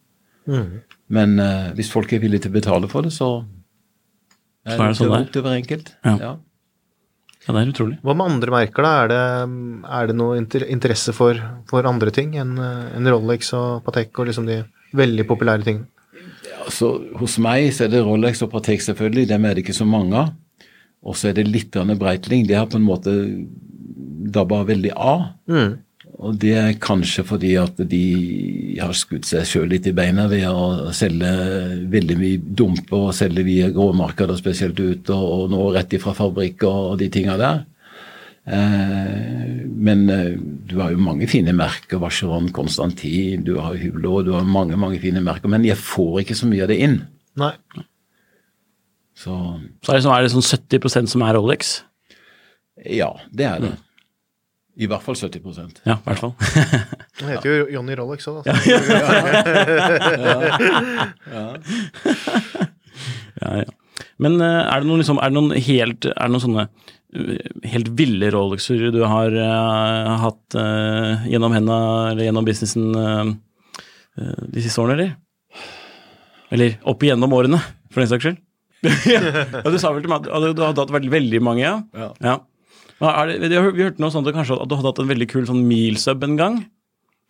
Men 1.13 1.37
uh, 1.39 1.69
hvis 1.77 1.89
folk 1.93 2.11
er 2.13 2.21
villige 2.25 2.45
til 2.45 2.51
å 2.53 2.57
betale 2.57 2.89
for 2.91 3.05
det, 3.07 3.13
så 3.15 3.29
Så 4.67 4.75
er 4.77 4.89
det 4.91 4.97
sånn 4.99 5.09
det 5.13 5.17
er. 5.19 5.25
opp 5.25 5.31
til 5.37 5.45
hver 5.47 5.57
enkelt. 5.61 5.93
Ja. 6.03 6.15
Ja. 6.21 6.33
Ja, 7.43 7.53
det 7.53 7.62
er 7.62 7.71
utrolig. 7.73 7.97
Hva 8.06 8.15
med 8.15 8.29
andre 8.29 8.53
merker, 8.53 8.86
da? 8.86 8.91
Er 9.03 9.10
det, 9.12 9.23
er 9.97 10.10
det 10.10 10.15
noe 10.15 10.38
inter 10.39 10.63
interesse 10.71 11.15
for, 11.15 11.39
for 11.69 11.89
andre 11.89 12.13
ting 12.15 12.38
enn 12.39 12.56
en 12.60 13.10
Rolex 13.12 13.51
og 13.58 13.84
Patek 13.88 14.21
og 14.21 14.29
liksom 14.29 14.47
de 14.47 14.62
veldig 14.95 15.25
populære 15.27 15.67
tingene? 15.67 15.89
Altså, 16.63 16.93
hos 17.19 17.36
meg 17.43 17.67
så 17.75 17.86
er 17.86 17.91
det 17.91 18.03
Rolex 18.06 18.39
og 18.45 18.53
Patek 18.53 18.86
selvfølgelig, 18.86 19.27
dem 19.34 19.45
er 19.45 19.58
det 19.58 19.65
ikke 19.65 19.75
så 19.75 19.88
mange 19.89 20.15
av. 20.21 20.32
Og 21.03 21.17
så 21.19 21.29
er 21.29 21.36
det 21.36 21.49
litt 21.49 21.75
Breitling. 21.99 22.47
De 22.47 22.56
har 22.56 22.69
på 22.71 22.79
en 22.79 22.88
måte 22.88 23.12
dabba 24.34 24.62
veldig 24.63 24.93
av. 24.95 25.25
Mm. 25.51 25.73
Og 26.21 26.36
det 26.38 26.54
er 26.60 26.76
kanskje 26.82 27.23
fordi 27.26 27.56
at 27.58 27.80
de 27.89 28.04
har 28.78 28.93
skutt 28.95 29.26
seg 29.26 29.47
sjøl 29.49 29.71
litt 29.71 29.88
i 29.89 29.95
beina 29.97 30.28
ved 30.30 30.45
å 30.45 30.91
selge 30.93 31.32
veldig 31.89 32.17
mye 32.19 32.41
dumper 32.62 33.10
og 33.10 33.15
selge 33.17 33.45
via 33.47 33.71
gråmarkeder 33.73 34.38
spesielt 34.38 34.80
ut, 34.80 35.10
og, 35.10 35.23
og 35.23 35.54
nå 35.54 35.69
rett 35.73 35.95
ifra 35.97 36.13
fabrikk 36.17 36.67
og 36.69 36.99
de 37.02 37.10
tinga 37.13 37.38
der. 37.41 37.63
Eh, 38.43 39.63
men 39.65 40.04
eh, 40.12 40.36
du 40.38 40.76
har 40.82 40.91
jo 40.93 41.02
mange 41.02 41.28
fine 41.32 41.56
merker. 41.56 42.02
Vacheron, 42.04 42.52
Konstantin, 42.56 43.45
du 43.47 43.56
har 43.60 43.80
Hulo, 43.80 44.19
du 44.26 44.34
har 44.36 44.45
mange 44.47 44.78
mange 44.80 44.99
fine 45.04 45.23
merker. 45.23 45.52
Men 45.52 45.65
jeg 45.67 45.80
får 45.80 46.21
ikke 46.23 46.38
så 46.38 46.49
mye 46.52 46.65
av 46.65 46.73
det 46.73 46.80
inn. 46.84 46.99
Nei. 47.39 47.56
Så 49.17 49.34
Så 49.86 49.93
er 49.93 49.97
det, 49.97 50.04
sånn, 50.06 50.13
er 50.15 50.26
det 50.26 50.34
sånn 50.34 50.45
70% 50.45 51.15
som 51.15 51.26
er 51.26 51.38
Rolex? 51.39 51.82
ja, 52.89 53.12
det 53.32 53.45
er 53.45 53.60
det. 53.62 53.76
I 54.73 54.88
hvert 54.89 55.03
fall 55.05 55.15
70 55.15 55.83
Ja, 55.86 55.99
i 55.99 56.05
hvert 56.07 56.21
fall. 56.23 56.33
Han 57.21 57.29
heter 57.29 57.49
jo 57.49 57.67
Johnny 57.75 57.93
Rolex 57.99 58.27
òg, 58.31 58.41
da. 58.41 58.53
Ja, 61.33 61.45
ja. 63.41 63.55
ja. 63.63 63.71
Men 64.21 64.39
eh, 64.41 64.62
er 64.63 64.81
det 64.81 64.89
noen, 64.89 65.01
liksom, 65.01 65.19
er 65.21 65.31
det 65.31 65.38
noen 65.38 65.53
helt 65.67 66.07
Er 66.09 66.27
det 66.27 66.33
noen 66.33 66.43
sånne 66.43 66.65
eh, 66.67 67.49
helt 67.73 67.91
ville 67.97 68.29
Rolexer 68.33 68.88
du 68.93 69.01
har 69.09 69.36
uh, 69.38 70.13
hatt 70.23 70.57
uh, 70.57 71.25
gjennom 71.29 71.55
henda 71.55 71.77
eller 72.12 72.27
gjennom 72.27 72.47
businessen 72.47 72.89
eh, 72.97 73.33
eh, 74.19 74.41
de 74.53 74.63
siste 74.63 74.81
årene, 74.81 74.95
eller? 74.97 75.12
Eller 76.53 76.75
opp 76.89 77.03
igjennom 77.05 77.33
årene, 77.33 77.59
for 77.93 78.03
den 78.03 78.12
saks 78.12 78.27
skyld? 78.27 78.41
ja, 79.13 79.62
du 79.63 79.77
sa 79.79 79.93
vel 79.95 80.03
til 80.03 80.12
meg 80.12 80.27
at 80.27 80.43
du 80.43 80.63
hadde 80.63 80.83
hatt 80.83 80.91
veldig, 80.91 81.12
veldig 81.13 81.39
mange, 81.45 81.63
ja? 81.63 81.77
Ja. 81.95 82.09
ja. 82.21 82.36
Det, 83.03 83.49
vi, 83.49 83.57
har, 83.57 83.71
vi 83.75 83.83
hørte 83.83 84.03
noe 84.03 84.13
sånt 84.13 84.29
at 84.29 84.35
kanskje 84.35 84.55
at 84.55 84.69
du 84.69 84.77
hadde 84.77 84.91
hatt 84.93 85.01
en 85.03 85.09
veldig 85.09 85.27
kul 85.31 85.47
sånn 85.49 85.65
milsub 85.67 86.23
en 86.23 86.37
gang? 86.39 86.59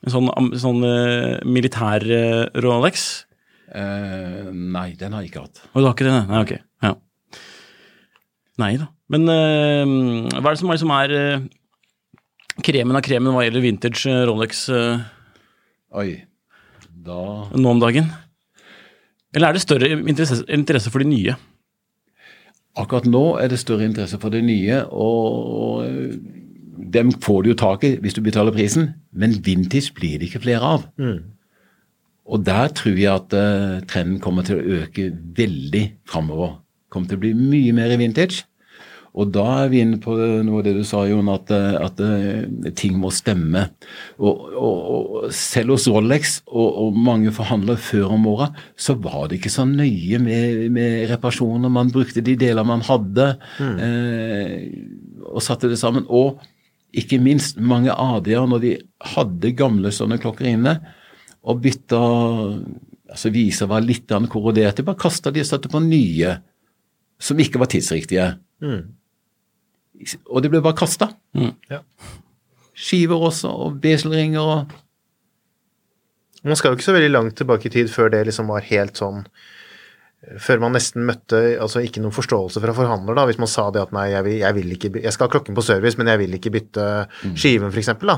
En 0.03 0.13
sånn, 0.13 0.29
sånn 0.59 0.83
uh, 0.85 1.39
militær 1.47 2.03
uh, 2.05 2.43
Rolex? 2.61 3.23
Uh, 3.73 4.51
nei, 4.51 4.91
den 4.99 5.15
har 5.15 5.23
jeg 5.23 5.31
ikke 5.31 5.45
hatt. 5.47 5.63
Og 5.71 5.79
du 5.81 5.87
har 5.87 5.95
ikke 5.95 6.09
det? 6.09 6.17
Nei, 6.29 6.41
ok. 6.43 6.53
Ja. 6.85 6.93
Nei 8.61 8.73
da. 8.81 8.89
Men 9.13 9.25
hva 9.29 10.41
er 10.41 10.53
det 10.53 10.59
som 10.61 10.71
er, 10.73 10.79
som 10.81 10.91
er 10.93 11.13
kremen 12.65 12.97
av 12.97 13.03
kremen 13.05 13.33
hva 13.33 13.43
gjelder 13.45 13.65
vintage 13.65 14.13
Rolex 14.29 14.63
Oi. 15.93 16.07
Da 17.05 17.17
nå 17.53 17.73
om 17.73 17.81
dagen? 17.81 18.07
Eller 19.33 19.49
er 19.49 19.57
det 19.57 19.63
større 19.65 19.89
interesse, 19.97 20.43
interesse 20.53 20.93
for 20.93 21.01
de 21.03 21.09
nye? 21.09 21.35
Akkurat 22.79 23.05
nå 23.05 23.37
er 23.37 23.51
det 23.51 23.59
større 23.61 23.85
interesse 23.85 24.17
for 24.21 24.33
det 24.33 24.41
nye, 24.43 24.79
og 24.89 25.85
øh, 25.85 26.15
dem 26.93 27.11
får 27.11 27.41
du 27.41 27.49
jo 27.49 27.59
tak 27.59 27.83
i 27.85 27.95
hvis 28.01 28.15
du 28.17 28.21
betaler 28.25 28.55
prisen, 28.55 28.89
men 29.13 29.35
vintage 29.45 29.93
blir 29.93 30.17
det 30.17 30.31
ikke 30.31 30.43
flere 30.47 30.73
av. 30.77 30.87
Og 32.25 32.45
der 32.45 32.71
tror 32.73 32.97
jeg 32.97 33.13
at 33.13 33.35
eh, 33.35 33.83
trenden 33.87 34.19
kommer 34.23 34.45
til 34.47 34.57
å 34.57 34.79
øke 34.79 35.11
veldig 35.37 35.83
framover. 36.07 36.57
Kommer 36.89 37.09
til 37.09 37.19
å 37.19 37.23
bli 37.25 37.33
mye 37.37 37.73
mer 37.75 37.93
vintage. 37.99 38.45
Og 39.13 39.29
da 39.29 39.43
er 39.61 39.67
vi 39.69 39.81
inne 39.83 39.99
på 40.01 40.15
noe 40.17 40.61
av 40.61 40.63
det 40.65 40.73
du 40.73 40.81
sa, 40.87 41.03
Jon, 41.05 41.27
at, 41.29 41.51
eh, 41.53 41.75
at 41.77 41.99
eh, 42.01 42.71
ting 42.77 42.95
må 42.97 43.11
stemme. 43.13 43.67
Og, 44.17 44.45
og, 44.57 44.79
og 44.93 45.27
selv 45.37 45.75
hos 45.75 45.85
Rolex 45.91 46.39
og, 46.47 46.65
og 46.65 46.97
mange 46.97 47.33
forhandlere 47.35 47.81
før 47.81 48.15
om 48.15 48.25
åra, 48.31 48.47
så 48.73 48.95
var 48.97 49.27
det 49.29 49.37
ikke 49.37 49.53
så 49.53 49.67
nøye 49.69 50.17
med, 50.23 50.63
med 50.73 51.05
reparasjoner. 51.11 51.73
Man 51.73 51.93
brukte 51.93 52.25
de 52.25 52.35
deler 52.41 52.65
man 52.65 52.81
hadde, 52.87 53.35
eh, 53.61 54.57
og 55.29 55.45
satte 55.45 55.69
det 55.69 55.77
sammen. 55.81 56.09
Og 56.09 56.41
ikke 56.97 57.21
minst 57.21 57.61
mange 57.61 57.93
AD-er, 57.93 58.49
når 58.49 58.65
de 58.65 58.73
hadde 59.13 59.53
gamle 59.57 59.93
sånne 59.93 60.17
klokker 60.21 60.49
inne, 60.55 60.79
og 61.43 61.61
bytta 61.61 62.01
altså 63.13 63.29
Viser 63.33 63.69
var 63.69 63.83
litt 63.85 64.09
korroderte, 64.31 64.85
bare 64.85 64.97
kasta 64.97 65.29
de 65.29 65.43
og 65.43 65.45
satte 65.45 65.69
på 65.69 65.81
nye 65.83 66.37
som 67.21 67.39
ikke 67.39 67.61
var 67.61 67.69
tidsriktige. 67.69 68.31
Og 70.29 70.43
det 70.43 70.51
ble 70.53 70.61
bare 70.63 70.77
kasta. 70.77 71.11
Ja. 71.71 71.81
Skiver 72.73 73.27
også, 73.29 73.51
og 73.51 73.81
beselringer 73.83 74.41
og 74.41 74.79
Man 76.43 76.57
skal 76.59 76.73
jo 76.73 76.75
ikke 76.75 76.83
så 76.83 76.95
veldig 76.95 77.11
langt 77.11 77.37
tilbake 77.39 77.69
i 77.69 77.71
tid 77.71 77.87
før 77.87 78.09
det 78.11 78.25
liksom 78.27 78.49
var 78.51 78.65
helt 78.67 78.99
sånn 78.99 79.21
Før 80.39 80.61
man 80.63 80.71
nesten 80.71 81.03
møtte 81.03 81.39
altså 81.59 81.81
ikke 81.83 81.99
noen 81.99 82.13
forståelse 82.15 82.61
fra 82.63 82.73
forhandler, 82.77 83.17
da, 83.17 83.25
hvis 83.27 83.39
man 83.41 83.49
sa 83.51 83.65
det 83.75 83.81
at 83.81 83.91
nei, 83.95 84.05
jeg 84.13 84.23
vil, 84.23 84.37
jeg 84.39 84.55
vil 84.55 84.71
ikke 84.75 84.91
Jeg 85.03 85.11
skal 85.11 85.27
ha 85.27 85.33
klokken 85.33 85.57
på 85.57 85.65
service, 85.65 85.99
men 85.99 86.07
jeg 86.07 86.21
vil 86.21 86.37
ikke 86.37 86.53
bytte 86.53 86.85
skiven, 87.35 87.73
f.eks. 87.73 87.91
da. 87.99 88.15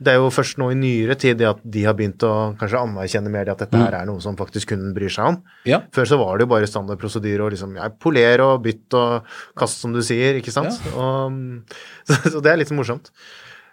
Det 0.00 0.14
er 0.14 0.22
jo 0.22 0.30
først 0.32 0.56
nå 0.62 0.70
i 0.72 0.78
nyere 0.80 1.18
tid 1.20 1.36
det 1.42 1.50
at 1.50 1.60
de 1.60 1.84
har 1.84 1.96
begynt 1.98 2.24
å 2.24 2.32
kanskje 2.60 2.80
anerkjenne 2.80 3.32
mer 3.34 3.44
det 3.44 3.54
at 3.58 3.64
dette 3.66 3.82
her 3.82 3.98
er 4.00 4.08
noe 4.08 4.24
som 4.24 4.38
faktisk 4.40 4.72
kunden 4.72 4.96
bryr 4.96 5.12
seg 5.12 5.34
om. 5.34 5.40
Ja. 5.68 5.82
Før 5.92 6.08
så 6.14 6.20
var 6.20 6.38
det 6.38 6.46
jo 6.46 6.52
bare 6.54 6.70
standardprosedyre 6.70 7.44
og 7.44 7.54
liksom 7.56 7.76
ja, 7.76 7.90
polere 7.92 8.48
og 8.54 8.64
bytte 8.64 9.04
og 9.04 9.32
kaste, 9.60 9.84
som 9.84 9.92
du 9.92 10.00
sier, 10.06 10.40
ikke 10.40 10.54
sant. 10.54 10.80
Og, 10.96 11.40
så, 12.08 12.22
så 12.24 12.40
det 12.40 12.54
er 12.54 12.62
litt 12.62 12.72
morsomt. 12.72 13.12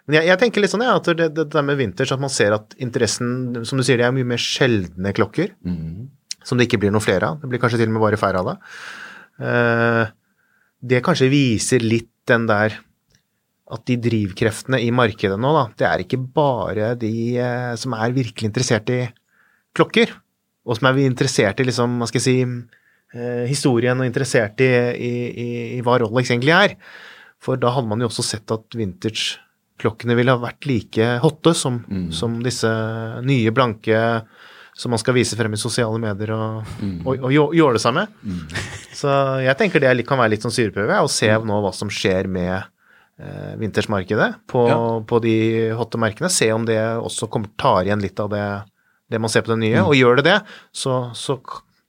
Men 0.08 0.18
jeg, 0.18 0.32
jeg 0.32 0.40
tenker 0.40 0.64
litt 0.64 0.72
sånn 0.72 0.82
ja, 0.84 0.96
at 0.98 1.08
det, 1.16 1.28
det 1.36 1.46
der 1.52 1.64
med 1.64 1.78
vinters, 1.78 2.12
at 2.12 2.20
man 2.20 2.32
ser 2.32 2.56
at 2.56 2.74
interessen 2.82 3.62
Som 3.64 3.78
du 3.78 3.84
sier, 3.86 4.00
det 4.00 4.08
er 4.08 4.16
mye 4.16 4.26
mer 4.34 4.40
sjeldne 4.42 5.12
klokker. 5.16 5.54
Som 6.46 6.58
det 6.58 6.68
ikke 6.68 6.80
blir 6.82 6.94
noe 6.94 7.04
flere 7.04 7.32
av. 7.32 7.42
Det 7.42 7.50
blir 7.50 7.62
kanskje 7.62 7.80
til 7.82 7.90
og 7.90 7.96
med 7.96 8.04
bare 8.04 8.20
færre 8.20 8.42
av 8.42 8.50
det. 8.50 8.56
Eh, 9.42 10.04
det 10.92 11.02
kanskje 11.06 11.30
viser 11.32 11.84
litt 11.84 12.10
den 12.28 12.46
der 12.50 12.74
at 13.72 13.86
de 13.88 13.96
drivkreftene 14.02 14.80
i 14.84 14.90
markedet 14.94 15.38
nå, 15.40 15.52
da, 15.56 15.64
det 15.78 15.86
er 15.88 16.02
ikke 16.04 16.20
bare 16.34 16.92
de 17.00 17.12
eh, 17.40 17.72
som 17.80 17.94
er 17.96 18.14
virkelig 18.14 18.50
interessert 18.50 18.90
i 18.92 19.00
klokker, 19.76 20.12
og 20.68 20.76
som 20.76 20.90
er 20.90 21.00
interessert 21.06 21.62
i 21.62 21.66
liksom, 21.66 21.96
hva 22.00 22.08
skal 22.10 22.20
jeg 22.20 22.26
si, 22.26 22.74
eh, 23.16 23.44
historien 23.48 23.98
og 23.98 24.08
interessert 24.08 24.60
i, 24.62 24.68
i, 24.92 25.14
i, 25.30 25.48
i 25.78 25.80
hva 25.84 25.96
Rolex 26.02 26.34
egentlig 26.34 26.54
er. 26.58 26.76
For 27.42 27.58
da 27.58 27.72
hadde 27.74 27.90
man 27.90 28.04
jo 28.04 28.10
også 28.10 28.22
sett 28.26 28.52
at 28.54 28.76
vintage-klokkene 28.78 30.14
ville 30.18 30.36
ha 30.36 30.42
vært 30.42 30.68
like 30.68 31.08
hotte 31.24 31.56
som, 31.58 31.80
som 32.14 32.36
disse 32.44 32.70
nye, 33.26 33.50
blanke 33.56 33.98
som 34.82 34.90
man 34.90 34.98
skal 34.98 35.14
vise 35.14 35.38
frem 35.38 35.54
i 35.54 35.60
sosiale 35.60 36.00
medier 36.02 36.32
og, 36.34 36.70
og, 37.06 37.12
og 37.14 37.30
jå- 37.30 37.52
jåle 37.54 37.78
seg 37.82 37.94
med. 38.00 38.12
Så 38.98 39.12
jeg 39.44 39.54
tenker 39.60 39.82
det 39.84 40.06
kan 40.08 40.18
være 40.18 40.34
litt 40.34 40.42
sånn 40.44 40.54
syreprøve, 40.54 40.98
å 41.06 41.10
se 41.10 41.30
nå 41.30 41.60
hva 41.62 41.70
som 41.76 41.90
skjer 41.92 42.26
med 42.30 42.54
eh, 43.22 43.52
vintersmarkedet 43.62 44.30
på, 44.50 44.64
Ja. 44.72 44.78
på 45.06 45.20
de 45.22 45.36
hotte 45.78 46.00
merkene. 46.02 46.30
Se 46.32 46.50
om 46.54 46.66
det 46.66 46.80
også 46.98 47.30
kommer, 47.30 47.52
tar 47.60 47.86
igjen 47.86 48.02
litt 48.02 48.18
av 48.22 48.30
det, 48.34 48.44
det 49.12 49.20
man 49.22 49.30
ser 49.30 49.44
på 49.46 49.54
det 49.54 49.60
nye. 49.62 49.84
Og 49.86 49.94
gjør 49.98 50.18
det 50.20 50.26
det, 50.30 50.38
så, 50.74 51.12
så, 51.14 51.38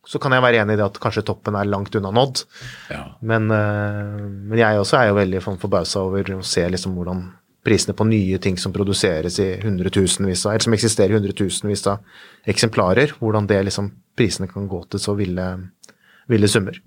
så 0.05 0.19
kan 0.21 0.35
jeg 0.35 0.43
være 0.45 0.61
enig 0.63 0.75
i 0.77 0.81
det 0.81 0.85
at 0.91 0.99
kanskje 1.01 1.25
toppen 1.25 1.55
er 1.57 1.69
langt 1.69 1.95
unna 1.97 2.11
nådd. 2.13 2.43
Ja. 2.93 3.05
Men, 3.25 3.49
eh, 3.49 4.19
men 4.51 4.59
jeg 4.61 4.81
også 4.83 4.99
er 5.01 5.09
jo 5.09 5.17
veldig 5.21 5.41
sånn 5.47 5.61
forbausa 5.61 6.03
over 6.05 6.35
å 6.37 6.43
se 6.45 6.67
liksom 6.69 6.93
hvordan 6.99 7.25
prisene 7.63 7.95
på 7.95 8.07
nye 8.07 8.37
ting 8.43 8.57
som 8.59 8.73
produseres 8.75 9.39
i 9.39 9.49
hundretusenvis 9.63 10.45
av, 10.45 10.53
eller 10.53 10.67
som 10.67 10.75
eksisterer 10.75 11.13
i 11.13 11.17
hundretusenvis 11.17 11.87
av 11.87 12.03
eksemplarer, 12.49 13.15
hvordan 13.19 13.47
det 13.47 13.61
liksom 13.69 13.91
prisene 14.17 14.49
kan 14.51 14.67
gå 14.67 14.83
til 14.91 15.01
så 15.01 15.15
ville, 15.17 15.47
ville 16.31 16.49
summer. 16.51 16.79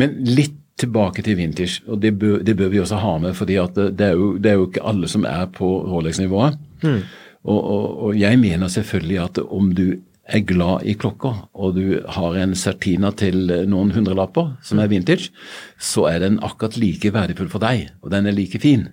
Men 0.00 0.18
litt 0.24 0.58
tilbake 0.80 1.22
til 1.22 1.36
vintage, 1.36 1.82
og 1.86 2.00
det 2.00 2.14
bør, 2.18 2.38
det 2.46 2.54
bør 2.56 2.70
vi 2.72 2.80
også 2.80 3.00
ha 3.02 3.16
med. 3.18 3.34
fordi 3.36 3.58
det, 3.74 3.88
det, 3.98 4.06
er 4.06 4.14
jo, 4.16 4.36
det 4.38 4.50
er 4.50 4.60
jo 4.60 4.68
ikke 4.68 4.84
alle 4.86 5.08
som 5.08 5.26
er 5.28 5.50
på 5.52 5.68
Rolex-nivået. 5.90 6.56
Og, 7.44 7.58
og, 7.58 7.98
og 8.04 8.20
jeg 8.20 8.38
mener 8.38 8.68
selvfølgelig 8.68 9.18
at 9.18 9.38
om 9.44 9.74
du 9.74 10.00
er 10.30 10.44
glad 10.46 10.86
i 10.86 10.94
klokker, 10.94 11.48
og 11.54 11.74
du 11.74 12.00
har 12.08 12.36
en 12.38 12.54
Certina 12.54 13.10
til 13.10 13.50
noen 13.68 13.90
hundrelapper 13.90 14.54
som 14.62 14.78
er 14.78 14.90
vintage, 14.92 15.30
så 15.78 16.06
er 16.10 16.20
den 16.22 16.38
akkurat 16.42 16.78
like 16.78 17.12
verdifull 17.12 17.50
for 17.50 17.62
deg, 17.62 17.90
og 18.02 18.12
den 18.14 18.26
er 18.26 18.36
like 18.36 18.60
fin. 18.62 18.88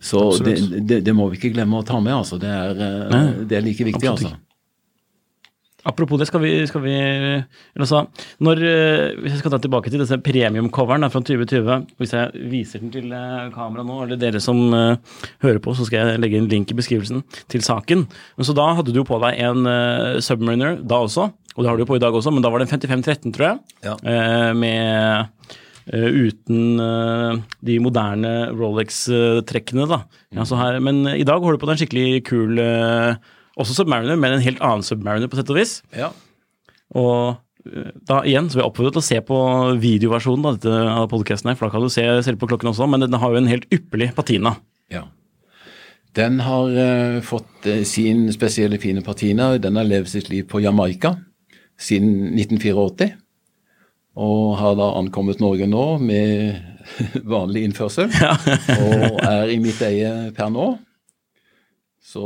Så 0.00 0.24
det, 0.44 0.58
det, 0.86 1.00
det 1.06 1.14
må 1.16 1.28
vi 1.30 1.40
ikke 1.40 1.54
glemme 1.56 1.80
å 1.80 1.86
ta 1.86 2.00
med, 2.00 2.14
altså. 2.18 2.40
Det 2.40 2.50
er, 2.50 2.82
eh, 2.82 3.30
det 3.48 3.60
er 3.60 3.64
like 3.64 3.86
viktig, 3.86 4.02
Absolutt 4.02 4.32
altså. 4.32 4.42
Apropos 5.86 6.18
det, 6.18 6.26
skal 6.26 6.42
vi, 6.42 6.50
skal 6.66 6.82
vi 6.82 6.94
altså, 7.78 8.02
når, 8.42 8.62
eh, 8.66 9.18
Hvis 9.20 9.36
jeg 9.36 9.42
skal 9.42 9.52
ta 9.54 9.60
tilbake 9.62 9.90
til 9.92 10.02
disse 10.02 10.18
premiumcoveren 10.18 11.06
fra 11.12 11.22
2020 11.22 11.92
Hvis 12.00 12.14
jeg 12.16 12.46
viser 12.50 12.82
den 12.82 12.90
til 12.94 13.12
eh, 13.14 13.52
kamera 13.54 13.84
nå, 13.86 14.00
eller 14.02 14.18
dere 14.18 14.42
som 14.42 14.58
uh, 14.74 14.96
hører 15.44 15.60
på, 15.62 15.76
så 15.78 15.86
skal 15.86 16.10
jeg 16.10 16.22
legge 16.22 16.40
en 16.40 16.50
link 16.50 16.72
i 16.72 16.78
beskrivelsen 16.78 17.22
til 17.52 17.62
saken. 17.64 18.06
Men 18.36 18.48
Så 18.48 18.54
da 18.56 18.66
hadde 18.78 18.94
du 18.94 19.02
på 19.06 19.18
deg 19.22 19.38
en 19.46 19.68
uh, 19.68 20.18
Submariner 20.24 20.80
da 20.82 21.00
også, 21.06 21.28
og 21.54 21.62
det 21.62 21.70
har 21.70 21.78
du 21.78 21.86
på 21.88 21.98
i 21.98 22.02
dag 22.02 22.14
også, 22.14 22.32
men 22.34 22.44
da 22.44 22.50
var 22.50 22.60
det 22.60 22.66
en 22.66 22.74
5513, 22.74 23.34
tror 23.36 23.48
jeg. 23.48 23.62
Ja. 23.86 23.94
uh, 24.02 24.52
med 24.58 25.56
uten 25.94 26.82
eh, 26.82 27.40
de 27.68 27.78
moderne 27.82 28.34
Rolex-trekkene, 28.50 29.86
da. 29.90 30.02
Ja, 30.34 30.46
så 30.48 30.58
her, 30.58 30.80
men 30.82 31.04
i 31.12 31.26
dag 31.26 31.42
holder 31.42 31.58
du 31.58 31.62
på 31.62 31.68
med 31.68 31.76
en 31.76 31.82
skikkelig 31.84 32.22
kul 32.26 32.62
eh, 32.62 33.18
også 33.56 33.78
Submariner, 33.78 34.18
men 34.20 34.36
en 34.36 34.44
helt 34.44 34.62
annen 34.64 34.86
Submariner, 34.86 35.30
på 35.30 35.38
sett 35.38 35.52
og 35.52 35.60
vis. 35.60 35.78
Ja. 35.96 36.10
Og 36.98 37.36
eh, 37.70 37.92
da 38.08 38.22
igjen, 38.26 38.50
så 38.50 38.58
vil 38.58 38.64
jeg 38.64 38.72
oppfordre 38.72 38.96
til 38.96 39.04
å 39.04 39.08
se 39.10 39.20
på 39.28 39.42
videoversjonen 39.82 40.48
av, 40.50 40.58
dette, 40.58 40.80
av 40.96 41.06
podcasten 41.12 41.52
her, 41.52 41.58
for 41.58 41.68
da 41.68 41.76
kan 41.76 41.86
du 41.86 41.92
se 41.92 42.06
selv 42.26 42.42
på 42.42 42.50
klokken 42.50 42.72
også, 42.72 42.88
men 42.90 43.06
den 43.06 43.20
har 43.22 43.32
jo 43.34 43.42
en 43.42 43.52
helt 43.52 43.68
ypperlig 43.74 44.10
patina. 44.18 44.56
Ja. 44.92 45.06
Den 46.16 46.40
har 46.40 46.72
uh, 46.72 47.20
fått 47.24 47.68
uh, 47.68 47.82
sin 47.84 48.26
spesielle 48.32 48.78
fine 48.80 49.02
patina. 49.04 49.50
Den 49.60 49.76
har 49.76 49.84
levd 49.84 50.08
sitt 50.08 50.30
liv 50.32 50.46
på 50.48 50.62
Jamaica 50.64 51.12
siden 51.76 52.32
1984. 52.38 53.10
Og 54.16 54.56
har 54.56 54.76
da 54.78 54.90
ankommet 54.96 55.42
Norge 55.42 55.68
nå 55.68 55.84
med 56.00 56.56
vanlig 57.36 57.66
innførsel. 57.68 58.08
og 58.08 59.20
er 59.20 59.52
i 59.52 59.60
mitt 59.60 59.80
eie 59.84 60.32
per 60.36 60.50
nå. 60.52 60.70
Så 62.06 62.22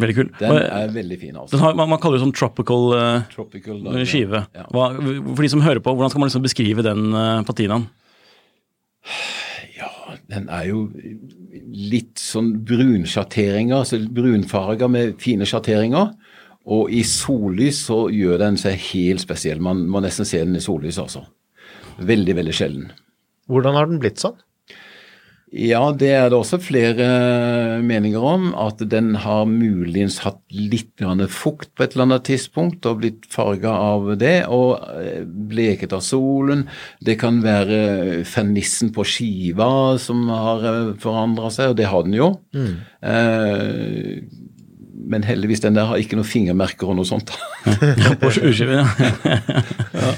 Veldig 0.00 0.14
kul. 0.16 0.28
den 0.38 0.54
er 0.56 0.92
veldig 0.94 1.16
fin, 1.20 1.34
altså. 1.36 1.52
den 1.52 1.60
har, 1.62 1.74
man, 1.76 1.90
man 1.92 2.00
kaller 2.00 2.16
det 2.16 2.24
sånn 2.24 2.32
tropical 2.34 2.86
uh, 2.96 3.26
Tropical. 3.30 3.82
da, 3.84 4.04
skive. 4.08 4.40
Ja. 4.56 4.64
Hva, 4.72 4.86
for 4.96 5.44
de 5.44 5.50
som 5.52 5.62
hører 5.62 5.82
på, 5.84 5.92
hvordan 5.92 6.10
skal 6.10 6.22
man 6.22 6.30
liksom 6.30 6.46
beskrive 6.46 6.84
den 6.86 7.12
uh, 7.12 7.42
patinaen? 7.46 7.84
Ja, 9.76 9.90
den 10.32 10.48
er 10.48 10.64
jo 10.70 10.86
litt 11.92 12.22
sånn 12.22 12.54
brunsjatteringer, 12.66 13.82
altså 13.82 14.00
brunfarger 14.16 14.90
med 14.90 15.20
fine 15.22 15.46
sjatteringer. 15.48 16.14
Og 16.70 16.92
i 16.94 17.02
sollys 17.06 17.82
så 17.88 18.04
gjør 18.12 18.38
den 18.44 18.58
seg 18.60 18.78
helt 18.92 19.24
spesiell. 19.24 19.62
Man 19.62 19.84
må 19.90 20.02
nesten 20.04 20.28
se 20.28 20.42
den 20.44 20.58
i 20.58 20.62
sollys, 20.62 21.00
altså. 21.02 21.24
Veldig, 22.02 22.36
veldig 22.38 22.54
sjelden. 22.56 22.88
Hvordan 23.50 23.76
har 23.76 23.90
den 23.90 24.00
blitt 24.02 24.22
sånn? 24.22 24.38
Ja, 25.52 25.90
det 25.92 26.08
er 26.16 26.30
det 26.32 26.36
også 26.38 26.56
flere 26.64 27.06
meninger 27.84 28.24
om. 28.24 28.46
At 28.56 28.80
den 28.88 29.10
har 29.20 29.44
muligens 29.44 30.22
hatt 30.24 30.40
litt 30.48 31.02
fukt 31.28 31.74
på 31.76 31.84
et 31.84 31.92
eller 31.92 32.06
annet 32.06 32.24
tidspunkt 32.24 32.86
og 32.88 33.02
blitt 33.02 33.26
farga 33.28 33.74
av 33.92 34.14
det. 34.22 34.46
Og 34.48 34.80
eh, 34.96 35.26
bleket 35.26 35.92
av 35.92 36.00
solen. 36.06 36.64
Det 37.04 37.18
kan 37.20 37.42
være 37.44 38.22
fernissen 38.24 38.94
på 38.96 39.04
skiva 39.04 39.98
som 40.00 40.24
har 40.32 40.94
forandra 41.02 41.52
seg, 41.52 41.74
og 41.74 41.76
det 41.82 41.90
har 41.90 42.08
den 42.08 42.16
jo. 42.16 42.30
Eh, 43.04 44.24
men 45.08 45.24
heldigvis, 45.26 45.62
den 45.64 45.74
der 45.78 45.88
har 45.90 46.00
ikke 46.00 46.18
noen 46.18 46.28
fingermerker 46.28 46.90
og 46.92 46.98
noe 46.98 47.08
sånt. 47.08 47.32
På 48.22 48.30
ja. 48.30 48.84
ja. 49.92 50.14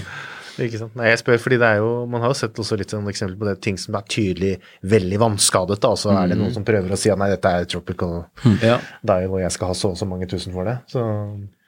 Ikke 0.62 0.78
sant? 0.78 0.94
Nei, 0.94 1.08
jeg 1.10 1.18
spør 1.18 1.40
fordi 1.42 1.56
det 1.58 1.66
er 1.66 1.80
jo, 1.82 1.88
Man 2.10 2.22
har 2.22 2.30
jo 2.30 2.36
sett 2.38 2.58
også 2.62 2.76
litt 2.78 2.92
sånn 2.94 3.08
eksempel 3.10 3.34
på 3.40 3.48
det, 3.48 3.56
ting 3.64 3.78
som 3.80 3.96
er 3.98 4.04
tydelig 4.06 4.52
veldig 4.86 5.18
vannskadet. 5.24 5.80
da, 5.82 5.90
Så 5.98 6.12
er 6.14 6.30
det 6.30 6.38
noen 6.38 6.54
som 6.54 6.66
prøver 6.66 6.94
å 6.94 6.98
si 7.00 7.10
at 7.10 7.18
nei, 7.18 7.32
dette 7.32 7.50
er 7.50 7.66
tropical 7.70 8.20
ja. 8.62 8.78
dial 9.02 9.32
og 9.32 9.42
jeg 9.42 9.50
skal 9.56 9.72
ha 9.72 9.76
så 9.78 9.90
og 9.94 9.98
så 9.98 10.06
mange 10.08 10.28
tusen 10.30 10.54
for 10.54 10.68
det. 10.68 10.76
Så 10.90 11.02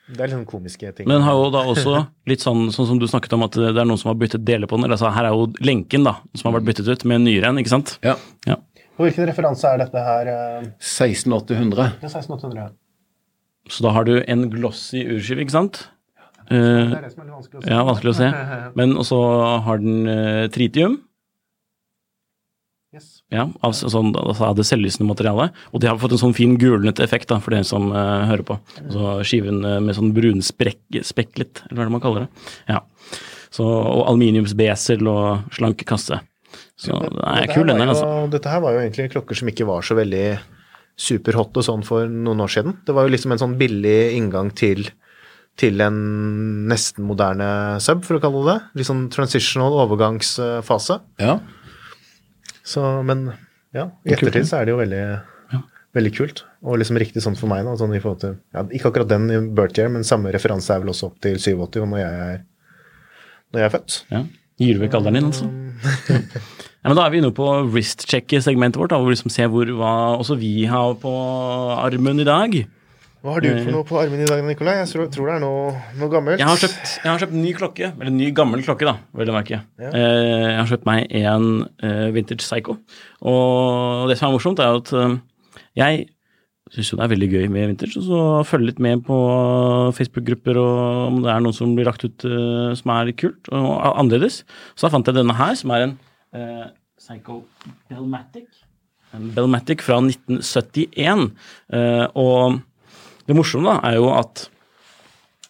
det 0.06 0.20
er 0.22 0.30
litt 0.30 0.36
sånn 0.36 0.46
komiske 0.46 0.92
ting. 0.94 1.08
Men 1.10 1.24
har 1.26 1.34
jo 1.34 1.50
da 1.50 1.64
også 1.66 1.96
litt 2.30 2.44
sånn, 2.44 2.68
sånn 2.74 2.86
som 2.92 3.02
du 3.02 3.08
snakket 3.10 3.34
om, 3.34 3.42
at 3.48 3.58
det 3.58 3.72
er 3.74 3.88
noen 3.88 3.98
som 3.98 4.12
har 4.12 4.20
byttet 4.20 4.46
deler 4.46 4.70
på 4.70 4.78
den. 4.78 4.86
eller 4.86 4.94
altså 4.94 5.10
Her 5.10 5.32
er 5.32 5.34
jo 5.34 5.48
lenken 5.66 6.06
da, 6.06 6.20
som 6.38 6.52
har 6.52 6.60
vært 6.60 6.68
byttet 6.70 6.92
ut 6.92 7.06
med 7.10 7.18
en 7.18 7.26
nyere 7.26 7.50
en, 7.50 7.58
ikke 7.62 7.74
sant? 7.74 7.96
ja. 8.06 8.14
Ja. 8.46 8.60
Hvilken 8.96 9.26
referanse 9.28 9.68
er 9.68 9.82
dette 9.82 10.00
her? 10.00 10.28
eh, 10.32 10.68
16800. 10.80 11.88
Det 12.00 12.06
er 12.08 12.12
16800. 12.14 12.70
Så 13.68 13.82
da 13.82 13.90
har 13.96 14.04
du 14.06 14.14
en 14.22 14.46
glossy 14.52 15.02
urskive, 15.16 15.42
ikke 15.42 15.54
sant? 15.56 15.82
Ja, 16.16 16.28
Det 16.46 16.60
er 16.98 17.02
det 17.02 17.10
som 17.12 17.22
er 17.24 17.26
litt 17.26 17.34
vanskelig 17.34 17.58
å 17.58 17.62
se. 17.64 17.70
ja, 17.72 17.80
vanskelig 17.88 18.12
å 18.12 18.18
se. 18.20 18.28
Men 18.78 18.94
også 19.02 19.18
har 19.66 19.80
den 19.82 20.06
uh, 20.06 20.46
tritium. 20.54 21.00
Yes. 22.94 23.08
Ja, 23.34 23.48
av, 23.66 23.72
så- 23.76 23.90
sånn, 23.92 24.12
altså 24.16 24.52
det 24.56 24.64
selvlysende 24.64 25.08
materialet. 25.10 25.52
Og 25.74 25.82
det 25.82 25.90
har 25.90 25.98
fått 26.00 26.14
en 26.16 26.22
sånn 26.22 26.36
fin 26.36 26.54
gulnete 26.56 27.02
effekt 27.04 27.28
da, 27.28 27.40
for 27.42 27.52
dere 27.52 27.66
som 27.66 27.90
uh, 27.92 28.24
hører 28.30 28.46
på. 28.46 28.56
Så 28.94 29.16
skiven 29.26 29.58
uh, 29.66 29.80
med 29.84 29.98
sånn 29.98 30.14
brunspeklet, 30.16 31.64
eller 31.66 31.80
hva 31.82 31.88
det 31.90 31.94
man 31.98 32.04
kaller 32.04 32.24
det. 32.24 32.46
Ja. 32.70 32.80
Så, 33.50 33.66
og 33.66 34.06
aluminiumsbesel 34.12 35.02
og 35.10 35.50
slank 35.56 35.82
kasse. 35.88 36.22
Så 36.78 36.96
det 37.10 37.24
er 37.26 37.50
kul, 37.52 37.66
den 37.68 37.82
altså. 37.88 38.06
Dette 38.32 38.52
her 38.52 38.62
var 38.64 38.76
jo 38.76 38.82
egentlig 38.84 39.10
klokker 39.12 39.36
som 39.36 39.48
ikke 39.50 39.66
var 39.68 39.84
så 39.84 39.96
veldig 39.98 40.24
superhot 40.96 41.56
og 41.60 41.64
sånn 41.64 41.84
for 41.84 42.08
noen 42.08 42.40
år 42.40 42.52
siden. 42.52 42.78
Det 42.86 42.94
var 42.96 43.06
jo 43.06 43.12
liksom 43.12 43.34
en 43.34 43.42
sånn 43.42 43.56
billig 43.60 44.16
inngang 44.16 44.50
til, 44.56 44.88
til 45.60 45.84
en 45.84 45.98
nesten 46.70 47.04
moderne 47.08 47.48
sub, 47.84 48.02
for 48.06 48.16
å 48.16 48.22
kalle 48.22 48.42
det 48.42 48.54
det. 48.54 48.80
Litt 48.80 48.88
sånn 48.88 49.06
transitional 49.12 49.76
overgangsfase. 49.84 50.98
Ja. 51.22 51.38
Så, 52.66 52.82
men 53.06 53.28
ja, 53.76 53.90
i 54.06 54.14
er 54.14 54.18
ettertid 54.18 54.48
så 54.48 54.60
er 54.60 54.66
det 54.66 54.74
jo 54.74 54.80
veldig, 54.80 55.04
veldig 55.96 56.14
kult. 56.16 56.42
Og 56.64 56.80
liksom 56.80 56.98
riktig 57.02 57.22
sånn 57.24 57.36
for 57.38 57.52
meg, 57.52 57.66
da. 57.68 57.76
Sånn 57.78 57.92
til, 57.92 58.40
ja, 58.56 58.64
ikke 58.64 58.90
akkurat 58.90 59.12
den 59.12 59.28
i 59.30 59.40
Bertier, 59.60 59.92
men 59.92 60.06
samme 60.06 60.32
referanse 60.34 60.72
er 60.72 60.82
vel 60.82 60.94
også 60.94 61.12
opp 61.12 61.20
til 61.24 61.36
87 61.36 61.84
når 61.84 62.00
jeg 62.00 62.26
er, 62.26 62.44
når 63.52 63.62
jeg 63.62 63.68
er 63.68 63.76
født. 63.76 64.02
Ja. 64.16 64.26
Gir 64.56 64.78
du 64.78 64.86
vekk 64.86 64.96
alderen 64.96 65.20
din, 65.20 65.28
altså? 65.28 65.50
Ja, 66.86 66.92
men 66.92 67.00
da 67.00 67.04
er 67.08 67.10
vi 67.10 67.18
inne 67.18 67.32
på 67.34 67.44
wrist-check-segmentet 67.66 68.78
vårt, 68.78 68.92
da, 68.92 69.00
hvor 69.02 69.10
vi 69.10 69.16
liksom 69.16 69.32
ser 69.34 69.48
hvor, 69.50 69.66
hva 69.74 69.94
også 70.20 70.36
vi 70.38 70.68
har 70.70 70.92
på 71.02 71.10
armen 71.82 72.22
i 72.22 72.26
dag. 72.28 72.54
Hva 73.26 73.32
har 73.34 73.42
du 73.42 73.48
for 73.56 73.74
noe 73.74 73.86
på 73.88 73.98
armen 73.98 74.22
i 74.22 74.28
dag, 74.28 74.44
Nikolai? 74.46 74.76
Jeg 74.84 74.92
tror, 74.92 75.08
tror 75.10 75.26
det 75.26 75.34
er 75.34 75.42
noe, 75.42 75.72
noe 75.98 76.12
gammelt. 76.12 76.38
Jeg 76.38 76.46
har 76.46 76.62
kjøpt, 76.62 76.92
jeg 77.00 77.10
har 77.10 77.24
kjøpt 77.24 77.34
ny 77.40 77.56
klokke, 77.58 77.90
eller 77.90 78.14
ny 78.14 78.30
gammel 78.38 78.62
klokke, 78.62 78.86
da, 78.86 78.94
vel 79.18 79.34
å 79.34 79.34
merke. 79.34 79.58
Ja. 79.82 79.90
Eh, 79.90 80.44
jeg 80.44 80.60
har 80.60 80.70
kjøpt 80.70 80.86
meg 80.86 81.18
en 81.24 81.50
eh, 81.82 82.06
Vintage 82.14 82.46
Psycho. 82.46 82.78
Og 83.34 84.06
det 84.06 84.20
som 84.22 84.30
er 84.30 84.38
morsomt, 84.38 84.62
er 84.62 84.78
at 84.78 84.94
eh, 84.94 85.18
jeg 85.82 86.06
syns 86.70 86.94
jo 86.94 87.02
det 87.02 87.08
er 87.08 87.14
veldig 87.16 87.32
gøy 87.34 87.50
med 87.50 87.68
vintage, 87.72 87.98
og 87.98 88.06
så 88.06 88.22
følge 88.46 88.70
litt 88.70 88.80
med 88.82 89.02
på 89.10 89.16
Facebook-grupper 89.98 90.62
og 90.62 90.80
om 91.10 91.20
det 91.26 91.34
er 91.34 91.42
noe 91.42 91.54
som 91.54 91.74
blir 91.74 91.90
lagt 91.90 92.06
ut 92.06 92.30
eh, 92.30 92.72
som 92.78 92.94
er 92.94 93.10
kult 93.18 93.50
og 93.50 93.70
annerledes. 93.90 94.44
Så 94.74 94.86
da 94.86 94.94
fant 94.94 95.10
jeg 95.10 95.18
denne 95.18 95.34
her, 95.34 95.58
som 95.58 95.74
er 95.74 95.90
en 95.90 95.98
eh, 96.36 96.66
Psycho 97.00 97.42
Bellmatic. 97.88 98.62
Bellmatic 99.36 99.84
fra 99.84 99.98
1971. 100.04 101.30
Eh, 101.72 102.04
og 102.14 102.60
det 103.26 103.36
morsomme 103.36 103.72
da, 103.72 103.80
er 103.90 103.98
jo 103.98 104.12
at 104.14 104.46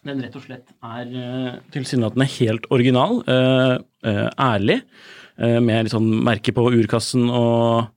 den 0.07 0.23
rett 0.23 0.35
og 0.39 0.45
slett 0.45 0.71
er 0.85 1.09
uh, 1.11 1.55
tilsynelatende 1.73 2.27
helt 2.37 2.67
original, 2.73 3.19
eh, 3.27 3.73
eh, 4.07 4.27
ærlig, 4.39 4.77
eh, 5.37 5.57
med 5.59 5.87
litt 5.87 5.95
sånn 5.95 6.07
merke 6.23 6.53
på 6.55 6.63
urkassen 6.69 7.27
og 7.27 7.89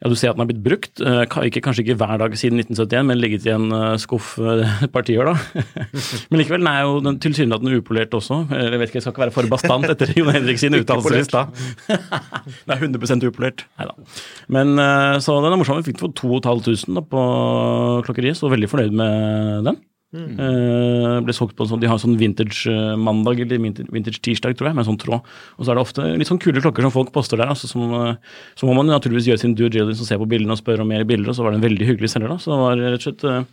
ja, 0.00 0.08
Du 0.08 0.16
ser 0.16 0.30
at 0.30 0.38
den 0.38 0.44
har 0.44 0.48
blitt 0.48 0.62
brukt, 0.64 1.00
eh, 1.04 1.22
ikke, 1.48 1.60
kanskje 1.66 1.84
ikke 1.84 1.98
hver 2.00 2.16
dag 2.22 2.36
siden 2.38 2.60
1971, 2.62 3.06
men 3.10 3.20
ligget 3.20 3.46
i 3.48 3.52
en 3.52 3.68
eh, 3.76 3.98
skuff 4.00 4.32
eh, 4.40 4.64
et 4.86 4.92
par 4.92 5.04
tiår, 5.04 5.28
da. 5.28 5.64
men 6.30 6.40
likevel, 6.40 6.64
den 6.64 6.70
er 6.70 6.86
jo 6.88 7.02
den 7.04 7.18
tilsynelatende 7.20 7.82
upolert 7.82 8.16
også. 8.16 8.42
Jeg 8.48 8.80
vet 8.80 8.88
ikke, 8.88 9.00
jeg 9.00 9.04
skal 9.04 9.14
ikke 9.14 9.24
være 9.26 9.36
for 9.36 9.52
bastant 9.52 9.90
etter 9.92 10.14
Jon 10.16 10.32
Henrik 10.32 10.62
sin 10.62 10.78
uttalelse 10.78 11.20
i 11.20 11.28
stad. 11.28 11.52
det 11.90 12.76
er 12.76 12.80
100 12.80 13.28
upolert. 13.28 13.66
Nei 13.76 13.90
da. 13.90 14.16
Men 14.48 14.72
så 15.20 15.36
den 15.44 15.52
er 15.52 15.60
morsom. 15.60 15.80
Vi 15.80 15.90
fikk 15.90 16.00
den 16.00 16.06
for 16.08 16.16
2500 16.16 17.06
på 17.10 17.24
klokkeriet, 18.08 18.38
så 18.40 18.50
veldig 18.52 18.70
fornøyd 18.72 18.96
med 18.96 19.68
den. 19.68 19.80
Eh, 20.10 21.20
ble 21.22 21.34
solgt 21.36 21.54
på 21.54 21.62
en 21.62 21.70
sånn, 21.70 21.80
De 21.80 21.86
har 21.86 21.94
en 21.94 22.02
sånn 22.02 22.16
vintage-mandag 22.18 23.42
eller 23.44 23.60
vintage-tirsdag, 23.62 24.56
tror 24.58 24.70
jeg, 24.70 24.74
med 24.74 24.82
en 24.82 24.88
sånn 24.88 24.98
tråd. 24.98 25.22
Og 25.56 25.62
så 25.62 25.70
er 25.70 25.78
det 25.78 25.84
ofte 25.84 26.06
litt 26.18 26.26
sånn 26.26 26.40
kule 26.42 26.62
klokker 26.62 26.82
som 26.82 26.90
folk 26.94 27.12
poster 27.14 27.38
der. 27.38 27.46
Altså, 27.52 27.68
som, 27.70 27.84
eh, 27.94 28.16
så 28.58 28.66
må 28.66 28.74
man 28.74 28.90
naturligvis 28.90 29.28
gjøre 29.30 29.38
sin 29.44 29.54
due 29.54 29.70
diligence 29.70 30.02
og 30.02 30.08
se 30.10 30.18
på 30.18 30.26
bildene 30.26 30.56
og 30.56 30.58
spørre 30.58 30.82
om 30.82 30.88
mer 30.90 31.04
bilder. 31.04 31.30
Og 31.30 31.36
så 31.38 31.44
var 31.46 31.52
det 31.54 31.60
en 31.62 31.68
veldig 31.70 31.86
hyggelig 31.86 32.10
selger, 32.10 32.28
da. 32.28 32.38
Så 32.42 32.50
det 32.50 32.58
var 32.58 32.76
rett 32.76 32.98
og 32.98 33.06
slett 33.06 33.24
eh, 33.24 33.44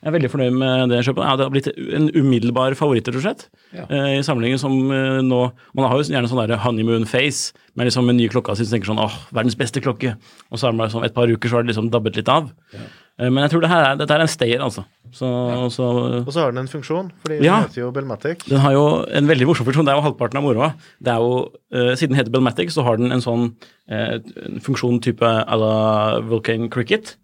Jeg 0.00 0.08
er 0.08 0.16
veldig 0.16 0.32
fornøyd 0.32 0.56
med 0.56 0.88
det 0.94 1.04
kjøpet. 1.04 1.24
Ja, 1.28 1.36
det 1.36 1.44
har 1.44 1.54
blitt 1.54 1.70
en 2.00 2.10
umiddelbar 2.16 2.74
favoritt, 2.80 3.08
rett 3.08 3.20
og 3.20 3.26
slett. 3.26 3.48
Ja. 3.76 3.84
Eh, 3.90 4.16
I 4.16 4.24
sammenligning 4.24 4.58
som 4.62 4.72
eh, 4.90 5.20
nå 5.20 5.52
Man 5.76 5.84
har 5.90 5.96
jo 6.00 6.08
gjerne 6.08 6.28
sånn 6.30 6.48
der 6.48 6.56
honeymoon 6.64 7.04
face, 7.04 7.52
med 7.76 7.90
liksom 7.90 8.08
en 8.08 8.16
ny 8.16 8.28
klokka 8.32 8.56
si 8.56 8.64
som 8.64 8.78
tenker 8.78 8.88
sånn 8.88 9.02
åh, 9.04 9.12
verdens 9.36 9.56
beste 9.58 9.82
klokke. 9.84 10.16
Og 10.50 10.56
så 10.58 10.70
er 10.70 10.78
det 10.80 10.92
sånn 10.94 11.04
et 11.04 11.12
par 11.14 11.28
uker 11.28 11.48
så 11.50 11.58
har 11.58 11.66
det 11.66 11.74
liksom 11.74 11.90
dabbet 11.92 12.16
litt 12.16 12.30
av. 12.32 12.48
Eh, 12.72 12.86
Men 13.18 13.38
jeg 13.46 13.52
tror 13.54 13.62
det 13.64 13.70
er, 13.72 13.94
dette 13.96 14.12
er 14.12 14.22
en 14.26 14.28
stayer, 14.28 14.60
altså. 14.60 14.82
Så, 15.16 15.28
så 15.72 15.84
Og 16.20 16.26
så 16.34 16.42
har 16.42 16.50
den 16.52 16.60
en 16.64 16.68
funksjon, 16.68 17.06
fordi 17.22 17.38
Ja. 17.40 17.60
den 17.62 17.70
heter 17.70 17.80
jo 17.80 17.90
Belmatic. 17.94 18.42
den 18.44 18.60
har 18.60 18.72
jo 18.74 18.82
en 19.08 19.28
veldig 19.30 19.46
morsom 19.48 19.64
funksjon. 19.64 19.86
Det 19.86 19.94
er 19.94 19.96
jo 19.96 20.04
halvparten 20.04 20.36
av 20.36 20.44
moroa. 20.44 20.74
Det 21.00 21.12
er 21.14 21.22
jo, 21.24 21.38
eh, 21.72 21.94
Siden 21.96 22.12
den 22.12 22.18
heter 22.20 22.34
Belmatic, 22.34 22.74
så 22.74 22.84
har 22.84 22.98
den 23.00 23.12
en 23.12 23.24
sånn 23.24 23.54
uh, 23.88 24.18
funksjon 24.60 25.00
type 25.00 25.24
à 25.24 25.56
la 25.56 26.20
Vulcan 26.20 26.68
Cricket. 26.68 27.14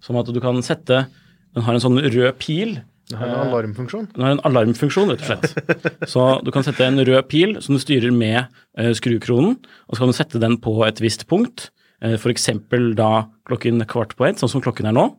Som 0.00 0.16
at 0.16 0.26
du 0.32 0.40
kan 0.40 0.56
sette 0.62 1.06
Den 1.54 1.62
har 1.66 1.74
en 1.74 1.84
sånn 1.84 2.00
rød 2.00 2.38
pil 2.40 2.78
Den 3.10 3.18
har 3.20 3.28
en 3.28 3.52
alarmfunksjon. 3.52 4.08
Den 4.14 4.24
har 4.24 4.30
en 4.32 4.40
alarmfunksjon, 4.48 5.10
rett 5.12 5.20
og 5.20 5.44
slett. 5.44 6.08
Så 6.14 6.42
du 6.42 6.50
kan 6.50 6.64
sette 6.64 6.80
en 6.86 6.96
rød 7.04 7.28
pil 7.28 7.58
som 7.60 7.76
du 7.76 7.80
styrer 7.82 8.10
med 8.10 8.46
uh, 8.80 8.92
skrukronen, 8.96 9.58
og 9.86 9.92
så 9.96 10.00
kan 10.00 10.08
du 10.08 10.16
sette 10.16 10.40
den 10.40 10.56
på 10.56 10.78
et 10.88 11.02
visst 11.04 11.26
punkt, 11.28 11.68
eh, 12.00 12.16
f.eks. 12.16 12.48
da 12.96 13.26
klokken 13.44 13.84
kvart 13.84 14.16
på 14.16 14.24
ett, 14.30 14.40
sånn 14.40 14.48
som 14.48 14.64
klokken 14.64 14.88
er 14.88 14.96
nå. 14.96 15.10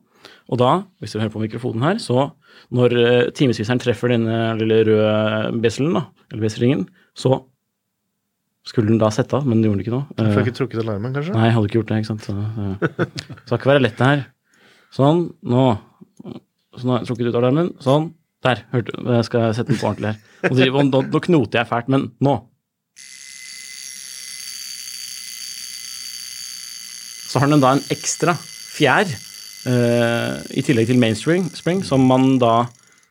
Og 0.51 0.59
da, 0.59 0.71
hvis 0.99 1.13
du 1.15 1.19
hører 1.21 1.31
på 1.33 1.41
mikrofonen 1.43 1.85
her, 1.85 1.99
så 2.03 2.27
når 2.75 2.95
eh, 2.99 3.29
timesviseren 3.35 3.79
treffer 3.81 4.11
denne 4.11 4.53
lille 4.59 4.81
røde 4.89 5.53
beselen, 5.63 5.95
da, 5.95 6.05
eller 6.31 6.43
beselringen, 6.47 6.87
så 7.15 7.39
skulle 8.67 8.91
den 8.91 8.99
da 9.01 9.09
sette 9.11 9.35
av, 9.39 9.47
men 9.47 9.59
det 9.61 9.67
gjorde 9.69 9.79
den 9.81 9.85
ikke 9.85 9.95
nå. 9.95 10.01
Du 10.15 10.23
fikk 10.35 10.49
ikke 10.51 10.57
trukket 10.61 10.83
alarmen, 10.83 11.15
kanskje? 11.15 11.33
Nei, 11.35 11.47
jeg 11.49 11.55
hadde 11.57 11.69
ikke 11.69 11.79
gjort 11.79 11.89
det, 11.91 11.97
ikke 12.03 12.11
sant. 12.11 12.27
Så, 12.27 12.35
ja. 12.37 12.75
det 13.33 13.47
skal 13.47 13.57
ikke 13.59 13.71
være 13.73 13.83
lett 13.83 13.97
det 13.99 14.09
her. 14.11 14.21
Sånn, 14.93 15.23
nå. 15.51 15.65
Så 16.77 16.87
nå 16.87 16.93
har 16.95 17.01
jeg 17.03 17.09
trukket 17.09 17.31
ut 17.31 17.39
alarmen. 17.41 17.73
Sånn. 17.83 18.11
Der, 18.43 18.61
hørte. 18.73 18.95
Jeg 19.17 19.27
skal 19.27 19.53
sette 19.55 19.71
den 19.71 19.79
på 19.79 19.87
ordentlig 19.89 20.13
her. 20.13 20.51
Driver- 20.51 20.87
nå, 20.87 21.01
nå 21.11 21.21
knoter 21.27 21.61
jeg 21.61 21.69
fælt, 21.69 21.91
men 21.91 22.09
nå. 22.23 22.37
Så 27.33 27.41
har 27.41 27.49
den 27.49 27.63
da 27.63 27.71
en 27.75 27.83
ekstra 27.93 28.35
fjær 28.37 29.07
eh, 29.09 29.21
i 29.67 30.63
tillegg 30.65 30.89
til 30.89 30.99
mainstream, 30.99 31.45
spring, 31.55 31.83
som 31.87 32.03
man 32.09 32.37
da 32.41 32.65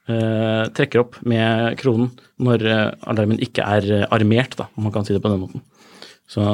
eh, 0.08 0.64
trekker 0.76 1.00
opp 1.04 1.20
med 1.28 1.76
kronen 1.80 2.10
når 2.42 2.66
eh, 2.68 2.90
alarmen 3.12 3.40
ikke 3.42 3.64
er 3.64 3.86
eh, 4.02 4.06
armert, 4.12 4.56
da, 4.58 4.66
om 4.76 4.84
man 4.88 4.92
kan 4.94 5.06
si 5.08 5.14
det 5.16 5.22
på 5.24 5.30
den 5.32 5.40
måten. 5.44 5.62
Så 6.28 6.44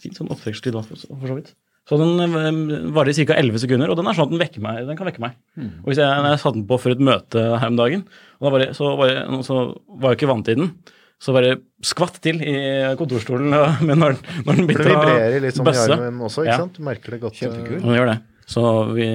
fint 0.00 0.16
sånn 0.16 0.30
opptrekkslyd 0.32 0.76
for, 0.78 1.00
så 1.00 1.34
vidt. 1.38 1.50
Så 1.90 1.96
den 1.98 2.20
eh, 2.22 2.92
varer 2.94 3.10
i 3.10 3.26
ca. 3.26 3.34
11 3.40 3.58
sekunder, 3.64 3.90
og 3.90 3.98
den 3.98 4.06
er 4.06 4.14
sånn 4.18 4.28
at 4.28 4.34
den, 4.36 4.42
vekker 4.44 4.62
meg, 4.62 4.84
den 4.86 4.98
kan 5.00 5.08
vekke 5.10 5.24
meg. 5.24 5.34
Og 5.82 5.90
hvis 5.90 5.98
jeg, 6.02 6.06
når 6.22 6.36
jeg 6.36 6.42
satte 6.44 6.58
den 6.60 6.68
på 6.70 6.78
for 6.78 6.94
et 6.94 7.02
møte 7.10 7.42
her 7.58 7.72
om 7.72 7.80
dagen, 7.80 8.06
og 8.40 8.54
da 8.54 8.62
jeg, 8.68 8.76
så, 8.78 8.94
var 9.00 9.10
jeg, 9.10 9.44
så 9.48 9.58
var 10.00 10.12
jeg 10.14 10.20
ikke 10.20 10.30
vant 10.30 10.46
til 10.46 10.60
den, 10.62 10.72
så 11.20 11.34
bare 11.36 11.56
skvatt 11.84 12.14
til 12.24 12.38
i 12.40 12.52
kontorstolen 12.96 13.50
men 13.88 13.98
når, 14.00 14.14
den- 14.16 14.44
når 14.46 14.56
den 14.60 14.68
bøsse 14.70 14.78
det 14.78 14.86
begynte 14.86 15.00
å 15.02 15.10
vibrerer 15.10 15.42
litt 15.44 15.58
sånn 15.58 15.66
i 15.68 15.74
armen 15.98 16.22
også, 16.30 16.44
ikke 16.46 16.52
Ja. 16.54 16.60
sant? 16.62 16.78
Du 16.78 16.86
merker 16.86 17.12
det 17.16 17.18
godt. 17.26 17.34
eh. 17.36 17.42
Kjempekult. 17.42 17.82
Den 17.84 17.98
gjør 17.98 18.08
det. 18.12 18.14
Så 18.50 18.62
vi, 18.96 19.06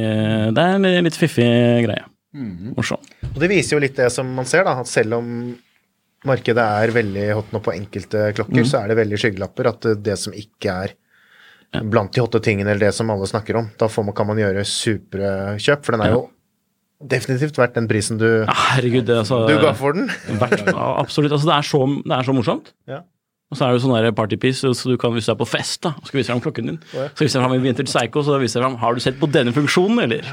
det 0.55 0.63
er 0.63 0.77
en 0.79 1.05
litt 1.07 1.17
fiffig 1.19 1.47
greie. 1.85 2.05
Morsom. 2.75 2.99
Og 3.33 3.39
det 3.39 3.47
viser 3.51 3.75
jo 3.77 3.83
litt 3.83 3.95
det 3.99 4.09
som 4.11 4.27
man 4.35 4.47
ser, 4.47 4.65
da, 4.67 4.77
at 4.81 4.89
selv 4.91 5.17
om 5.19 5.29
markedet 6.25 6.63
er 6.83 6.91
veldig 6.95 7.25
hot 7.37 7.51
nå 7.53 7.59
på 7.63 7.73
enkelte 7.75 8.29
klokker, 8.35 8.65
så 8.67 8.81
er 8.81 8.91
det 8.91 8.97
veldig 9.03 9.19
skyggelapper 9.21 9.69
at 9.71 9.87
det- 10.03 10.17
som 10.19 10.33
ikke 10.35 10.71
er 10.85 10.95
blant 11.91 12.11
de 12.15 12.21
hotte 12.23 12.39
tingene, 12.39 12.71
eller 12.71 12.87
det 12.87 12.93
som 12.95 13.09
alle 13.11 13.27
snakker 13.27 13.57
om, 13.59 13.67
da 13.77 13.87
får 13.91 14.05
man, 14.07 14.15
kan 14.15 14.27
man 14.27 14.37
gjøre 14.39 14.63
supre 14.65 15.31
kjøp, 15.59 15.83
for 15.83 15.91
den 15.97 16.05
er 16.05 16.13
jo 16.15 16.21
definitivt 17.05 17.57
verdt 17.59 17.75
den 17.75 17.87
prisen 17.91 18.17
du, 18.17 18.45
Herregud, 18.47 19.03
det 19.05 19.15
er 19.17 19.23
altså 19.25 19.41
du 19.49 19.57
ga 19.59 19.73
for 19.75 19.93
den. 19.97 20.07
Verdt, 20.39 20.63
absolutt. 21.03 21.35
Altså, 21.35 21.49
det, 21.51 21.57
er 21.57 21.67
så, 21.67 21.81
det 22.07 22.15
er 22.15 22.23
så 22.29 22.35
morsomt. 22.37 22.71
Ja. 22.87 23.01
Og 23.53 23.59
så 23.59 23.67
er 23.67 23.75
det 23.75 23.81
sånn 23.83 23.93
der 23.93 24.13
partypiece, 24.17 24.71
så 24.73 24.89
du 24.89 24.95
kan, 24.97 25.13
vise 25.13 25.29
du 25.29 25.35
er 25.35 25.37
på 25.37 25.45
fest 25.45 25.83
da, 25.85 25.91
og 25.99 26.07
skal 26.09 26.17
vise 26.17 26.31
fram 26.33 26.39
klokken 26.41 26.71
din, 26.71 26.79
ja. 26.95 27.03
så 27.13 27.21
viser 27.27 27.37
jeg 27.37 27.43
fram 27.43 27.53
en 27.53 27.61
Vintage 27.61 27.91
Psycho, 27.91 28.23
så 28.25 28.39
viser 28.41 28.57
jeg 28.57 28.65
fram 28.65 28.77
Har 28.81 28.97
du 28.97 29.03
sett 29.03 29.19
på 29.21 29.29
denne 29.29 29.53
funksjonen, 29.53 30.01
eller? 30.07 30.25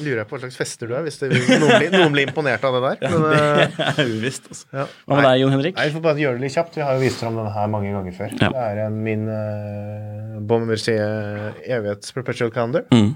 Lurer 0.00 0.22
jeg 0.22 0.28
på 0.30 0.34
hva 0.34 0.40
slags 0.46 0.56
fester 0.56 0.88
du 0.88 0.94
er, 0.96 1.04
hvis 1.04 1.20
det, 1.20 1.28
noen, 1.34 1.74
blir, 1.74 1.92
noen 1.92 2.14
blir 2.16 2.30
imponert 2.30 2.64
av 2.64 2.78
det 2.78 2.80
der. 2.86 3.12
Men, 3.12 3.26
eh, 3.36 3.76
Det 3.76 4.06
er 4.06 4.14
uvisst, 4.14 4.48
altså. 4.48 4.64
ja. 4.80 4.86
Hva 5.04 5.18
med 5.20 5.28
deg, 5.28 5.42
Jon 5.42 5.54
Henrik? 5.58 5.76
Nei, 5.76 5.86
Vi 5.90 5.96
får 5.98 6.04
bare 6.08 6.22
gjøre 6.24 6.40
det 6.40 6.46
litt 6.46 6.56
kjapt. 6.56 6.80
Vi 6.80 6.86
har 6.88 6.96
jo 6.96 7.04
vist 7.04 7.20
fram 7.20 7.36
denne 7.36 7.52
her 7.58 7.68
mange 7.74 7.92
ganger 7.98 8.16
før. 8.16 8.34
Ja. 8.40 8.50
Det 8.56 8.64
er 8.64 8.82
en 8.86 8.98
min 9.04 9.28
uh, 9.28 10.40
Bommercier 10.48 11.60
evighets 11.68 12.16
perpetual 12.16 12.54
calendar. 12.54 12.88
Mm. 12.96 13.12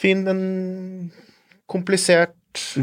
Fin, 0.00 0.24
en 0.32 0.42
komplisert, 1.68 2.35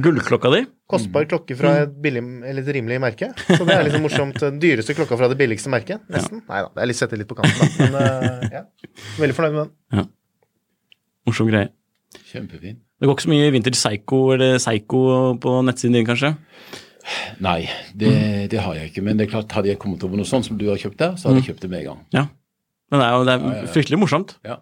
Gullklokka 0.04 0.52
di? 0.54 0.64
kostbar 0.94 1.24
klokke 1.26 1.56
fra 1.58 1.72
et 1.88 1.94
billig, 2.04 2.22
eller 2.46 2.62
et 2.62 2.68
rimelig 2.76 3.00
merke. 3.02 3.32
Så 3.48 3.64
det 3.66 3.74
er 3.74 3.86
liksom 3.88 4.04
morsomt. 4.06 4.36
Den 4.44 4.60
dyreste 4.62 4.94
klokka 4.94 5.18
fra 5.18 5.30
det 5.32 5.38
billigste 5.40 5.72
merket, 5.74 6.04
nesten. 6.14 6.44
Nei 6.46 6.60
da, 6.62 6.70
det 6.76 6.84
er 6.84 6.90
litt 6.92 7.00
sette 7.00 7.18
litt 7.18 7.30
på 7.32 7.38
kanten, 7.40 7.58
da. 7.58 7.88
Men 7.88 7.98
eh, 7.98 8.60
ja, 8.60 8.62
veldig 9.18 9.38
fornøyd 9.38 9.56
med 9.56 9.64
den. 9.64 9.72
Ja. 9.98 10.06
Morsom 11.26 11.50
greie. 11.50 11.72
Kjempefin. 12.30 12.78
Det 13.02 13.10
går 13.10 13.18
ikke 13.18 13.26
så 13.26 13.32
mye 13.34 13.50
Vinter 13.56 13.74
Psycho 13.74 14.20
eller 14.36 14.60
Psycho 14.62 15.02
på 15.42 15.56
nettsiden 15.66 15.98
din, 15.98 16.06
kanskje? 16.08 16.34
Nei, 17.44 17.58
det, 18.00 18.12
det 18.54 18.62
har 18.64 18.78
jeg 18.78 18.92
ikke. 18.94 19.02
Men 19.10 19.18
det 19.20 19.26
er 19.28 19.32
klart, 19.34 19.52
hadde 19.58 19.72
jeg 19.74 19.80
kommet 19.82 20.04
over 20.06 20.20
noe 20.22 20.30
sånt 20.30 20.46
som 20.48 20.60
du 20.62 20.68
har 20.70 20.78
kjøpt 20.80 21.02
der, 21.02 21.18
så 21.20 21.32
hadde 21.32 21.42
jeg 21.42 21.50
kjøpt 21.52 21.66
det 21.66 21.72
med 21.74 21.82
en 21.82 21.90
gang. 21.90 22.06
Ja. 22.16 22.28
Men 22.94 23.02
det 23.02 23.08
er 23.10 23.18
jo 23.18 23.26
det 23.28 23.34
er 23.34 23.42
Ja, 23.42 23.50
ja, 23.58 23.64
ja. 23.66 23.72
fryktelig 23.74 24.00
morsomt. 24.04 24.38
Ja. 24.46 24.60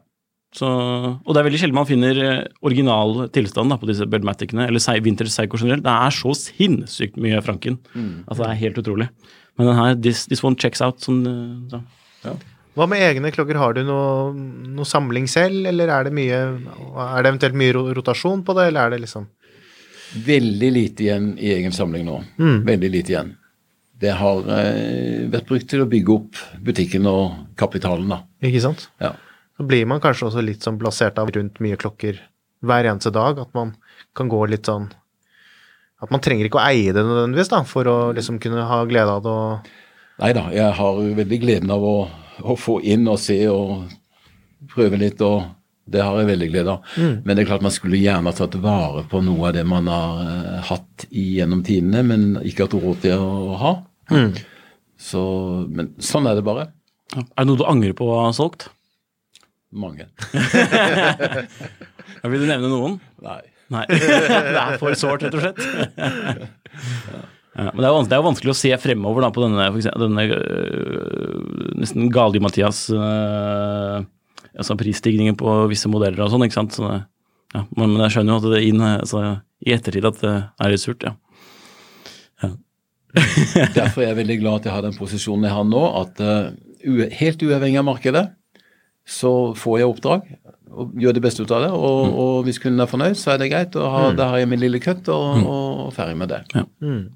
Så, 0.52 0.68
og 0.68 1.30
det 1.32 1.40
er 1.40 1.46
veldig 1.48 1.60
sjelden 1.62 1.78
man 1.78 1.88
finner 1.88 2.18
eh, 2.20 2.40
original 2.68 3.30
tilstand 3.32 3.72
da, 3.72 3.78
på 3.80 3.88
disse 3.88 4.08
Belmaticene, 4.12 4.66
eller 4.68 5.04
Winter 5.06 5.30
Psycho 5.30 5.60
generelt. 5.62 5.86
Det 5.86 5.94
er 5.94 6.16
så 6.16 6.34
sinnssykt 6.36 7.20
mye 7.24 7.40
Franken. 7.46 7.80
Altså, 8.26 8.44
det 8.44 8.50
er 8.50 8.64
helt 8.66 8.82
utrolig. 8.84 9.08
Men 9.58 9.72
den 9.72 9.80
her, 9.80 9.96
this, 9.96 10.26
this 10.28 10.44
one 10.44 10.60
checks 10.60 10.84
out. 10.84 11.00
Sånn, 11.04 11.24
så. 11.72 11.80
ja. 12.26 12.36
Hva 12.76 12.88
med 12.88 13.04
egne 13.04 13.32
klokker? 13.36 13.60
Har 13.60 13.76
du 13.76 13.84
noe, 13.84 14.32
noe 14.72 14.88
samling 14.88 15.28
selv, 15.32 15.66
eller 15.68 15.92
er 15.92 16.08
det 16.08 16.14
mye 16.16 16.38
Er 16.40 17.24
det 17.24 17.32
eventuelt 17.34 17.58
mye 17.60 17.76
rotasjon 17.98 18.46
på 18.48 18.56
det, 18.56 18.70
eller 18.72 18.86
er 18.88 18.94
det 18.96 19.02
liksom 19.04 19.28
Veldig 20.26 20.70
lite 20.76 21.06
igjen 21.06 21.28
i 21.40 21.54
egen 21.56 21.72
samling 21.72 22.04
nå. 22.04 22.18
Veldig 22.68 22.90
lite 22.92 23.14
igjen. 23.14 23.30
Det 24.02 24.12
har 24.18 24.48
eh, 24.58 25.28
vært 25.32 25.48
brukt 25.48 25.70
til 25.72 25.84
å 25.84 25.88
bygge 25.88 26.16
opp 26.18 26.40
butikken 26.66 27.06
og 27.08 27.38
kapitalen, 27.60 28.10
da. 28.12 28.18
Ikke 28.44 28.64
sant? 28.64 28.90
Ja. 29.00 29.14
Så 29.62 29.66
blir 29.70 29.86
man 29.86 30.00
kanskje 30.02 30.26
også 30.26 30.42
litt 30.42 30.64
sånn 30.66 30.80
blasert 30.82 31.20
av 31.22 31.30
rundt 31.36 31.60
mye 31.62 31.78
klokker 31.78 32.18
hver 32.66 32.88
eneste 32.90 33.12
dag. 33.14 33.38
At 33.44 33.52
man 33.54 33.76
kan 34.18 34.32
gå 34.32 34.40
litt 34.50 34.66
sånn 34.66 34.88
At 36.02 36.10
man 36.10 36.24
trenger 36.26 36.48
ikke 36.48 36.58
å 36.58 36.64
eie 36.66 36.96
det 36.96 37.04
nødvendigvis, 37.06 37.52
da, 37.52 37.60
for 37.70 37.86
å 37.86 37.98
liksom 38.18 38.40
kunne 38.42 38.64
ha 38.66 38.80
glede 38.90 39.20
av 39.20 39.22
det 39.22 39.36
og 39.38 39.70
Nei 40.24 40.32
da, 40.34 40.48
jeg 40.54 40.74
har 40.80 40.98
jo 40.98 41.14
veldig 41.20 41.40
gleden 41.44 41.76
av 41.76 41.86
å, 41.86 41.94
å 42.42 42.56
få 42.58 42.80
inn 42.82 43.06
og 43.06 43.22
se 43.22 43.38
og 43.54 43.86
prøve 44.74 44.98
litt, 44.98 45.22
og 45.22 45.46
det 45.94 46.02
har 46.02 46.18
jeg 46.18 46.32
veldig 46.32 46.50
glede 46.56 46.74
av. 46.76 46.90
Men 46.98 47.32
det 47.32 47.44
er 47.44 47.50
klart 47.52 47.66
man 47.66 47.74
skulle 47.74 48.02
gjerne 48.02 48.34
tatt 48.38 48.58
vare 48.66 49.06
på 49.14 49.22
noe 49.26 49.50
av 49.50 49.56
det 49.58 49.64
man 49.70 49.90
har 49.90 50.20
eh, 50.26 50.60
hatt 50.70 51.08
i 51.10 51.28
gjennom 51.40 51.62
tidene, 51.66 52.04
men 52.06 52.28
ikke 52.42 52.66
hatt 52.68 52.78
råd 52.82 53.02
til 53.06 53.18
å 53.22 53.58
ha. 53.62 53.74
Så, 54.98 55.24
men 55.70 55.94
sånn 56.02 56.30
er 56.30 56.38
det 56.38 56.46
bare. 56.50 56.70
Ja. 57.16 57.26
Er 57.26 57.46
det 57.46 57.50
noe 57.50 57.62
du 57.62 57.68
angrer 57.70 57.98
på 57.98 58.10
å 58.10 58.22
ha 58.26 58.30
solgt? 58.38 58.70
Mange. 59.72 60.08
Ja, 62.22 62.30
vil 62.30 62.44
du 62.44 62.46
nevne 62.50 62.68
noen? 62.70 62.96
Nei. 63.24 63.40
Nei. 63.72 63.86
det 63.90 64.60
er 64.62 64.76
for 64.82 64.94
sårt, 65.00 65.24
rett 65.24 65.34
og 65.38 65.42
slett. 65.42 65.62
Ja, 67.56 67.70
men 67.72 67.80
det 67.82 67.88
er, 67.88 67.96
det 68.10 68.14
er 68.14 68.20
jo 68.20 68.26
vanskelig 68.28 68.52
å 68.54 68.58
se 68.60 68.70
fremover 68.84 69.24
da, 69.26 69.30
på 69.34 69.42
denne, 69.46 69.66
for 69.72 69.80
eksempel, 69.80 70.04
denne 70.06 70.26
øh, 70.36 71.72
nesten 71.82 72.12
Gali-Mathias 72.14 72.84
øh, 72.94 74.04
altså 74.54 74.78
prisstigningen 74.80 75.36
på 75.40 75.56
visse 75.72 75.90
modeller 75.92 76.22
og 76.28 76.32
sånn, 76.36 76.46
ikke 76.46 76.60
sant. 76.60 76.78
Så, 76.78 76.86
det- 76.92 77.02
ja, 77.56 77.64
men, 77.80 77.90
men 77.96 78.04
jeg 78.06 78.14
skjønner 78.18 78.36
jo 78.36 78.40
at 78.44 78.48
det 78.52 78.60
er 78.62 78.68
inn, 78.70 78.84
altså, 78.92 79.24
i 79.66 79.74
ettertid 79.76 80.06
at 80.12 80.22
det 80.22 80.36
er 80.38 80.72
litt 80.76 80.84
surt, 80.84 81.08
ja. 81.08 81.16
Derfor 83.76 84.04
er 84.06 84.12
jeg 84.14 84.20
veldig 84.22 84.38
glad 84.40 84.62
at 84.62 84.68
jeg 84.70 84.76
har 84.78 84.86
den 84.86 84.96
posisjonen 84.96 85.44
jeg 85.50 85.52
har 85.58 85.66
nå, 85.68 85.82
at 86.00 86.22
uh, 86.24 87.10
helt 87.20 87.42
uavhengig 87.44 87.82
av 87.82 87.88
markedet, 87.90 88.24
så 89.08 89.32
får 89.58 89.80
jeg 89.80 89.92
oppdrag 89.92 90.28
og 90.72 90.94
gjør 90.96 91.16
det 91.18 91.24
beste 91.24 91.44
ut 91.44 91.52
av 91.52 91.66
det. 91.66 91.72
Og, 91.76 92.20
og 92.24 92.36
hvis 92.48 92.62
kunden 92.62 92.84
er 92.84 92.88
fornøyd, 92.88 93.18
så 93.20 93.34
er 93.34 93.42
det 93.42 93.50
greit. 93.52 93.76
Og 93.76 93.90
har, 93.92 94.14
Da 94.16 94.30
har 94.32 94.40
jeg 94.40 94.50
min 94.52 94.62
lille 94.62 94.80
køtt 94.84 95.10
og, 95.12 95.42
og 95.52 95.90
ferdig 95.96 96.16
med 96.20 96.32
det. 96.32 96.44
Ja. 96.56 96.64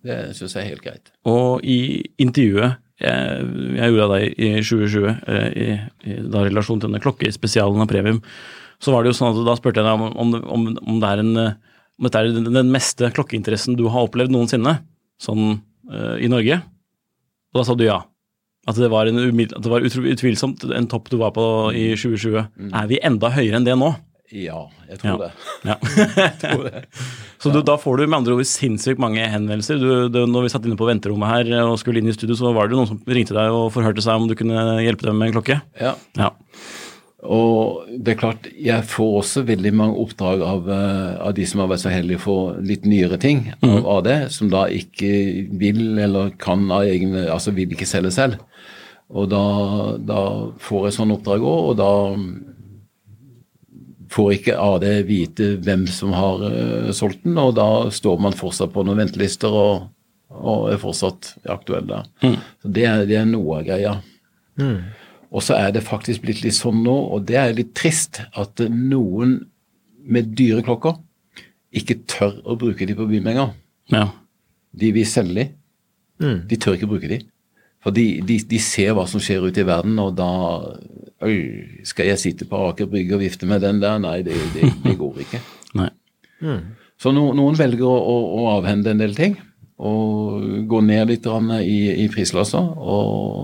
Det 0.03 0.17
syns 0.35 0.57
jeg 0.57 0.65
er 0.65 0.73
helt 0.73 0.83
greit. 0.83 1.13
Og 1.29 1.63
i 1.63 2.03
intervjuet 2.21 2.81
jeg, 3.03 3.47
jeg 3.75 3.91
gjorde 3.91 4.03
av 4.05 4.11
deg 4.15 4.37
i 4.39 4.49
2020, 4.63 5.07
eh, 5.27 5.47
i, 5.51 5.65
i 6.07 6.17
da 6.31 6.45
relasjon 6.45 6.79
til 6.79 6.87
denne 6.87 7.03
klokkespesialen 7.03 7.83
av 7.83 7.89
premium, 7.91 8.21
så 8.79 8.93
var 8.93 9.03
det 9.03 9.11
jo 9.11 9.17
sånn 9.17 9.33
at 9.33 9.41
da 9.47 9.55
spurte 9.59 9.81
jeg 9.81 9.87
deg 9.87 9.99
om, 9.99 10.13
om, 10.15 10.35
om, 10.55 10.67
om 10.79 11.01
det 11.03 11.09
er 11.11 11.23
en 11.23 11.33
dette 12.01 12.19
er 12.19 12.31
den, 12.35 12.49
den 12.51 12.71
meste 12.73 13.07
klokkeinteressen 13.15 13.77
du 13.79 13.85
har 13.91 14.07
opplevd 14.07 14.33
noensinne, 14.33 14.79
sånn 15.21 15.59
uh, 15.91 16.17
i 16.19 16.27
Norge. 16.31 16.59
Og 17.53 17.61
da 17.61 17.63
sa 17.67 17.75
du 17.77 17.85
ja. 17.87 18.01
At 18.65 18.79
det 18.81 18.89
var, 18.89 19.05
en 19.05 19.19
at 19.45 19.61
det 19.61 19.69
var 19.69 19.83
utvilsomt 19.85 20.63
en 20.73 20.87
topp 20.89 21.11
du 21.13 21.17
var 21.21 21.31
på 21.35 21.43
i 21.77 21.91
2020. 21.93 22.47
Er 22.73 22.87
vi 22.89 22.97
enda 23.05 23.29
høyere 23.35 23.59
enn 23.59 23.67
det 23.67 23.75
nå? 23.77 23.91
Ja, 24.33 24.63
jeg 24.89 24.97
tror 25.03 25.11
Ja. 25.11 25.17
det. 25.21 25.69
Ja. 25.69 25.75
Jeg 26.25 26.31
tror 26.41 26.63
det. 26.65 26.79
Så 27.45 27.51
du, 27.53 27.59
da 27.61 27.75
får 27.77 27.99
du 28.01 28.07
med 28.07 28.17
andre 28.17 28.33
ord 28.39 28.47
sinnssykt 28.49 28.97
mange 28.99 29.21
henvendelser. 29.29 29.77
Du, 29.77 30.09
du, 30.09 30.17
når 30.25 30.47
vi 30.47 30.49
satt 30.55 30.65
inne 30.65 30.79
på 30.79 30.87
venterommet 30.89 31.29
her 31.29 31.51
og 31.67 31.77
skulle 31.77 32.01
inn 32.01 32.09
i 32.09 32.15
studio, 32.15 32.33
så 32.39 32.49
var 32.57 32.67
det 32.67 32.75
noen 32.79 32.89
som 32.89 32.97
ringte 33.05 33.37
deg 33.37 33.53
og 33.53 33.69
forhørte 33.75 34.01
seg 34.01 34.17
om 34.17 34.25
du 34.27 34.33
kunne 34.39 34.79
hjelpe 34.81 35.05
dem 35.05 35.21
med 35.21 35.29
en 35.29 35.35
klokke. 35.37 35.59
Ja. 35.79 35.93
Ja. 36.17 36.31
Og 37.25 37.85
det 38.05 38.13
er 38.13 38.19
klart, 38.19 38.49
jeg 38.53 38.85
får 38.89 39.13
også 39.21 39.41
veldig 39.47 39.71
mange 39.73 39.97
oppdrag 40.03 40.43
av, 40.45 40.67
eh, 40.69 41.13
av 41.25 41.31
de 41.37 41.45
som 41.49 41.61
har 41.63 41.69
vært 41.71 41.81
så 41.85 41.93
heldige 41.93 42.19
å 42.19 42.25
få 42.25 42.35
litt 42.65 42.85
nyere 42.85 43.17
ting 43.21 43.47
av, 43.65 43.79
av 43.95 44.03
det, 44.05 44.17
som 44.35 44.49
da 44.51 44.65
ikke 44.69 45.09
vil 45.57 45.97
eller 46.05 46.33
kan 46.41 46.67
av 46.73 46.85
egne 46.85 47.23
Altså 47.33 47.53
vil 47.55 47.73
ikke 47.73 47.87
selge 47.89 48.11
selv. 48.13 48.37
Og 49.13 49.29
da, 49.29 49.45
da 50.01 50.19
får 50.65 50.87
jeg 50.87 50.95
sånne 50.97 51.17
oppdrag 51.19 51.43
òg, 51.45 51.69
og 51.69 51.75
da 51.77 51.89
får 54.15 54.31
ikke 54.37 54.57
AD 54.61 54.85
vite 55.05 55.49
hvem 55.65 55.85
som 55.91 56.13
har 56.15 56.41
uh, 56.41 56.91
solgt 56.95 57.25
den, 57.25 57.37
og 57.41 57.55
da 57.57 57.69
står 57.93 58.21
man 58.23 58.37
fortsatt 58.37 58.73
på 58.73 58.85
noen 58.85 59.03
ventelister 59.03 59.53
og, 59.53 59.87
og 60.33 60.69
er 60.73 60.81
fortsatt 60.81 61.35
aktuell 61.51 61.87
der. 61.89 62.07
Så 62.63 62.71
det 62.77 62.85
er, 62.89 63.03
det 63.09 63.19
er 63.21 63.27
noe 63.29 63.59
av 63.59 63.67
greia. 63.67 63.95
Og 65.35 65.43
så 65.43 65.57
er 65.57 65.73
det 65.75 65.83
faktisk 65.83 66.23
blitt 66.23 66.43
litt 66.45 66.55
sånn 66.55 66.79
nå, 66.85 66.95
og 67.11 67.25
det 67.27 67.37
er 67.41 67.55
litt 67.57 67.73
trist, 67.77 68.21
at 68.39 68.61
noen 68.71 69.41
med 70.05 70.33
dyre 70.37 70.63
klokker 70.65 70.95
ikke 71.75 71.97
tør 72.07 72.37
å 72.45 72.55
bruke 72.59 72.87
de 72.87 72.95
på 72.95 73.07
bymenger. 73.09 73.51
Ja. 73.91 74.07
De 74.75 74.91
vil 74.95 75.07
selge 75.09 75.35
de. 75.35 75.47
De 76.47 76.59
tør 76.61 76.77
ikke 76.77 76.87
bruke 76.87 77.09
de. 77.11 77.19
For 77.85 77.93
de, 77.93 78.05
de, 78.25 78.39
de 78.49 78.59
ser 78.61 78.95
hva 78.97 79.05
som 79.05 79.21
skjer 79.21 79.45
ute 79.45 79.61
i 79.61 79.67
verden, 79.67 79.99
og 80.01 80.15
da 80.17 80.29
øy, 81.21 81.83
skal 81.85 82.09
jeg 82.09 82.21
sitte 82.21 82.47
på 82.49 82.63
Aker 82.71 82.89
Brygge 82.89 83.13
og 83.13 83.21
vifte 83.21 83.45
med 83.49 83.61
den 83.61 83.77
der? 83.83 83.99
Nei, 84.01 84.23
det, 84.25 84.39
det, 84.55 84.71
det 84.81 84.95
går 84.97 85.21
ikke. 85.21 85.41
Nei. 85.79 85.91
Så 86.97 87.13
no, 87.13 87.27
noen 87.37 87.57
velger 87.59 87.85
å, 87.85 87.93
å, 87.93 88.15
å 88.41 88.47
avhende 88.55 88.95
en 88.95 89.03
del 89.03 89.13
ting, 89.17 89.37
og 89.85 90.65
gå 90.71 90.79
ned 90.87 91.11
litt 91.11 91.27
i, 91.27 91.77
i 92.05 92.07
prisklasse, 92.09 92.61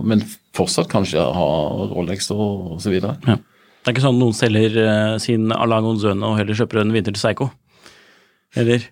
men 0.07 0.23
fortsatt 0.57 0.89
kanskje 0.91 1.21
ha 1.21 1.47
Rolex 1.91 2.31
og, 2.33 2.79
osv. 2.79 2.97
Ja. 2.97 3.37
Det 3.81 3.89
er 3.89 3.95
ikke 3.95 4.03
sånn 4.03 4.19
noen 4.21 4.37
selger 4.37 4.75
eh, 4.77 5.15
sin 5.21 5.53
Alain 5.53 5.97
Zøne 6.01 6.27
og 6.27 6.37
heller 6.37 6.57
kjøper 6.57 6.83
en 6.83 6.93
vinter 6.93 7.15
til 7.15 7.21
Seigo? 7.21 7.49
Eller? 8.57 8.85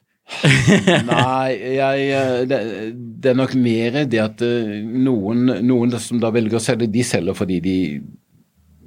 Nei, 1.09 1.55
jeg, 1.75 2.03
eh, 2.13 2.39
det, 2.47 2.59
det 3.23 3.31
er 3.31 3.37
nok 3.39 3.55
mer 3.57 4.03
det 4.09 4.21
at 4.21 4.43
eh, 4.45 4.79
noen, 4.85 5.49
noen 5.65 5.95
som 5.99 6.21
da 6.21 6.31
velger 6.33 6.59
å 6.59 6.63
selge, 6.63 6.89
de 6.93 7.03
selger 7.05 7.37
fordi 7.37 7.59
de 7.65 7.77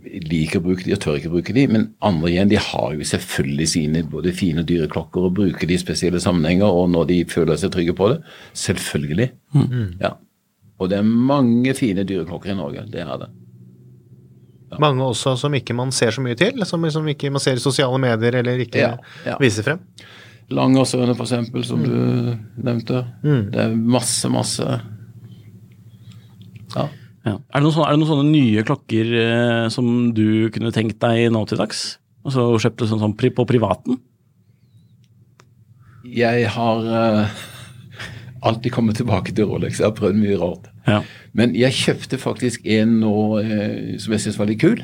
liker 0.03 0.61
å 0.61 0.65
bruke 0.65 0.85
de 0.87 0.95
og 0.95 1.01
tør 1.03 1.19
ikke 1.19 1.33
bruke 1.33 1.55
de, 1.57 1.67
men 1.71 1.87
andre 2.05 2.31
igjen 2.33 2.51
de 2.51 2.59
har 2.61 2.95
jo 2.97 3.07
selvfølgelig 3.07 3.69
sine 3.71 4.03
både 4.13 4.33
fine 4.37 4.65
og 4.65 4.69
dyre 4.69 4.89
klokker 4.93 5.29
og 5.29 5.37
bruker 5.39 5.71
de 5.71 5.77
i 5.79 5.83
spesielle 5.83 6.21
sammenhenger, 6.23 6.67
og 6.69 6.91
når 6.93 7.07
de 7.11 7.21
føler 7.31 7.61
seg 7.61 7.73
trygge 7.75 7.95
på 7.97 8.11
det. 8.13 8.19
Selvfølgelig. 8.65 9.31
Ja. 10.03 10.17
Og 10.83 10.91
det 10.91 10.99
er 10.99 11.07
mange 11.07 11.75
fine 11.79 12.05
dyre 12.09 12.27
klokker 12.29 12.53
i 12.53 12.59
Norge, 12.59 12.85
det 12.93 13.05
er 13.05 13.15
det. 13.23 13.31
Mange 14.81 15.05
også 15.05 15.35
som 15.37 15.55
ikke 15.55 15.75
man 15.77 15.93
ser 15.95 16.15
så 16.15 16.23
mye 16.25 16.37
til, 16.39 16.63
som 16.69 16.83
liksom 16.85 17.09
ikke 17.13 17.31
man 17.33 17.43
ser 17.45 17.61
i 17.61 17.63
sosiale 17.63 17.99
medier 18.01 18.41
eller 18.41 18.63
ikke 18.65 18.81
Ja, 18.81 18.95
ja. 19.27 19.37
viser 19.41 19.67
frem. 19.67 19.83
Langersøene 20.53 21.15
eksempel, 21.17 21.65
som 21.65 21.85
du 21.85 21.95
nevnte. 22.63 23.05
Det 23.23 23.61
er 23.67 23.77
masse, 23.77 24.29
masse 24.33 24.67
ja. 26.73 26.89
Ja. 27.23 27.37
Er, 27.39 27.61
det 27.61 27.63
noen 27.63 27.75
sånne, 27.75 27.87
er 27.87 27.95
det 27.95 28.01
noen 28.01 28.11
sånne 28.11 28.31
nye 28.33 28.63
klokker 28.67 29.13
eh, 29.21 29.67
som 29.71 29.87
du 30.17 30.51
kunne 30.55 30.73
tenkt 30.75 30.99
deg 31.05 31.29
nå 31.31 31.45
til 31.47 31.61
dags? 31.61 31.85
Altså 32.27 32.49
kjøpte 32.63 32.89
sånn, 32.91 33.03
sånn 33.03 33.15
på 33.15 33.47
privaten? 33.47 34.01
Jeg 36.03 36.49
har 36.57 36.89
eh, 36.99 37.45
alltid 38.43 38.75
kommet 38.75 38.99
tilbake 38.99 39.35
til 39.37 39.47
Rolex. 39.51 39.79
Jeg 39.79 39.87
har 39.87 39.95
prøvd 39.99 40.19
mye 40.19 40.39
rart. 40.41 40.67
Ja. 40.89 40.99
Men 41.39 41.55
jeg 41.55 41.79
kjøpte 41.79 42.19
faktisk 42.19 42.67
en 42.67 42.99
nå 43.05 43.15
eh, 43.43 43.95
som 44.03 44.17
jeg 44.17 44.27
syns 44.27 44.41
var 44.41 44.51
litt 44.51 44.63
kul. 44.65 44.83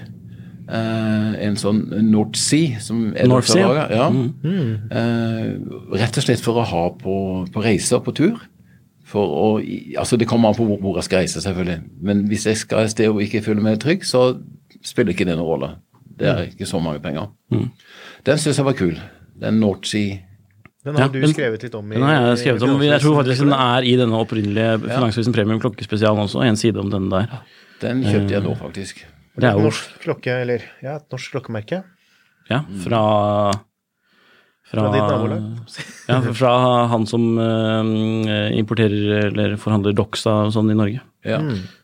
Eh, 0.69 1.47
en 1.47 1.57
sånn 1.57 1.81
North 2.11 2.37
Sea. 2.37 2.77
Som 2.85 3.09
er 3.17 3.29
North 3.31 3.49
Sea, 3.49 3.89
ja. 3.89 4.11
Mm. 4.13 4.91
Uh, 4.93 5.97
rett 5.97 6.21
og 6.21 6.27
slett 6.27 6.45
for 6.45 6.61
å 6.61 6.67
ha 6.69 6.85
på, 7.01 7.15
på 7.55 7.65
reiser 7.65 8.03
på 8.05 8.13
tur. 8.19 8.37
For 9.09 9.25
å, 9.25 9.49
altså 9.97 10.19
Det 10.21 10.29
kommer 10.29 10.53
an 10.53 10.59
på 10.59 10.67
hvor, 10.69 10.81
hvor 10.83 11.01
jeg 11.01 11.09
skal 11.09 11.25
reise, 11.25 11.41
selvfølgelig. 11.41 11.79
Men 12.05 12.27
hvis 12.29 12.45
jeg 12.51 12.61
skal 12.61 12.85
et 12.85 12.93
sted 12.93 13.09
og 13.09 13.23
ikke 13.25 13.41
føler 13.47 13.65
meg 13.65 13.81
trygg, 13.81 14.05
så 14.05 14.35
spiller 14.85 15.17
ikke 15.17 15.25
det 15.25 15.39
noen 15.39 15.49
rolle. 15.49 15.75
Det 16.19 16.29
er 16.29 16.47
ikke 16.51 16.69
så 16.69 16.81
mange 16.83 17.01
penger. 17.01 17.31
Den 18.27 18.41
syns 18.43 18.59
jeg 18.59 18.67
var 18.69 18.77
kul. 18.77 18.97
Den 19.41 19.61
North 19.63 19.89
Sea. 19.89 20.19
Den 20.85 20.97
har 20.99 21.09
Ja, 21.09 21.13
du 21.13 21.33
skrevet 21.33 21.63
litt 21.65 21.75
om 21.75 21.93
i 21.93 21.97
Den 21.97 22.05
har 22.05 22.27
jeg 22.29 22.39
skrevet 22.45 22.63
om. 22.67 22.83
Jeg 22.83 23.01
tror 23.01 23.17
faktisk 23.23 23.47
den 23.47 23.53
er 23.57 23.79
er 23.79 23.87
i 23.89 23.97
denne 23.97 24.21
opprinnelige 24.21 24.81
Finansavisen 24.85 25.33
Premium 25.33 25.61
klokkespesialen 25.61 26.27
også, 26.29 26.45
en 26.45 26.57
side 26.57 26.81
om 26.81 26.91
den 26.91 27.09
der. 27.11 27.41
Den 27.81 28.05
kjøpte 28.05 28.35
jeg 28.37 28.43
nå, 28.45 28.55
faktisk. 28.59 29.07
Det 29.39 29.49
er 29.49 29.59
jo 29.59 29.69
norsk 29.69 29.99
klokke, 30.03 30.35
eller 30.45 30.65
ja, 30.83 30.97
et 30.99 31.15
norsk 31.15 31.37
klokkemerke. 31.37 31.83
ja, 32.51 32.63
fra 32.85 33.03
fra, 34.69 34.85
Fra 34.85 34.93
ditt 34.93 35.09
nabolag. 35.09 35.43
ja, 36.09 36.21
fra 36.37 36.53
han 36.93 37.07
som 37.09 37.25
uh, 37.41 38.53
importerer 38.59 39.29
eller 39.33 39.57
forhandler 39.61 39.97
Doxa 39.97 40.43
og 40.47 40.55
sånn 40.57 40.71
i 40.73 40.77
Norge. 40.79 41.01
Ja. 41.27 41.41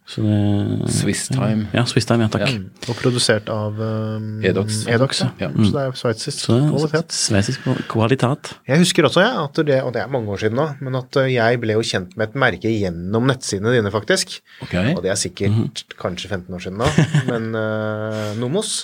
Så 0.07 0.20
det, 0.20 0.91
Swiss 0.93 1.22
Time. 1.32 1.64
ja, 1.72 1.80
Swisstime, 1.89 2.26
ja 2.26 2.28
takk. 2.32 2.45
Ja. 2.45 2.91
Og 2.93 2.97
produsert 3.01 3.49
av 3.49 3.78
um, 3.80 4.26
Edox. 4.45 4.82
Edox 4.93 5.22
ja. 5.24 5.30
Ja. 5.41 5.49
Så 5.57 5.70
det 5.72 5.80
er 5.87 5.97
sveitsisk 5.97 6.43
Så 6.45 6.59
kvalitet. 6.68 7.14
sveitsisk 7.16 7.64
kvalitet. 7.89 8.51
Jeg 8.68 8.82
husker 8.85 9.09
også, 9.09 9.24
ja, 9.24 9.32
at 9.49 9.62
det, 9.64 9.78
og 9.80 9.95
det 9.97 10.03
er 10.05 10.12
mange 10.12 10.28
år 10.37 10.43
siden 10.45 10.61
nå, 10.61 10.66
men 10.85 11.01
at 11.01 11.16
uh, 11.16 11.24
jeg 11.32 11.61
ble 11.64 11.78
jo 11.78 11.85
kjent 11.89 12.12
med 12.20 12.28
et 12.30 12.37
merke 12.45 12.68
gjennom 12.68 13.24
nettsidene 13.32 13.72
dine, 13.78 13.93
faktisk. 13.97 14.37
Okay. 14.68 14.93
Og 14.93 15.01
det 15.07 15.14
er 15.16 15.20
sikkert 15.24 15.57
Mhm. 15.57 15.70
kanskje 16.01 16.28
15 16.37 16.53
år 16.61 16.66
siden 16.68 16.85
nå, 16.85 16.93
men 17.32 17.49
uh, 17.57 18.35
Nomos. 18.41 18.82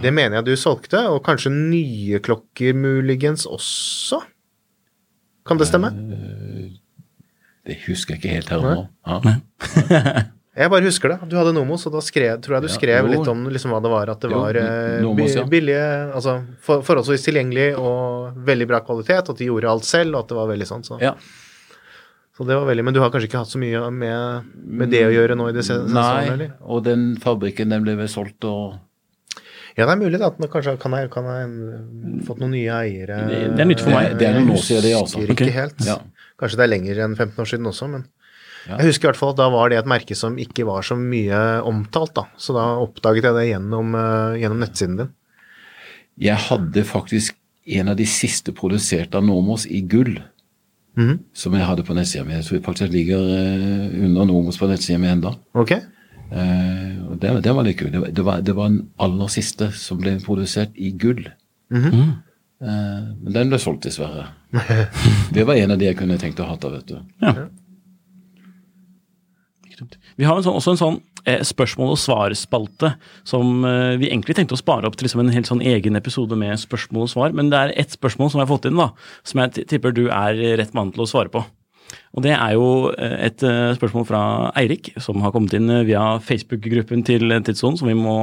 Det 0.00 0.12
mener 0.14 0.38
jeg 0.40 0.46
du 0.48 0.54
solgte, 0.56 1.02
og 1.12 1.20
kanskje 1.26 1.52
nye 1.52 2.20
klokker 2.24 2.72
muligens 2.78 3.44
også? 3.46 4.22
Kan 5.46 5.58
det 5.60 5.68
stemme? 5.68 5.90
Det 7.66 7.76
husker 7.86 8.16
jeg 8.16 8.22
ikke 8.22 8.36
helt 8.38 8.52
her 8.54 8.62
og 8.62 8.70
nå. 8.70 8.86
Ja. 9.06 10.22
Jeg 10.52 10.68
bare 10.68 10.84
husker 10.84 11.08
det. 11.14 11.30
Du 11.30 11.36
hadde 11.38 11.54
Nomos, 11.56 11.86
og 11.88 11.94
da 11.94 12.00
skrev, 12.04 12.34
tror 12.44 12.58
jeg 12.58 12.66
du 12.66 12.72
skrev 12.74 13.06
ja, 13.06 13.08
litt 13.08 13.28
om 13.30 13.46
liksom, 13.48 13.72
hva 13.72 13.78
det 13.80 13.88
var. 13.88 14.10
At 14.12 14.20
det 14.20 14.28
Jo, 14.34 14.40
var 14.42 14.58
eh, 14.60 14.98
Nomos, 15.00 15.32
ja. 15.38 15.46
billige, 15.48 15.86
altså 16.12 16.34
for, 16.60 16.82
forholdsvis 16.84 17.24
tilgjengelig 17.24 17.70
og 17.80 18.36
veldig 18.44 18.66
bra 18.68 18.82
kvalitet, 18.84 19.30
at 19.32 19.40
de 19.40 19.48
gjorde 19.48 19.70
alt 19.70 19.88
selv, 19.88 20.12
og 20.12 20.26
at 20.26 20.28
det 20.34 20.36
var 20.36 20.50
veldig 20.52 20.66
sånn. 20.68 20.84
Så, 20.84 20.98
Ja. 21.00 21.14
så 22.36 22.44
det 22.44 22.58
var 22.60 22.68
veldig, 22.68 22.84
Men 22.84 22.92
du 22.92 23.00
har 23.00 23.08
kanskje 23.14 23.30
ikke 23.30 23.40
hatt 23.40 23.48
så 23.54 23.62
mye 23.64 23.80
med, 23.96 24.52
med 24.82 24.92
det 24.92 25.00
å 25.08 25.14
gjøre 25.16 25.38
nå 25.40 25.48
i 25.48 25.56
det 25.56 25.64
siste? 25.64 25.88
Nei, 25.88 26.28
sånn, 26.28 26.44
og 26.60 26.84
den 26.84 27.06
fabrikken 27.24 27.72
den 27.72 27.88
ble 27.88 27.96
vel 28.02 28.12
solgt 28.12 28.44
og 28.44 28.76
Ja, 29.76 29.86
det 29.86 29.92
er 29.94 30.00
mulig 30.02 30.20
at 30.20 30.38
den 30.38 30.48
kanskje 30.52 30.74
kan 30.80 30.92
jeg, 30.98 31.10
kan 31.10 31.24
jeg 31.24 32.24
fått 32.26 32.40
noen 32.42 32.50
nye 32.52 32.68
eiere. 32.82 33.20
Det- 33.28 33.56
det 33.56 33.60
er 33.60 33.64
nytt 33.70 33.80
for 33.80 33.90
meg. 33.90 34.10
Det- 34.10 34.18
det 34.18 34.28
er 34.28 34.34
noen 34.40 34.50
år 34.52 34.60
siden 34.62 34.82
det, 34.82 34.92
altså. 34.98 35.22
Ikke 35.22 35.32
okay. 35.32 35.50
Helt. 35.50 35.80
Ja. 35.86 35.96
Kanskje 36.38 36.56
det 36.56 36.64
er 36.66 36.72
lenger 36.76 36.98
enn 37.04 37.16
15 37.16 37.38
år 37.40 37.48
siden 37.48 37.66
også, 37.66 37.88
men 37.90 38.04
Ja. 38.68 38.76
jeg 38.78 38.86
husker 38.86 39.08
i 39.08 39.10
hvert 39.12 39.16
fall 39.16 39.30
at 39.30 39.36
da 39.36 39.48
var 39.50 39.68
det 39.70 39.78
et 39.78 39.86
merke 39.86 40.14
som 40.16 40.36
ikke 40.36 40.64
var 40.66 40.82
så 40.82 40.94
mye 40.96 41.62
omtalt, 41.64 42.12
da. 42.14 42.24
Så 42.36 42.52
da 42.54 42.76
oppdaget 42.84 43.22
jeg 43.22 43.34
det 43.34 43.48
gjennom, 43.54 43.94
eh, 43.94 44.38
gjennom 44.42 44.60
nettsiden 44.60 44.96
din. 44.98 45.08
Jeg 46.18 46.36
hadde 46.36 46.84
faktisk 46.84 47.34
en 47.66 47.88
av 47.88 47.96
de 47.96 48.04
siste 48.04 48.52
produserte 48.52 49.14
av 49.14 49.24
Nomos 49.24 49.66
i 49.66 49.80
gull. 49.80 50.18
Mhm. 50.96 51.20
Som 51.32 51.54
jeg 51.54 51.62
hadde 51.64 51.84
på 51.86 51.94
nettsida 51.94 52.24
mi. 52.26 52.34
Jeg 52.34 52.44
tror 52.44 52.60
faktisk 52.60 52.90
jeg 52.90 53.06
ligger 53.06 53.16
eh, 53.18 54.04
under 54.04 54.24
Nomos 54.26 54.58
på 54.58 54.68
nettsida 54.68 54.98
mi 55.00 55.06
ennå. 55.08 55.34
Ok? 55.54 55.72
Eh, 56.32 56.92
og 57.10 57.18
det, 57.20 57.32
det 57.44 57.54
var 57.54 57.66
litt 57.66 57.78
kult. 57.80 57.92
Det, 57.92 58.12
det, 58.16 58.24
var, 58.26 58.42
det 58.44 58.54
var 58.56 58.70
den 58.72 58.84
aller 59.02 59.32
siste 59.32 59.68
som 59.76 60.00
ble 60.00 60.16
produsert 60.24 60.76
i 60.80 60.92
gull. 60.96 61.26
Mhm. 61.72 62.04
Eh, 62.62 63.00
men 63.18 63.34
den 63.34 63.50
ble 63.52 63.58
solgt, 63.60 63.88
dessverre. 63.88 64.28
det 65.34 65.44
var 65.48 65.58
en 65.58 65.74
av 65.74 65.80
de 65.80 65.90
jeg 65.90 65.98
kunne 65.98 66.20
tenkt 66.20 66.40
å 66.40 66.48
ha, 66.48 66.56
vet 66.62 66.88
du. 66.92 66.98
Ja. 67.24 67.48
Vi 70.20 70.26
har 70.28 70.36
en 70.38 70.44
sånn, 70.44 70.58
også 70.60 70.74
en 70.74 70.78
sånn 70.78 70.98
eh, 71.26 71.40
spørsmål- 71.46 71.94
og 71.96 71.98
svarspalte 71.98 72.92
som 73.26 73.64
eh, 73.66 73.96
vi 73.98 74.12
egentlig 74.12 74.36
tenkte 74.38 74.54
å 74.54 74.60
spare 74.60 74.86
opp 74.86 74.94
til 74.98 75.08
liksom 75.08 75.24
en 75.24 75.32
helt 75.34 75.48
sånn 75.48 75.64
egen 75.64 75.98
episode 75.98 76.38
med 76.38 76.60
spørsmål 76.60 77.08
og 77.08 77.10
svar, 77.10 77.34
men 77.34 77.50
det 77.50 77.58
er 77.58 77.74
ett 77.82 77.96
spørsmål 77.96 78.30
som 78.30 78.38
jeg 78.38 78.46
har 78.46 78.52
fått 78.52 78.68
inn, 78.70 78.78
da, 78.78 78.92
som 79.26 79.42
jeg 79.42 79.66
tipper 79.72 79.96
du 79.96 80.04
er 80.06 80.38
rett 80.60 80.76
mann 80.76 80.94
til 80.94 81.02
å 81.02 81.08
svare 81.10 81.32
på. 81.34 81.42
Og 82.16 82.22
det 82.24 82.32
er 82.36 82.52
jo 82.56 82.66
eh, 82.92 83.16
et 83.28 83.42
eh, 83.46 83.74
spørsmål 83.78 84.06
fra 84.08 84.22
Eirik, 84.60 84.92
som 85.02 85.20
har 85.24 85.32
kommet 85.34 85.54
inn 85.58 85.68
eh, 85.70 85.84
via 85.88 86.18
Facebook-gruppen 86.22 87.04
til 87.08 87.28
Tidssonen, 87.44 87.78
som 87.80 87.88
vi 87.88 87.94
må, 87.98 88.16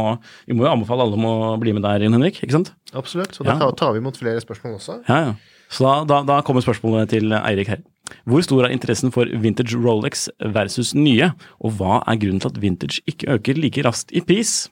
vi 0.50 0.54
må 0.58 0.66
jo 0.68 0.72
anbefale 0.74 1.06
alle 1.06 1.18
om 1.20 1.26
å 1.30 1.36
bli 1.62 1.74
med 1.78 1.84
der, 1.86 2.02
Jon 2.06 2.14
Henrik, 2.18 2.42
ikke 2.44 2.58
sant? 2.58 2.74
Absolutt. 2.94 3.40
Og 3.40 3.46
da 3.50 3.58
Ja. 3.60 3.72
tar- 3.72 3.94
vi 3.94 4.00
imot 4.04 4.18
flere 4.18 4.42
spørsmål 4.42 4.78
også. 4.80 5.00
Ja, 5.10 5.20
ja. 5.30 5.34
Så 5.70 5.86
da, 5.86 6.04
da, 6.10 6.24
da 6.26 6.42
kommer 6.42 6.62
spørsmålet 6.66 7.10
til 7.10 7.32
Eirik 7.32 7.68
her. 7.70 7.82
Hvor 8.26 8.42
stor 8.42 8.66
er 8.66 8.72
interessen 8.74 9.12
for 9.14 9.26
vintage 9.26 9.76
Rolex 9.78 10.28
versus 10.42 10.96
nye, 10.98 11.28
og 11.62 11.76
hva 11.78 12.00
er 12.10 12.18
grunnen 12.18 12.42
til 12.42 12.50
at 12.50 12.58
vintage 12.62 13.02
ikke 13.06 13.30
øker 13.36 13.60
like 13.62 13.84
raskt 13.86 14.10
i 14.18 14.22
pris? 14.26 14.68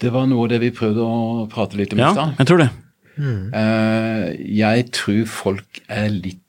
Det 0.00 0.10
var 0.12 0.24
noe 0.30 0.46
av 0.46 0.54
det 0.54 0.60
vi 0.62 0.70
prøvde 0.74 1.04
å 1.04 1.44
prate 1.52 1.76
litt 1.76 1.92
om 1.92 2.00
i 2.00 2.02
Ja, 2.06 2.14
jeg 2.38 2.48
tror 2.48 2.62
det. 2.64 2.70
Eh, 3.20 4.24
jeg 4.58 4.88
tror 4.94 5.22
folk 5.30 5.82
er 5.88 6.08
litt 6.10 6.40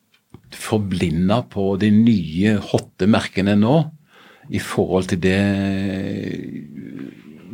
forblinda 0.56 1.42
på 1.52 1.74
de 1.82 1.92
nye, 1.94 2.56
hotte 2.72 3.10
merkene 3.12 3.58
nå 3.60 3.80
i 4.54 4.62
forhold 4.62 5.10
til 5.12 5.20
det 5.24 5.40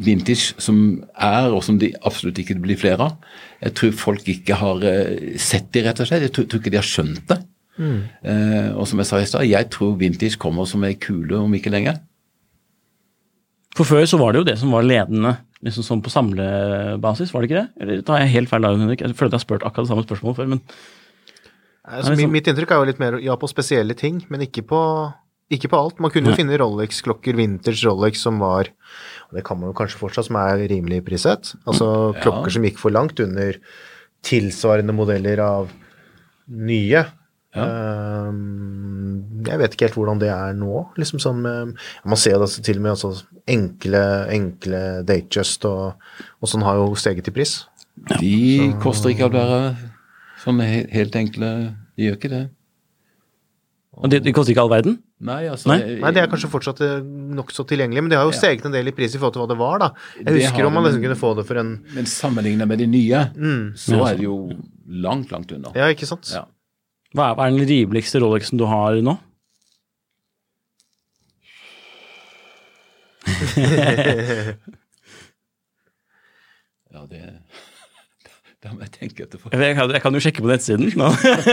vintage 0.02 0.56
som 0.62 0.78
er, 1.14 1.50
og 1.52 1.64
som 1.66 1.78
de 1.82 1.92
absolutt 2.08 2.40
ikke 2.42 2.60
blir 2.62 2.80
flere 2.80 3.10
av. 3.10 3.32
Jeg 3.62 3.76
tror 3.78 3.98
folk 4.00 4.30
ikke 4.32 4.58
har 4.60 4.86
eh, 4.88 5.34
sett 5.42 5.72
de, 5.74 5.86
rett 5.86 6.02
og 6.02 6.10
slett. 6.10 6.28
Jeg 6.28 6.36
tror, 6.36 6.48
tror 6.50 6.64
ikke 6.64 6.74
de 6.74 6.82
har 6.82 6.88
skjønt 6.88 7.26
det. 7.30 7.42
Eh, 7.82 8.70
og 8.76 8.86
som 8.90 9.02
jeg 9.02 9.10
sa 9.10 9.20
i 9.22 9.28
stad, 9.30 9.48
jeg 9.50 9.70
tror 9.74 9.98
vintage 10.00 10.40
kommer 10.42 10.68
som 10.70 10.84
ei 10.86 10.96
kule 11.00 11.40
om 11.40 11.54
ikke 11.58 11.74
lenge. 11.74 11.96
For 13.78 13.88
før 13.88 14.04
så 14.10 14.20
var 14.20 14.34
det 14.34 14.42
jo 14.42 14.50
det 14.50 14.58
som 14.60 14.74
var 14.76 14.86
ledende 14.86 15.38
liksom 15.64 15.84
sånn 15.86 16.02
på 16.02 16.10
samlebasis, 16.14 17.32
var 17.34 17.42
det 17.44 17.50
ikke 17.52 17.62
det? 17.62 17.70
Eller 17.84 18.02
tar 18.08 18.20
jeg 18.24 18.34
helt 18.36 18.50
feil 18.50 18.62
da, 18.66 18.72
Henrik? 18.76 19.02
Jeg 19.06 19.14
føler 19.16 19.30
at 19.30 19.38
jeg 19.38 19.40
har 19.42 19.48
spurt 19.48 19.66
akkurat 19.68 19.86
det 19.86 19.92
samme 19.94 20.06
spørsmålet 20.08 20.40
før, 20.42 20.48
men 20.56 20.62
Altså, 21.82 22.14
sånn- 22.14 22.30
Mitt 22.32 22.46
inntrykk 22.46 22.72
er 22.72 22.78
jo 22.80 22.86
litt 22.92 23.00
mer 23.02 23.16
ja 23.20 23.36
på 23.42 23.48
spesielle 23.50 23.96
ting, 23.98 24.20
men 24.30 24.42
ikke 24.46 24.62
på, 24.70 24.80
ikke 25.50 25.68
på 25.72 25.78
alt. 25.80 26.00
Man 26.00 26.12
kunne 26.14 26.30
jo 26.30 26.36
finne 26.38 26.58
Rolex-klokker, 26.62 27.34
vinters 27.36 27.82
Rolex, 27.84 28.22
som 28.22 28.38
var 28.40 28.70
og 29.32 29.34
Det 29.38 29.44
kan 29.44 29.58
man 29.60 29.72
jo 29.72 29.74
kanskje 29.74 29.98
fortsatt, 29.98 30.26
som 30.28 30.36
er 30.36 30.68
rimelig 30.70 31.02
prissatt. 31.04 31.56
Altså 31.66 32.14
Ja. 32.14 32.22
klokker 32.22 32.52
som 32.52 32.64
gikk 32.64 32.78
for 32.78 32.92
langt 32.92 33.20
under 33.20 33.56
tilsvarende 34.22 34.94
modeller 34.94 35.40
av 35.40 35.72
nye. 36.50 37.06
Ehm, 37.56 38.81
jeg 39.48 39.62
vet 39.62 39.76
ikke 39.76 39.88
helt 39.88 39.98
hvordan 40.00 40.22
det 40.22 40.30
er 40.34 40.54
nå. 40.58 40.86
liksom 41.00 41.22
sånn 41.24 41.42
Man 41.42 42.20
ser 42.20 42.36
jo 42.36 42.42
det 42.44 42.52
til 42.66 42.80
og 42.80 42.86
med 42.86 42.94
altså, 42.96 43.12
enkle, 43.50 44.04
enkle 44.34 44.82
Datejust 45.08 45.66
og, 45.70 46.00
og 46.42 46.52
sånn 46.52 46.66
har 46.68 46.80
jo 46.82 46.92
steget 47.00 47.30
i 47.32 47.36
pris. 47.36 47.60
De 48.22 48.72
koster 48.82 49.14
ikke 49.14 49.30
å 49.30 49.34
være 49.34 49.62
sånne 50.42 50.66
helt 50.90 51.16
enkle 51.20 51.52
De 51.98 52.08
gjør 52.08 52.18
ikke 52.18 52.32
det. 52.32 52.44
og 54.00 54.10
det, 54.10 54.22
de 54.26 54.34
koster 54.34 54.56
ikke 54.56 54.64
all 54.64 54.72
verden? 54.72 55.00
Nei, 55.22 55.44
altså 55.52 55.70
Nei? 55.70 55.78
Nei, 56.02 56.12
det 56.16 56.24
er 56.24 56.30
kanskje 56.32 56.50
fortsatt 56.50 56.80
eh, 56.82 57.02
nokså 57.38 57.66
tilgjengelig, 57.70 58.02
men 58.02 58.10
det 58.10 58.18
har 58.18 58.26
jo 58.26 58.34
steget 58.34 58.66
en 58.66 58.74
del 58.74 58.90
i 58.90 58.94
pris 58.96 59.14
i 59.14 59.20
forhold 59.22 59.36
til 59.36 59.44
hva 59.44 59.50
det 59.52 59.58
var, 59.60 59.76
da. 59.84 59.90
Jeg 60.18 60.40
husker 60.40 60.66
om 60.66 60.74
man 60.74 60.88
nesten 60.88 61.04
kunne 61.04 61.18
få 61.20 61.36
det 61.38 61.46
for 61.46 61.62
en 61.62 61.76
Men 61.94 62.10
sammenlignet 62.10 62.70
med 62.72 62.82
de 62.82 62.88
nye, 62.90 63.20
mm, 63.36 63.68
så 63.78 64.00
er 64.08 64.18
det 64.18 64.26
jo 64.26 64.40
langt, 65.04 65.30
langt 65.36 65.54
unna. 65.54 65.76
Ja, 65.78 65.92
ikke 65.94 66.10
sant? 66.10 66.32
Ja. 66.34 66.48
Hva 67.14 67.28
er, 67.28 67.38
hva 67.38 67.46
er 67.46 67.54
den 67.54 67.70
rimeligste 67.70 68.24
Rolexen 68.24 68.58
du 68.58 68.66
har 68.72 68.98
nå? 69.04 69.18
Ja, 76.92 77.06
det 77.08 77.22
Da 78.62 78.70
må 78.76 78.84
jeg 78.86 78.92
tenke 78.94 79.26
etterpå. 79.26 79.50
Jeg 79.58 79.74
kan, 79.74 79.90
jeg 79.90 80.02
kan 80.04 80.14
jo 80.14 80.20
sjekke 80.22 80.44
på 80.46 80.50
nettsiden. 80.52 80.92
nå. 80.94 81.08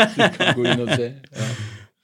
Gå 0.59 0.65
inn 0.67 0.83
og 0.85 0.91
se. 0.93 1.07
Ja. 1.33 1.47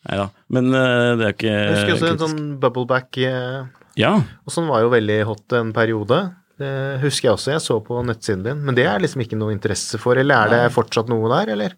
Neida, 0.04 0.24
men 0.52 0.70
uh, 0.72 1.16
det 1.16 1.26
er 1.26 1.34
ikke 1.34 1.50
Jeg 1.50 1.74
husker 1.74 1.92
også 1.94 2.08
en 2.10 2.20
sånn 2.20 2.40
bubbleback 2.60 3.18
uh, 3.24 3.68
Ja, 3.96 4.14
Og 4.44 4.52
sånn 4.52 4.68
var 4.68 4.82
jo 4.84 4.90
veldig 4.92 5.18
hot 5.28 5.54
en 5.56 5.72
periode. 5.76 6.18
Det 6.60 6.72
husker 7.02 7.28
jeg 7.28 7.36
også, 7.36 7.52
jeg 7.54 7.64
så 7.64 7.78
på 7.84 8.00
nettsiden 8.06 8.44
din. 8.46 8.60
Men 8.64 8.76
det 8.78 8.84
er 8.88 9.00
liksom 9.02 9.24
ikke 9.24 9.38
noe 9.40 9.52
interesse 9.52 10.00
for, 10.00 10.16
eller 10.20 10.44
er 10.44 10.52
det 10.54 10.74
fortsatt 10.74 11.12
noe 11.12 11.28
der, 11.32 11.52
eller? 11.56 11.76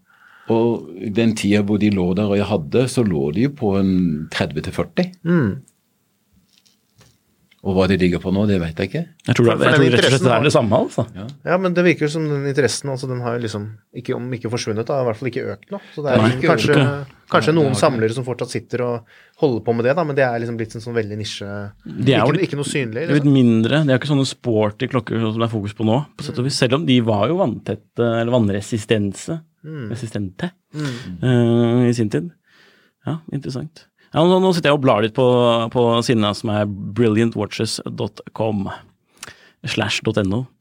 Og 0.53 0.91
den 1.17 1.35
tida 1.39 1.63
hvor 1.67 1.81
de 1.83 1.91
lå 1.95 2.11
der 2.19 2.31
og 2.31 2.39
jeg 2.39 2.47
hadde, 2.51 2.85
så 2.93 3.03
lå 3.07 3.31
de 3.35 3.49
jo 3.49 3.55
på 3.59 3.73
en 3.81 3.91
30-40. 4.35 5.11
Mm. 5.27 5.49
Og 7.67 7.75
hva 7.75 7.89
de 7.91 7.97
ligger 7.99 8.21
på 8.23 8.31
nå, 8.31 8.45
det 8.47 8.61
vet 8.63 8.79
jeg 8.79 8.87
ikke. 8.93 9.01
jeg 9.27 9.35
tror, 9.35 9.47
det, 9.49 9.55
jeg 9.67 9.75
tror 9.75 9.87
rett 9.91 10.05
og 10.07 10.13
slett 10.13 10.23
det 10.23 10.33
er 10.37 10.45
det 10.47 10.53
samme, 10.55 10.79
altså. 10.87 11.03
Ja, 11.51 11.57
men 11.59 11.75
det 11.75 11.83
virker 11.83 12.11
som 12.13 12.29
den 12.31 12.45
interessen, 12.47 12.93
altså 12.93 13.09
den 13.11 13.19
har 13.25 13.35
jo 13.35 13.43
liksom, 13.43 13.65
ikke, 13.99 14.15
om 14.15 14.29
ikke 14.37 14.53
forsvunnet, 14.53 14.87
da, 14.87 15.01
i 15.03 15.07
hvert 15.09 15.19
fall 15.19 15.31
ikke 15.33 15.43
økt 15.57 15.73
nå. 15.75 15.81
Så 15.97 16.05
det 16.05 16.13
er 16.13 16.21
Nei, 16.23 16.29
liksom 16.29 16.45
ikke 16.45 16.53
kanskje, 16.53 16.87
kanskje 17.35 17.55
Nei, 17.57 17.65
noen 17.65 17.75
samlere 17.81 18.15
som 18.15 18.27
fortsatt 18.29 18.55
sitter 18.55 18.85
og 18.87 19.17
holder 19.43 19.65
på 19.67 19.75
med 19.75 19.89
det, 19.89 19.97
da, 19.99 20.05
men 20.07 20.15
det 20.21 20.25
er 20.29 20.39
liksom 20.45 20.61
blitt 20.61 20.77
en 20.79 20.85
sånn 20.87 20.95
veldig 21.01 21.19
nisje. 21.25 21.49
De 21.89 22.15
er 22.15 22.23
jo 22.23 22.29
Ikke, 22.31 22.37
litt- 22.39 22.47
ikke 22.47 22.61
noe 22.63 22.71
synlig. 22.71 23.03
Det 23.03 23.11
er 23.11 23.19
litt 23.19 23.27
Liksom. 23.27 23.35
mindre, 23.41 23.83
det 23.83 23.97
er 23.97 23.99
ikke 24.01 24.13
sånne 24.15 24.29
sporty 24.31 24.91
klokker 24.95 25.27
som 25.27 25.43
det 25.43 25.49
er 25.49 25.55
fokus 25.57 25.75
på 25.75 25.89
nå, 25.91 25.99
på 26.15 26.29
sett 26.29 26.39
og 26.39 26.47
vis. 26.47 26.61
Selv 26.63 26.79
om 26.79 26.87
de 26.87 27.01
var 27.11 27.27
jo 27.35 27.41
vanntette, 27.43 28.07
eller 28.23 28.31
vannresistense, 28.37 29.41
resistente, 29.91 30.53
uh, 30.79 31.83
i 31.89 31.93
sin 31.99 32.09
tid. 32.15 32.31
Ja, 33.07 33.19
interessant. 33.35 33.89
Ja, 34.17 34.23
nå, 34.25 34.39
nå 34.41 34.49
sitter 34.57 34.73
jeg 34.73 34.79
og 34.79 34.81
blar 34.81 35.03
litt 35.05 35.13
på, 35.13 35.27
på 35.69 35.83
sidene 36.07 36.31
som 36.33 36.49
er 36.55 36.65
brilliantwatches.com 36.67 38.71
slash 39.69 40.01
.no. 40.25 40.47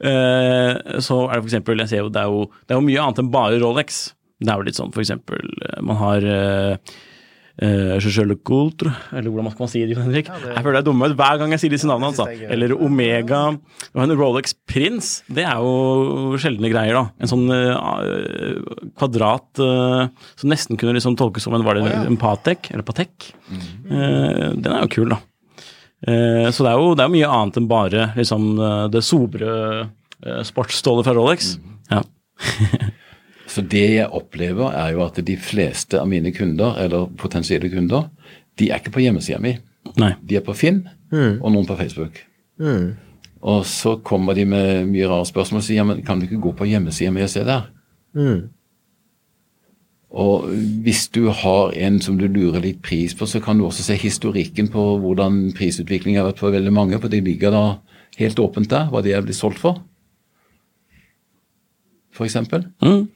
Eh, 0.00 0.72
så 1.04 1.16
er 1.26 1.34
det 1.34 1.42
for 1.42 1.48
eksempel, 1.50 1.80
jeg 1.82 1.90
ser 1.90 2.06
er 2.16 2.28
jo, 2.32 2.46
det 2.64 2.72
er 2.72 2.78
jo 2.78 2.84
mye 2.86 3.02
annet 3.02 3.18
enn 3.20 3.26
bare 3.34 3.58
Rolex. 3.60 3.98
Det 4.40 4.48
er 4.48 4.56
jo 4.56 4.64
litt 4.64 4.78
sånn 4.78 4.94
for 4.94 5.02
eksempel, 5.02 5.44
eh, 5.66 5.82
man 5.84 5.98
har 6.00 6.24
uh, 6.24 6.94
le 7.60 8.36
Coultre, 8.40 8.92
eller 9.12 9.28
hvordan 9.28 9.52
skal 9.52 9.64
man 9.66 9.70
si 9.72 9.82
det, 9.84 9.94
Jon 9.94 10.06
Henrik? 10.06 10.30
Jeg 10.32 10.62
føler 10.64 10.78
jeg 10.78 10.82
er 10.82 10.86
dumme 10.86 11.10
hver 11.12 11.40
gang 11.40 11.52
jeg 11.52 11.60
sier 11.60 11.74
disse 11.74 11.88
navnene, 11.90 12.12
altså. 12.12 12.26
det 12.30 12.46
er. 12.46 12.54
Eller 12.56 12.72
Omega. 12.72 13.42
Og 13.92 14.04
en 14.04 14.16
Rolex 14.16 14.54
Prince, 14.68 15.26
det 15.28 15.44
er 15.44 15.60
jo 15.60 16.38
sjeldne 16.40 16.72
greier, 16.72 16.96
da. 16.96 17.04
En 17.20 17.30
sånn 17.30 17.46
uh, 17.52 18.88
kvadrat 18.96 19.60
uh, 19.60 20.08
som 20.40 20.52
nesten 20.52 20.80
kunne 20.80 20.96
liksom 20.96 21.18
tolkes 21.20 21.44
som 21.44 21.56
en, 21.56 21.66
var 21.66 21.76
det 21.76 21.90
en 21.90 22.20
Patek, 22.20 22.72
eller 22.72 22.86
Patek. 22.86 23.32
Eh, 23.50 24.46
den 24.54 24.70
er 24.70 24.84
jo 24.84 24.92
kul, 24.92 25.12
da. 25.12 25.18
Eh, 26.06 26.48
så 26.50 26.64
det 26.64 26.70
er, 26.70 26.78
jo, 26.80 26.94
det 26.96 27.04
er 27.04 27.10
jo 27.10 27.16
mye 27.18 27.32
annet 27.36 27.58
enn 27.60 27.68
bare 27.70 28.06
liksom, 28.16 28.46
eh, 28.56 28.84
det 28.92 29.02
sobre 29.04 29.50
uh, 29.50 30.40
sportsstålet 30.46 31.08
fra 31.08 31.16
Rolex. 31.16 31.54
Ja. 31.90 32.04
Så 33.50 33.64
det 33.66 33.86
jeg 33.96 34.06
opplever, 34.14 34.70
er 34.78 34.94
jo 34.94 35.02
at 35.04 35.18
de 35.26 35.36
fleste 35.40 35.98
av 35.98 36.06
mine 36.10 36.30
kunder, 36.34 36.76
eller 36.78 37.10
potensielle 37.18 37.70
kunder, 37.72 38.06
de 38.60 38.70
er 38.70 38.78
ikke 38.78 38.94
på 38.94 39.02
hjemmesida 39.02 39.40
mi. 39.42 39.56
Nei. 39.98 40.12
De 40.22 40.38
er 40.38 40.44
på 40.46 40.54
Finn, 40.54 40.84
og 41.10 41.48
noen 41.50 41.66
på 41.66 41.78
Facebook. 41.80 42.20
Mm. 42.60 42.92
Og 43.50 43.64
så 43.66 43.96
kommer 44.04 44.36
de 44.36 44.44
med 44.46 44.86
mye 44.90 45.08
rare 45.08 45.26
spørsmål 45.26 45.62
og 45.62 45.66
sier 45.66 45.80
ja, 45.80 45.88
men 45.88 46.02
kan 46.06 46.20
du 46.20 46.28
ikke 46.28 46.42
gå 46.44 46.54
på 46.58 46.68
hjemmesida 46.68 47.12
mi 47.14 47.24
og 47.24 47.30
se 47.32 47.44
der? 47.48 47.70
Mm. 48.14 48.50
Og 50.10 50.50
hvis 50.84 51.06
du 51.14 51.28
har 51.30 51.70
en 51.78 52.00
som 52.02 52.18
du 52.18 52.26
lurer 52.26 52.62
litt 52.62 52.80
pris 52.82 53.14
på, 53.16 53.28
så 53.30 53.40
kan 53.42 53.58
du 53.58 53.64
også 53.66 53.86
se 53.86 53.96
historikken 53.98 54.68
på 54.70 54.82
hvordan 55.02 55.52
prisutviklingen 55.56 56.20
har 56.20 56.32
vært 56.32 56.42
for 56.42 56.54
veldig 56.54 56.74
mange, 56.74 56.98
for 56.98 57.12
det 57.12 57.22
ligger 57.24 57.54
da 57.54 57.64
helt 58.18 58.42
åpent 58.42 58.70
der, 58.70 58.90
hva 58.90 59.02
de 59.06 59.14
er 59.14 59.24
blitt 59.24 59.38
solgt 59.38 59.62
for. 59.62 59.80
For 62.14 62.26
eksempel. 62.26 62.66
Mm. 62.82 63.06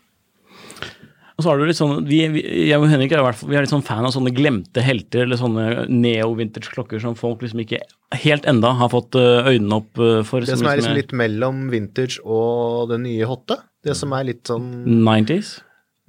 Og 1.34 1.42
så 1.42 1.50
har 1.50 1.58
du 1.58 1.66
litt 1.66 1.78
sånn, 1.78 2.04
vi, 2.06 2.20
vi, 2.30 2.42
Jeg 2.68 2.78
og 2.78 2.86
Henrik 2.86 3.10
er 3.10 3.18
i 3.18 3.24
hvert 3.26 3.38
fall, 3.40 3.50
vi 3.50 3.58
er 3.58 3.64
litt 3.64 3.72
sånn 3.72 3.82
fan 3.82 4.06
av 4.06 4.12
sånne 4.14 4.30
glemte 4.34 4.82
helter, 4.84 5.24
eller 5.24 5.40
sånne 5.40 5.86
neo-vintage-klokker 5.90 7.02
som 7.02 7.16
folk 7.18 7.42
liksom 7.42 7.64
ikke 7.64 7.80
helt 8.22 8.46
enda 8.50 8.70
har 8.78 8.92
fått 8.92 9.18
øh, 9.18 9.50
øynene 9.50 9.80
opp 9.80 9.98
øh, 9.98 10.20
for. 10.26 10.46
Det 10.46 10.54
som 10.54 10.70
er 10.70 10.78
liksom 10.78 10.94
er 10.94 11.00
litt 11.00 11.14
mellom 11.24 11.64
vintage 11.72 12.22
og 12.22 12.92
det 12.92 13.00
nye 13.02 13.26
hotte. 13.26 13.58
Det 13.84 13.96
som 13.98 14.14
er 14.16 14.28
litt 14.30 14.46
sånn 14.46 14.68
90s. 14.86 15.56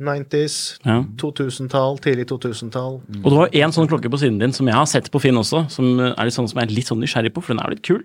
90s, 0.02 0.80
Ja. 0.84 0.98
2000-tall, 1.22 1.98
tidlig 2.04 2.26
2000-tall. 2.28 2.98
Og 3.24 3.28
du 3.32 3.36
har 3.40 3.54
én 3.56 3.72
sånn 3.72 3.88
klokke 3.88 4.10
på 4.12 4.20
siden 4.20 4.40
din 4.42 4.52
som 4.52 4.68
jeg 4.68 4.76
har 4.76 4.86
sett 4.92 5.08
på 5.14 5.22
Finn 5.24 5.38
også, 5.40 5.70
som 5.72 6.00
er 6.04 6.26
litt 6.28 6.36
sånn 6.36 6.50
som 6.52 6.60
jeg 6.60 6.68
er 6.68 6.76
litt 6.76 6.90
sånn 6.90 7.00
nysgjerrig 7.00 7.32
på, 7.36 7.42
for 7.46 7.54
den 7.56 7.62
er 7.64 7.70
jo 7.70 7.76
litt 7.78 7.86
kul. 7.88 8.04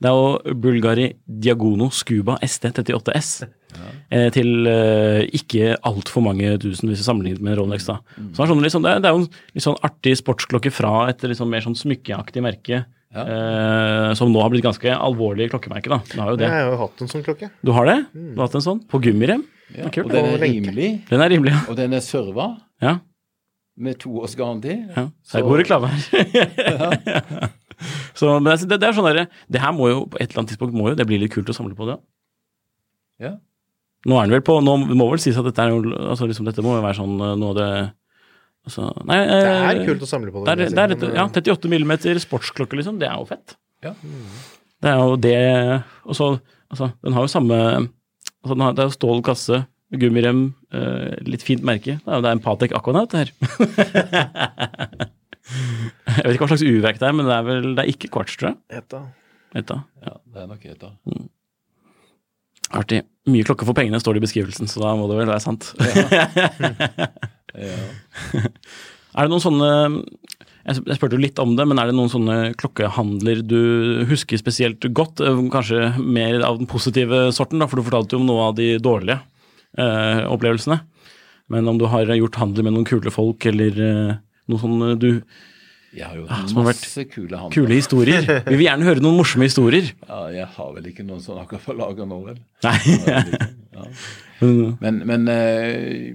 Det 0.00 0.10
er 0.10 0.18
jo 0.18 0.54
Bulgari 0.60 1.06
Diagono 1.24 1.88
Scuba 1.90 2.36
ST38S. 2.44 3.46
Eh, 4.10 4.28
til 4.34 4.66
eh, 4.66 5.22
ikke 5.32 5.76
altfor 5.86 6.24
mange 6.26 6.56
tusen 6.60 6.90
hvis 6.90 7.00
vi 7.00 7.06
sammenligner 7.06 7.40
med 7.46 7.56
Rolex. 7.60 7.86
da. 7.86 8.00
Så 8.18 8.36
det, 8.36 8.44
er 8.44 8.50
sånn, 8.52 8.64
liksom, 8.66 8.82
det, 8.84 8.90
er, 8.96 9.00
det 9.04 9.08
er 9.10 9.16
jo 9.16 9.22
en 9.24 9.28
litt 9.56 9.64
sånn 9.64 9.80
artig 9.86 10.16
sportsklokke 10.20 10.72
fra 10.74 11.08
et 11.08 11.22
liksom 11.22 11.48
mer 11.52 11.64
sånn 11.64 11.78
smykkeaktig 11.78 12.42
merke, 12.44 12.84
eh, 13.14 14.10
som 14.18 14.32
nå 14.32 14.42
har 14.42 14.52
blitt 14.52 14.64
ganske 14.66 14.94
alvorlig 14.94 15.50
klokkemerke. 15.52 15.90
da. 15.90 16.00
Du 16.10 16.18
har 16.20 16.32
jo 16.34 16.40
det. 16.40 16.48
Jeg 16.48 16.54
har 16.56 16.74
jo 16.74 16.80
hatt 16.84 17.04
en 17.04 17.12
sånn 17.12 17.24
klokke. 17.26 17.50
Du 17.66 17.72
har 17.76 17.88
det? 17.90 17.98
Du 18.14 18.36
har 18.38 18.46
hatt 18.46 18.58
en 18.60 18.66
sånn? 18.66 18.82
På 18.90 19.00
gummirem? 19.02 19.44
Ja, 19.76 19.86
og 19.86 20.10
den 20.10 20.26
er 20.26 20.40
rimelig, 20.42 20.88
Den 21.06 21.22
er 21.22 21.30
rimelig, 21.30 21.52
ja. 21.54 21.60
og 21.70 21.76
den 21.78 21.92
er 21.94 22.00
serva 22.02 22.46
ja. 22.82 22.96
med 23.78 24.00
to 24.02 24.16
års 24.18 24.34
garanti. 24.34 24.74
ja. 24.96 25.04
Det 25.06 25.38
er 25.38 25.46
god 25.46 25.60
reklame 25.62 25.92
her. 25.92 27.50
Så, 28.18 28.34
men 28.42 28.58
det, 28.58 28.76
det 28.76 28.88
er 28.88 28.96
sånn 28.96 29.06
der, 29.08 29.28
Det 29.48 29.60
her 29.62 29.70
må 29.72 29.86
jo 29.88 30.00
på 30.10 30.18
et 30.18 30.26
eller 30.26 30.42
annet 30.42 30.50
tidspunkt 30.52 30.74
må 30.76 30.90
jo 30.90 30.98
det 30.98 31.06
blir 31.08 31.22
litt 31.22 31.32
kult 31.32 31.48
å 31.48 31.56
samle 31.56 31.78
på 31.78 31.86
det. 31.88 31.96
Ja. 33.22 33.36
Nå 34.08 34.18
er 34.18 34.26
den 34.26 34.34
vel 34.38 34.44
på 34.44 34.58
Nå 34.64 34.76
må 34.88 35.06
vel 35.12 35.20
sies 35.22 35.38
at 35.38 35.46
dette 35.46 35.64
er 35.64 35.74
jo 35.74 35.94
altså 36.08 36.28
liksom, 36.28 36.46
Dette 36.48 36.64
må 36.64 36.76
jo 36.78 36.84
være 36.84 36.96
sånn 36.96 37.18
eh, 37.20 37.34
noe 37.40 37.52
av 37.52 37.58
det 37.58 37.70
altså, 38.70 38.86
Nei, 39.10 39.18
Det 39.26 39.40
eh, 39.42 39.66
er 39.72 39.82
kult 39.88 40.06
å 40.06 40.08
samle 40.08 40.32
på. 40.32 40.44
det 40.46 40.54
er, 40.54 40.62
det 40.70 40.84
er, 40.84 40.94
men, 40.94 41.18
ja, 41.18 41.26
eh, 41.26 41.42
38 41.42 41.70
millimeter 41.72 42.22
sportsklokke, 42.22 42.78
liksom. 42.78 42.96
Det 43.02 43.08
er 43.10 43.18
jo 43.18 43.26
fett. 43.28 43.56
Ja. 43.84 43.92
Det 44.80 44.90
er 44.90 44.98
jo 45.00 45.16
det 45.20 45.36
Og 46.08 46.16
så 46.16 46.26
Altså, 46.70 46.92
den 47.02 47.16
har 47.16 47.24
jo 47.24 47.30
samme 47.32 47.56
altså, 47.58 48.54
den 48.54 48.62
har, 48.62 48.74
Det 48.76 48.82
er 48.84 48.90
jo 48.90 48.94
stål 48.94 49.22
kasse, 49.26 49.56
gummirem, 49.90 50.42
eh, 50.70 51.16
litt 51.26 51.42
fint 51.42 51.64
merke. 51.66 51.96
Det 51.98 52.06
er 52.06 52.20
jo 52.20 52.22
det 52.22 52.30
er 52.30 52.36
en 52.36 52.42
Patek 52.44 52.74
Aquanaut, 52.78 53.10
det 53.10 53.24
her. 53.24 53.32
jeg 56.14 56.22
vet 56.22 56.36
ikke 56.36 56.44
hva 56.44 56.50
slags 56.52 56.62
uverk 56.62 57.00
det 57.00 57.08
er, 57.08 57.16
men 57.16 57.26
det 57.26 57.34
er 57.34 57.48
vel 57.48 57.66
Det 57.74 57.82
er 57.82 57.90
ikke 57.90 58.12
kvarts, 58.14 58.36
tror 58.38 58.52
jeg. 58.52 58.60
Eta. 58.84 59.02
Vet. 59.56 59.74
Ja, 60.06 60.14
det 60.30 60.44
er 60.44 60.50
nok 60.52 60.64
et 60.70 60.84
Mm. 61.10 61.26
Artig. 62.70 63.00
Mye 63.26 63.42
klokke 63.42 63.66
for 63.66 63.74
pengene 63.74 63.98
står 63.98 64.14
det 64.14 64.20
i 64.22 64.26
beskrivelsen, 64.28 64.68
så 64.70 64.78
da 64.84 64.94
må 64.94 65.08
det 65.10 65.16
vel 65.18 65.26
være 65.26 65.42
sant. 65.42 65.72
Ja. 65.82 67.08
Er 69.10 69.26
det 69.26 69.32
noen 69.32 69.42
sånne 69.42 69.68
Jeg 70.68 70.96
spurte 70.98 71.16
jo 71.16 71.22
litt 71.24 71.40
om 71.42 71.56
det, 71.58 71.64
men 71.66 71.80
er 71.82 71.90
det 71.90 71.96
noen 71.98 72.12
sånne 72.12 72.36
klokkehandler 72.60 73.40
du 73.42 74.04
husker 74.10 74.38
spesielt 74.38 74.84
godt? 74.94 75.22
Eh, 75.24 75.40
Kanskje 75.50 75.88
mer 75.98 76.44
av 76.46 76.60
den 76.60 76.68
positive 76.70 77.30
sorten, 77.34 77.58
da, 77.62 77.66
for 77.66 77.80
du 77.80 77.86
fortalte 77.88 78.14
jo 78.14 78.22
om 78.22 78.28
noe 78.28 78.48
av 78.50 78.56
de 78.60 78.68
dårlige 78.82 79.18
eh, 79.80 80.22
opplevelsene. 80.30 80.78
Men 81.50 81.66
om 81.72 81.78
du 81.80 81.88
har 81.90 82.06
gjort 82.14 82.38
handler 82.38 82.68
med 82.68 82.76
noen 82.76 82.86
kule 82.86 83.10
folk, 83.10 83.42
eller 83.50 83.80
eh, 83.88 84.12
noe 84.52 84.62
sånn 84.62 84.84
eh, 84.92 84.98
du 85.00 85.08
Jeg 85.96 86.06
har 86.06 86.14
jo 86.20 86.28
vært 86.28 86.54
masse 86.60 87.04
kule 87.10 87.40
handler. 87.40 87.56
Kule 87.56 87.74
historier. 87.80 88.28
Vi 88.46 88.60
vil 88.60 88.68
gjerne 88.68 88.86
høre 88.86 89.02
noen 89.02 89.18
morsomme 89.18 89.48
historier. 89.50 89.90
Ja, 90.06 90.20
jeg 90.36 90.46
har 90.54 90.70
vel 90.76 90.86
ikke 90.92 91.08
noen 91.08 91.24
sånn 91.24 91.40
akkurat 91.42 91.66
på 91.66 91.74
lager 91.80 92.06
nå, 92.06 92.20
vel. 92.28 92.38
Nei. 92.68 92.78
Ja. 93.74 93.88
Men, 94.40 95.02
men 95.04 95.26
eh, 95.28 96.14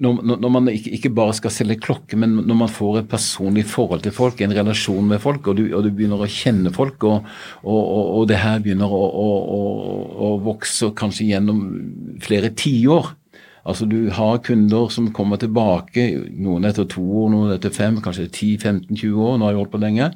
når, 0.00 0.38
når 0.40 0.52
man 0.52 0.68
ikke, 0.72 0.90
ikke 0.96 1.10
bare 1.12 1.34
skal 1.36 1.52
selge 1.52 1.76
klokke, 1.84 2.16
men 2.16 2.38
når 2.48 2.58
man 2.62 2.70
får 2.72 3.02
et 3.02 3.08
personlig 3.10 3.66
forhold 3.68 4.04
til 4.06 4.14
folk, 4.16 4.40
en 4.40 4.54
relasjon 4.56 5.08
med 5.08 5.20
folk, 5.20 5.50
og 5.50 5.58
du, 5.58 5.66
og 5.68 5.84
du 5.84 5.90
begynner 5.92 6.22
å 6.24 6.30
kjenne 6.32 6.72
folk, 6.72 7.04
og, 7.04 7.28
og, 7.62 7.82
og, 8.00 8.22
det 8.30 8.40
her 8.40 8.62
begynner 8.64 8.88
å, 8.88 9.02
å, 9.02 9.66
å, 10.28 10.30
vokse 10.46 10.92
kanskje 10.96 11.28
gjennom 11.34 11.60
flere 12.24 12.54
tiår. 12.56 13.12
Altså 13.68 13.86
Du 13.86 14.08
har 14.10 14.40
kunder 14.42 14.88
som 14.90 15.12
kommer 15.14 15.38
tilbake, 15.38 16.08
noen 16.34 16.64
etter 16.66 16.88
to 16.90 17.04
år, 17.04 17.28
noen 17.30 17.52
etter 17.54 17.70
fem, 17.70 18.00
kanskje 18.02 18.30
10-15-20 18.32 19.12
år. 19.12 19.36
Nå 19.36 19.46
har 19.46 19.54
jeg 19.54 19.60
holdt 19.60 19.74
på 19.76 19.82
lenge. 19.84 20.08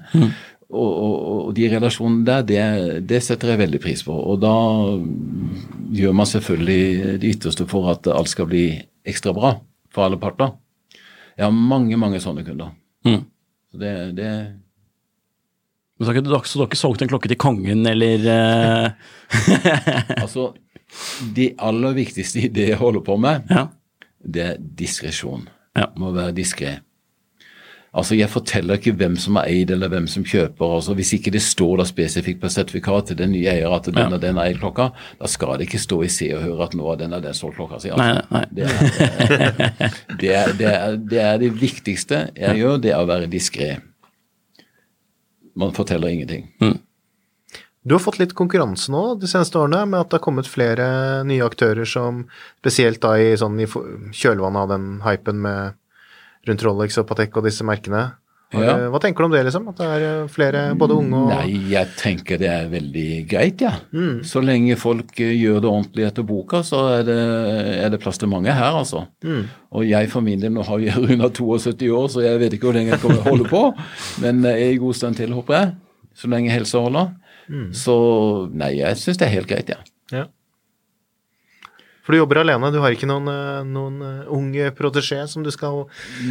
Og, 0.66 0.90
og, 0.98 1.16
og 1.46 1.50
de 1.54 1.68
relasjonene 1.70 2.24
der, 2.26 2.42
det, 2.42 2.62
det 3.06 3.20
setter 3.22 3.52
jeg 3.52 3.60
veldig 3.60 3.80
pris 3.84 4.00
på. 4.02 4.12
Og 4.12 4.40
da 4.42 4.50
gjør 5.94 6.14
man 6.18 6.26
selvfølgelig 6.26 7.18
det 7.22 7.30
ytterste 7.36 7.66
for 7.70 7.86
at 7.92 8.08
alt 8.10 8.32
skal 8.32 8.48
bli 8.50 8.64
ekstra 9.06 9.30
bra 9.36 9.52
for 9.94 10.06
alle 10.08 10.18
parter. 10.18 10.56
Jeg 11.38 11.46
har 11.46 11.54
mange, 11.54 11.96
mange 12.00 12.18
sånne 12.24 12.42
kunder. 12.46 12.72
Mm. 13.06 13.22
Så 13.70 13.78
det, 13.78 13.92
det 14.18 14.30
Men 15.96 16.04
så 16.06 16.10
har 16.12 16.18
ikke- 16.18 16.46
så 16.48 16.58
du 16.58 16.62
har 16.64 16.68
ikke 16.70 16.76
solgt 16.82 17.02
en 17.02 17.08
klokke 17.08 17.28
til 17.30 17.38
kongen, 17.40 17.86
eller 17.86 18.26
eh, 18.26 18.90
Altså, 20.22 20.50
det 21.36 21.54
aller 21.58 21.94
viktigste 21.96 22.42
i 22.42 22.48
det 22.52 22.68
jeg 22.72 22.78
holder 22.80 23.00
på 23.06 23.16
med, 23.20 23.46
Ja. 23.50 23.68
det 24.26 24.42
er 24.42 24.56
diskresjon. 24.58 25.46
Ja. 25.76 25.86
Må 25.96 26.10
være 26.12 26.34
diskré. 26.34 26.80
Altså, 27.97 28.12
jeg 28.18 28.28
forteller 28.28 28.76
ikke 28.76 28.92
hvem 29.01 29.14
som 29.16 29.38
har 29.40 29.47
eid 29.49 29.70
eller 29.72 29.88
hvem 29.88 30.05
som 30.12 30.24
kjøper. 30.28 30.74
altså 30.76 30.92
Hvis 30.99 31.14
ikke 31.16 31.30
det 31.32 31.40
står 31.42 31.78
da 31.80 31.86
spesifikt 31.88 32.42
på 32.42 32.51
sertifikatet 32.53 33.09
til 33.14 33.16
den 33.22 33.32
nye 33.32 33.49
eier 33.49 33.72
at 33.72 33.88
den 33.88 33.97
Ja. 33.97 34.09
og 34.12 34.20
den 34.20 34.36
har 34.36 34.51
eid 34.51 34.59
klokka, 34.61 34.90
da 35.20 35.26
skal 35.32 35.57
det 35.57 35.66
ikke 35.70 35.80
stå 35.80 36.03
i 36.05 36.09
Se 36.12 36.28
og 36.36 36.42
Hør 36.44 36.62
at 36.66 36.74
nå 36.76 36.86
har 36.90 36.97
den 37.01 37.14
og 37.16 37.22
den 37.24 37.34
solgt 37.34 37.57
klokka 37.57 37.80
si. 37.80 37.88
Nei, 37.97 38.11
Altså. 38.18 38.26
nei. 38.30 38.44
Det, 38.53 38.64
er, 38.68 38.76
det, 40.20 40.34
er, 40.34 40.53
det, 40.61 40.68
er, 40.74 40.97
det 41.14 41.22
er 41.24 41.38
det 41.38 41.53
viktigste 41.61 42.20
jeg 42.36 42.61
gjør, 42.61 42.76
det 42.84 42.92
er 42.92 43.01
å 43.01 43.09
være 43.09 43.30
diskré. 43.32 43.78
Man 45.57 45.72
forteller 45.72 46.09
ingenting. 46.12 46.51
Du 47.86 47.94
har 47.94 48.03
fått 48.03 48.18
litt 48.18 48.34
konkurranse 48.36 48.90
nå 48.92 49.14
de 49.22 49.28
seneste 49.30 49.57
årene, 49.61 49.84
med 49.88 50.01
at 50.03 50.11
det 50.11 50.18
har 50.18 50.24
kommet 50.26 50.49
flere 50.51 50.86
nye 51.24 51.44
aktører 51.47 51.86
som 51.88 52.24
spesielt 52.59 53.01
da 53.01 53.14
i, 53.22 53.30
sånn, 53.38 53.57
i 53.62 53.68
kjølvannet 53.70 54.64
av 54.66 54.72
den 54.74 54.88
hypen 55.07 55.40
med 55.44 55.76
rundt 56.49 56.64
Rolex 56.66 56.97
og 57.03 57.09
Patek 57.09 57.36
og 57.36 57.49
disse 57.49 57.66
merkene. 57.66 58.07
Ja. 58.55 58.76
Hva 58.92 59.01
tenker 59.03 59.24
du 59.24 59.26
om 59.26 59.32
det, 59.34 59.40
liksom? 59.49 59.64
At 59.72 59.80
det 59.80 59.86
er 59.90 60.05
eh, 60.07 60.28
flere, 60.30 60.61
både 60.78 60.94
unge 60.94 61.18
og 61.18 61.32
Nei, 61.32 61.57
jeg 61.72 61.90
tenker 61.99 62.38
det 62.38 62.47
er 62.47 62.68
veldig 62.70 63.07
greit, 63.26 63.64
ja. 63.64 63.72
Så 64.22 64.38
lenge 64.44 64.76
folk 64.78 65.18
eh, 65.18 65.32
gjør 65.34 65.64
det 65.64 65.70
ordentlig 65.72 66.07
etter 66.07 66.26
boka, 66.28 66.61
så 66.66 66.84
er 66.94 67.03
det, 67.09 67.16
er 67.82 67.90
det 67.90 68.01
plass 68.05 68.22
til 68.22 68.30
mange 68.30 68.55
her, 68.55 68.78
altså. 68.78 69.03
Og 69.74 69.82
jeg 69.88 70.12
for 70.12 70.22
min 70.22 70.38
del, 70.44 70.55
nå 70.55 70.62
har 70.68 70.84
jeg 70.84 70.94
runda 71.09 71.32
72 71.34 71.90
år, 71.90 72.07
så 72.14 72.22
jeg 72.22 72.38
vet 72.44 72.55
ikke 72.55 72.70
hvor 72.70 72.78
lenge 72.78 72.94
jeg 72.94 73.03
kommer 73.03 73.18
til 73.18 73.26
å 73.26 73.32
holde 73.32 73.51
på. 73.51 73.64
Men 74.22 74.47
jeg 74.47 74.70
er 74.70 74.76
i 74.76 74.80
god 74.86 75.01
stand 75.03 75.18
til, 75.18 75.34
håper 75.34 75.59
jeg. 75.59 75.74
Så 76.16 76.30
lenge 76.32 76.55
helsa 76.55 76.86
holder. 76.86 77.11
Så 77.76 77.99
nei, 78.55 78.76
jeg 78.78 79.03
syns 79.03 79.18
det 79.20 79.26
er 79.26 79.36
helt 79.40 79.51
greit, 79.51 79.74
jeg. 79.74 79.82
Ja. 79.82 79.95
For 82.07 82.14
du 82.14 82.20
jobber 82.20 82.38
alene, 82.44 82.68
du 82.70 82.78
har 82.84 82.94
ikke 82.94 83.09
noen, 83.11 83.26
eh, 83.32 83.64
noen 83.66 83.96
eh, 84.07 84.28
ung 84.30 84.52
protesjé 84.78 85.24
som 85.28 85.42
du 85.42 85.50
skal 85.50 85.82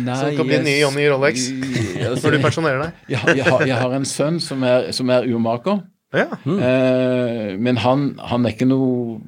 Nei, 0.05 0.15
som 0.15 0.31
kan 0.37 0.47
bli 0.47 0.61
ny 0.63 0.77
Johnny 0.79 1.03
Rolex 1.11 1.49
altså, 2.07 2.29
når 2.29 2.37
du 2.37 2.45
pensjonerer 2.45 2.79
deg? 2.85 3.01
jeg, 3.11 3.19
har- 3.19 3.35
jeg, 3.35 3.45
har, 3.49 3.65
jeg 3.67 3.81
har 3.83 3.95
en 3.99 4.07
sønn 4.07 4.39
som 4.39 4.63
er, 4.63 4.87
som 4.95 5.11
er 5.11 5.27
urmaker. 5.27 5.81
Ja. 6.15 6.29
Eh, 6.47 7.57
men 7.59 7.75
han, 7.83 8.05
han 8.23 8.47
er 8.47 8.55
ikke 8.55 8.69
noe 8.71 9.19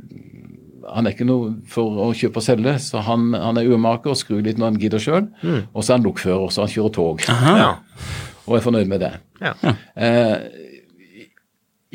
han 0.88 1.04
er 1.04 1.12
ikke 1.18 1.26
noe 1.28 1.50
for 1.68 1.98
å 2.00 2.06
kjøpe 2.16 2.40
og 2.40 2.46
selge, 2.46 2.78
så 2.80 3.02
han, 3.04 3.34
han 3.36 3.58
er 3.60 3.68
urmaker 3.68 4.14
og 4.14 4.20
skrur 4.22 4.40
litt 4.46 4.56
når 4.56 4.70
han 4.72 4.78
gidder 4.80 5.02
sjøl. 5.04 5.26
Og 5.76 5.84
så 5.84 5.92
er 5.92 5.98
han 5.98 6.06
lokfører, 6.08 6.48
så 6.56 6.64
han 6.64 6.72
kjører 6.72 6.94
tog. 6.96 7.26
ja. 7.28 7.74
Og 8.48 8.56
er 8.56 8.64
fornøyd 8.64 8.88
med 8.88 9.02
det. 9.04 9.10
ja. 9.44 9.52
Eh, 10.00 10.64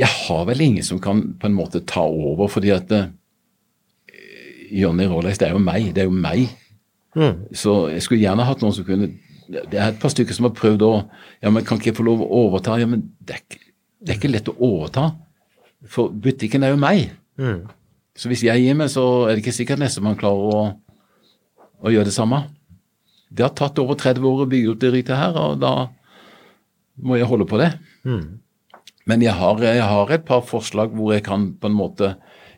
jeg 0.02 0.08
har 0.12 0.44
vel 0.48 0.60
ingen 0.64 0.84
som 0.84 1.00
kan 1.00 1.22
på 1.40 1.48
en 1.48 1.56
måte 1.56 1.80
ta 1.88 2.04
over, 2.04 2.48
fordi 2.52 2.70
at 2.76 2.92
eh, 4.72 5.10
Råleis, 5.10 5.38
det 5.38 5.48
er 5.48 5.56
jo 5.56 5.62
meg. 5.62 5.90
Det 5.94 6.04
er 6.04 6.08
jo 6.08 6.16
meg. 6.16 6.48
Mm. 7.16 7.44
Så 7.52 7.74
jeg 7.92 8.04
skulle 8.04 8.22
gjerne 8.22 8.46
hatt 8.48 8.62
noen 8.64 8.72
som 8.72 8.86
kunne 8.88 9.10
Det 9.52 9.76
er 9.76 9.90
et 9.90 9.98
par 10.00 10.08
stykker 10.08 10.32
som 10.32 10.46
har 10.46 10.54
prøvd 10.56 10.84
å 10.86 10.92
Ja, 11.42 11.50
men 11.50 11.64
kan 11.68 11.76
ikke 11.76 11.90
jeg 11.90 11.98
få 11.98 12.06
lov 12.06 12.22
å 12.24 12.28
overta? 12.46 12.78
Ja, 12.80 12.88
men 12.88 13.10
det 13.20 13.36
er, 13.36 13.42
ikke, 13.44 13.60
det 14.00 14.14
er 14.14 14.20
ikke 14.20 14.32
lett 14.32 14.48
å 14.48 14.56
overta. 14.56 15.10
For 15.90 16.08
butikken 16.08 16.64
er 16.64 16.72
jo 16.72 16.80
meg. 16.80 17.10
Mm. 17.36 17.66
Så 18.16 18.30
hvis 18.30 18.44
jeg 18.46 18.62
gir 18.62 18.76
meg, 18.78 18.90
så 18.92 19.26
er 19.26 19.34
det 19.34 19.42
ikke 19.42 19.56
sikkert 19.56 19.82
nestemann 19.82 20.18
klarer 20.20 20.56
å, 20.56 20.62
å 21.82 21.92
gjøre 21.92 22.08
det 22.08 22.16
samme. 22.16 22.44
Det 23.32 23.44
har 23.44 23.54
tatt 23.56 23.80
over 23.82 23.98
30 23.98 24.24
år 24.28 24.44
å 24.44 24.48
bygge 24.48 24.72
opp 24.72 24.80
det 24.82 24.92
rytet 24.92 25.16
her, 25.18 25.36
og 25.40 25.60
da 25.60 25.72
må 27.02 27.16
jeg 27.16 27.28
holde 27.28 27.48
på 27.48 27.60
det. 27.60 27.72
Mm. 28.04 28.42
Men 29.08 29.24
jeg 29.24 29.34
har, 29.34 29.62
jeg 29.64 29.86
har 29.88 30.12
et 30.14 30.26
par 30.28 30.44
forslag 30.46 30.92
hvor 30.94 31.14
jeg 31.14 31.24
kan 31.26 31.50
på 31.58 31.70
en 31.70 31.76
måte 31.76 32.12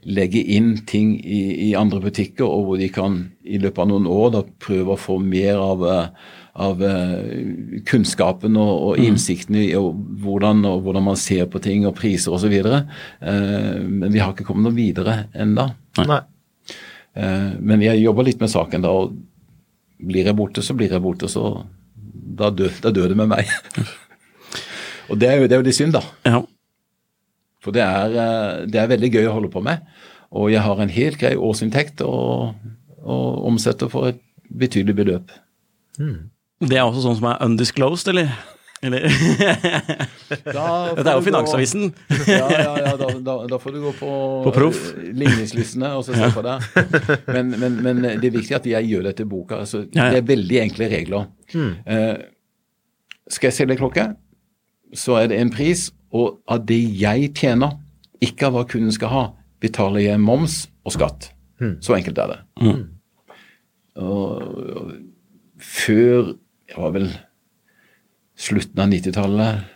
legge 0.05 0.41
inn 0.41 0.77
ting 0.87 1.15
i, 1.21 1.69
i 1.69 1.75
andre 1.79 2.01
butikker, 2.05 2.47
og 2.47 2.69
hvor 2.69 2.81
de 2.81 2.89
kan 2.93 3.19
i 3.45 3.61
løpet 3.61 3.85
av 3.85 3.91
noen 3.91 4.09
år 4.11 4.33
da 4.35 4.43
prøve 4.63 4.95
å 4.95 5.01
få 5.01 5.19
mer 5.23 5.61
av, 5.61 5.85
eh, 5.89 6.35
av 6.65 6.85
eh, 6.85 7.81
kunnskapen 7.89 8.59
og, 8.61 8.75
og 8.89 9.03
innsikten 9.03 9.59
i 9.61 9.67
og 9.79 9.97
hvordan, 10.25 10.65
og 10.69 10.85
hvordan 10.85 11.09
man 11.09 11.21
ser 11.21 11.49
på 11.51 11.63
ting 11.65 11.89
og 11.89 11.97
priser 11.99 12.37
osv. 12.37 12.55
Eh, 12.55 12.87
men 13.81 14.11
vi 14.11 14.23
har 14.23 14.35
ikke 14.35 14.47
kommet 14.49 14.69
noe 14.69 14.77
videre 14.77 15.25
ennå. 15.33 15.69
Nei. 16.05 16.21
Eh, 17.15 17.51
men 17.61 17.85
jeg 17.85 18.03
jobber 18.03 18.27
litt 18.27 18.43
med 18.43 18.53
saken 18.53 18.85
da, 18.85 18.93
og 18.93 19.15
blir 20.05 20.27
jeg 20.29 20.37
borte, 20.37 20.65
så 20.65 20.77
blir 20.77 20.93
jeg 20.93 21.05
borte. 21.05 21.31
Så 21.31 21.47
da 22.35 22.51
dør, 22.51 22.73
da 22.83 22.93
dør 22.95 23.13
det 23.13 23.21
med 23.21 23.31
meg. 23.31 23.51
og 25.11 25.21
det 25.21 25.31
er 25.31 25.41
jo 25.41 25.49
det 25.49 25.57
er 25.57 25.63
jo 25.63 25.69
litt 25.71 25.79
synd, 25.79 25.97
da. 25.97 26.05
ja. 26.27 26.43
For 27.65 27.73
det 27.75 27.83
er, 27.85 28.15
eh, 28.21 28.65
det 28.69 28.81
er 28.83 28.91
veldig 28.93 29.11
gøy 29.17 29.29
å 29.31 29.35
holde 29.39 29.51
på 29.55 29.63
med. 29.65 29.85
Og 30.35 30.51
jeg 30.53 30.61
har 30.65 30.81
en 30.83 30.91
helt 30.93 31.19
grei 31.21 31.35
årsinntekt 31.39 32.03
og, 32.05 32.55
og 33.05 33.45
omsetter 33.49 33.89
for 33.93 34.11
et 34.11 34.21
betydelig 34.51 34.97
beløp. 34.99 35.31
Det 36.65 36.77
er 36.77 36.83
også 36.85 37.05
sånn 37.05 37.17
som 37.21 37.29
er 37.31 37.41
undisclosed, 37.45 38.11
eller? 38.13 38.33
eller? 38.85 39.07
Dette 40.35 41.07
er 41.07 41.15
jo 41.15 41.23
Finansavisen. 41.25 41.89
Ja, 42.29 42.49
ja, 42.51 42.75
ja 42.83 42.93
da, 43.01 43.09
da, 43.25 43.37
da 43.55 43.59
får 43.63 43.77
du 43.77 43.81
gå 43.87 43.93
på, 43.99 44.11
På 44.47 44.53
proff. 44.55 44.81
eh, 44.99 45.09
ligningslistene 45.17 45.93
og 45.99 46.05
så 46.07 46.17
se 46.19 46.31
på 46.35 46.43
det. 46.45 46.57
Men, 47.31 47.55
men, 47.61 47.79
men 47.87 48.03
det 48.05 48.29
er 48.31 48.35
viktig 48.35 48.57
at 48.59 48.69
jeg 48.69 48.91
gjør 48.91 49.09
dette 49.11 49.25
i 49.27 49.31
boka. 49.31 49.63
Altså, 49.65 49.85
Ja, 49.95 50.09
ja. 50.09 50.11
Det 50.17 50.23
er 50.23 50.29
veldig 50.35 50.61
enkle 50.67 50.91
regler. 50.93 51.29
Eh, 51.55 52.15
skal 53.31 53.49
jeg 53.53 53.57
selge 53.63 53.79
klokke, 53.81 54.09
så 54.95 55.17
er 55.23 55.31
det 55.33 55.39
en 55.41 55.51
pris, 55.55 55.89
og 56.15 56.41
av 56.47 56.65
det 56.69 56.79
jeg 57.01 57.33
tjener, 57.37 57.75
ikke 58.23 58.49
av 58.49 58.57
hva 58.57 58.65
kunden 58.71 58.95
skal 58.95 59.11
ha, 59.13 59.25
betaler 59.63 60.05
jeg 60.07 60.23
moms 60.23 60.65
og 60.87 60.95
skatt. 60.97 61.31
Så 61.85 61.97
enkelt 61.97 62.19
er 62.21 62.33
det. 62.33 62.41
Og, 64.01 64.43
og 64.75 64.93
før 65.63 66.35
Det 66.65 66.77
var 66.81 66.91
vel 66.95 67.11
slutten 68.41 68.81
av 68.81 68.89
90-tallet 68.91 69.71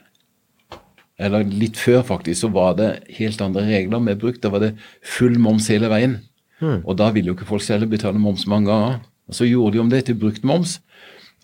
eller 1.19 1.45
litt 1.51 1.77
før 1.79 2.01
faktisk, 2.07 2.41
så 2.41 2.49
var 2.55 2.77
det 2.79 2.89
helt 3.19 3.41
andre 3.43 3.65
regler 3.67 4.01
med 4.03 4.19
bruk. 4.23 4.39
Da 4.43 4.51
var 4.55 4.63
det 4.63 4.71
full 5.03 5.37
moms 5.43 5.69
hele 5.71 5.91
veien. 5.91 6.17
Og 6.63 6.97
da 6.99 7.11
ville 7.15 7.31
jo 7.31 7.37
ikke 7.37 7.49
folk 7.49 7.63
selv 7.63 7.91
betale 7.91 8.19
moms 8.23 8.47
mange 8.51 8.71
ganger. 8.71 9.01
Og 9.29 9.35
Så 9.35 9.47
gjorde 9.47 9.77
de 9.77 9.83
om 9.83 9.91
det 9.91 10.05
til 10.07 10.19
brukt 10.19 10.45
moms, 10.47 10.79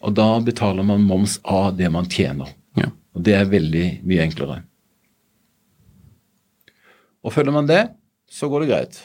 og 0.01 0.15
da 0.17 0.41
betaler 0.41 0.83
man 0.87 1.05
moms 1.05 1.39
av 1.45 1.77
det 1.77 1.91
man 1.93 2.09
tjener. 2.11 2.49
Ja. 2.79 2.89
Og 3.15 3.23
det 3.27 3.35
er 3.37 3.51
veldig 3.51 3.87
mye 4.09 4.25
enklere. 4.25 4.63
Og 7.25 7.33
følger 7.35 7.55
man 7.57 7.69
det, 7.69 7.83
så 8.31 8.49
går 8.53 8.65
det 8.65 8.71
greit. 8.73 9.03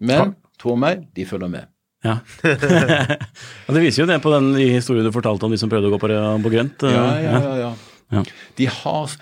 Men 0.00 0.34
tro 0.60 0.76
meg, 0.80 1.06
de 1.16 1.26
følger 1.28 1.50
med. 1.52 1.70
Ja. 2.04 2.18
og 3.66 3.76
det 3.76 3.82
viser 3.84 4.02
jo 4.04 4.08
det 4.08 4.20
på 4.24 4.32
den 4.32 4.54
historien 4.56 5.04
du 5.04 5.12
fortalte 5.12 5.44
om 5.44 5.52
de 5.52 5.58
som 5.60 5.72
prøvde 5.72 5.90
å 5.90 5.94
gå 5.94 6.00
på, 6.00 6.10
på 6.44 6.52
grønt. 6.52 6.84
Ja, 6.88 7.06
ja, 7.20 7.40
ja. 7.40 7.54
ja. 7.66 7.72
Ja. 8.10 8.24
De, 8.58 8.66
har, 8.66 9.12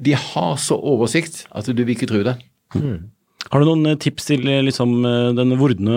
de 0.00 0.14
har 0.16 0.54
så 0.60 0.78
oversikt 0.78 1.42
at 1.52 1.68
du 1.68 1.82
vil 1.82 1.92
ikke 1.92 2.08
tro 2.08 2.22
det. 2.24 2.38
Har 3.52 3.60
du 3.60 3.68
noen 3.68 3.90
eh, 3.90 3.98
tips 4.00 4.30
til 4.30 4.46
eh, 4.48 4.62
liksom, 4.64 4.94
eh, 5.04 5.32
den 5.36 5.52
vordende 5.60 5.96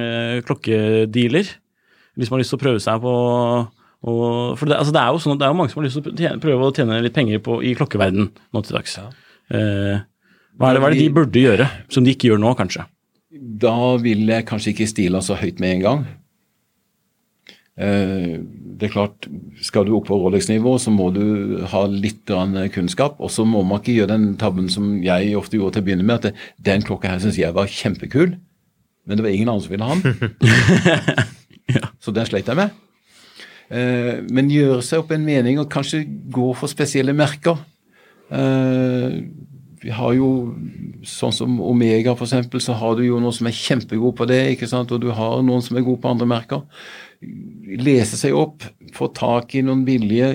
eh, 0.00 0.38
klokkedealer? 0.48 1.50
Hvis 2.16 2.30
man 2.30 2.38
har 2.38 2.42
lyst 2.42 2.54
til 2.54 2.58
å 2.58 2.62
prøve 2.62 2.80
seg 2.82 3.02
på 3.02 3.12
og, 3.98 4.54
For 4.58 4.70
det, 4.70 4.78
altså 4.78 4.94
det 4.94 5.00
er 5.02 5.10
jo 5.10 5.20
sånn 5.22 5.34
at 5.34 5.40
det 5.42 5.46
er 5.46 5.52
jo 5.52 5.58
mange 5.58 5.72
som 5.72 5.80
har 5.80 5.88
lyst 5.88 5.98
til 5.98 6.12
å 6.12 6.14
tjene, 6.14 6.40
prøve 6.42 6.68
å 6.68 6.74
tjene 6.74 7.00
litt 7.02 7.16
penger 7.16 7.42
på, 7.42 7.58
i 7.66 7.74
klokkeverden 7.78 8.30
nå 8.30 8.62
til 8.64 8.78
dags. 8.78 8.94
Ja. 8.96 9.08
Eh, 9.58 9.98
hva, 10.58 10.70
er 10.70 10.76
det, 10.76 10.82
hva 10.82 10.88
er 10.90 10.96
det 10.96 11.02
de 11.04 11.10
burde 11.14 11.42
gjøre, 11.42 11.66
som 11.92 12.06
de 12.06 12.14
ikke 12.14 12.32
gjør 12.32 12.40
nå, 12.42 12.54
kanskje? 12.58 12.84
Da 13.62 13.74
vil 14.02 14.24
jeg 14.26 14.46
kanskje 14.48 14.72
ikke 14.72 14.88
stile 14.90 15.20
så 15.22 15.36
høyt 15.38 15.60
med 15.62 15.76
en 15.76 15.84
gang. 15.84 16.06
Eh, 17.78 18.40
det 18.78 18.88
er 18.88 18.90
klart, 18.90 19.28
Skal 19.62 19.86
du 19.86 19.94
opp 19.96 20.08
på 20.10 20.18
Rolex-nivå, 20.18 20.76
så 20.78 20.90
må 20.90 21.10
du 21.14 21.62
ha 21.66 21.84
litt 21.86 22.26
kunnskap. 22.74 23.18
Og 23.18 23.30
så 23.30 23.44
må 23.46 23.62
man 23.62 23.80
ikke 23.80 23.94
gjøre 23.94 24.14
den 24.14 24.36
tabben 24.36 24.68
som 24.68 24.98
jeg 25.02 25.36
ofte 25.38 25.58
gjorde 25.58 25.78
til 25.78 25.82
å 25.82 25.86
begynne 25.86 26.06
med, 26.06 26.18
at 26.18 26.28
det, 26.28 26.34
den 26.58 26.82
klokka 26.82 27.10
her 27.12 27.22
syns 27.22 27.38
jeg 27.38 27.54
var 27.54 27.66
kjempekul, 27.66 28.36
men 29.06 29.16
det 29.16 29.24
var 29.24 29.30
ingen 29.30 29.48
andre 29.48 29.64
som 29.64 29.72
ville 29.72 29.88
ha 29.88 29.94
den. 29.94 31.26
Så 32.02 32.14
den 32.14 32.26
sleit 32.26 32.48
jeg 32.48 32.58
med. 32.58 32.74
Eh, 33.68 34.24
men 34.30 34.50
gjøre 34.50 34.82
seg 34.82 35.02
opp 35.02 35.12
en 35.12 35.26
mening 35.26 35.58
og 35.60 35.70
kanskje 35.70 36.02
gå 36.32 36.50
for 36.58 36.70
spesielle 36.70 37.14
merker. 37.16 37.58
Vi 39.82 39.92
har 39.94 40.14
jo 40.16 40.28
sånn 41.06 41.34
som 41.34 41.58
Omega, 41.62 42.14
eksempel, 42.14 42.62
så 42.62 42.74
har 42.78 42.96
du 42.98 43.04
jo 43.06 43.20
noen 43.22 43.34
som 43.34 43.46
er 43.46 43.56
kjempegod 43.56 44.16
på 44.18 44.26
det, 44.30 44.40
ikke 44.54 44.68
sant? 44.70 44.92
og 44.92 45.02
du 45.02 45.10
har 45.14 45.42
noen 45.46 45.62
som 45.64 45.78
er 45.78 45.86
gode 45.86 46.02
på 46.02 46.10
andre 46.10 46.28
merker. 46.28 46.64
Lese 47.78 48.18
seg 48.18 48.36
opp, 48.38 48.66
få 48.94 49.10
tak 49.14 49.54
i 49.54 49.62
noen 49.66 49.84
billige, 49.86 50.32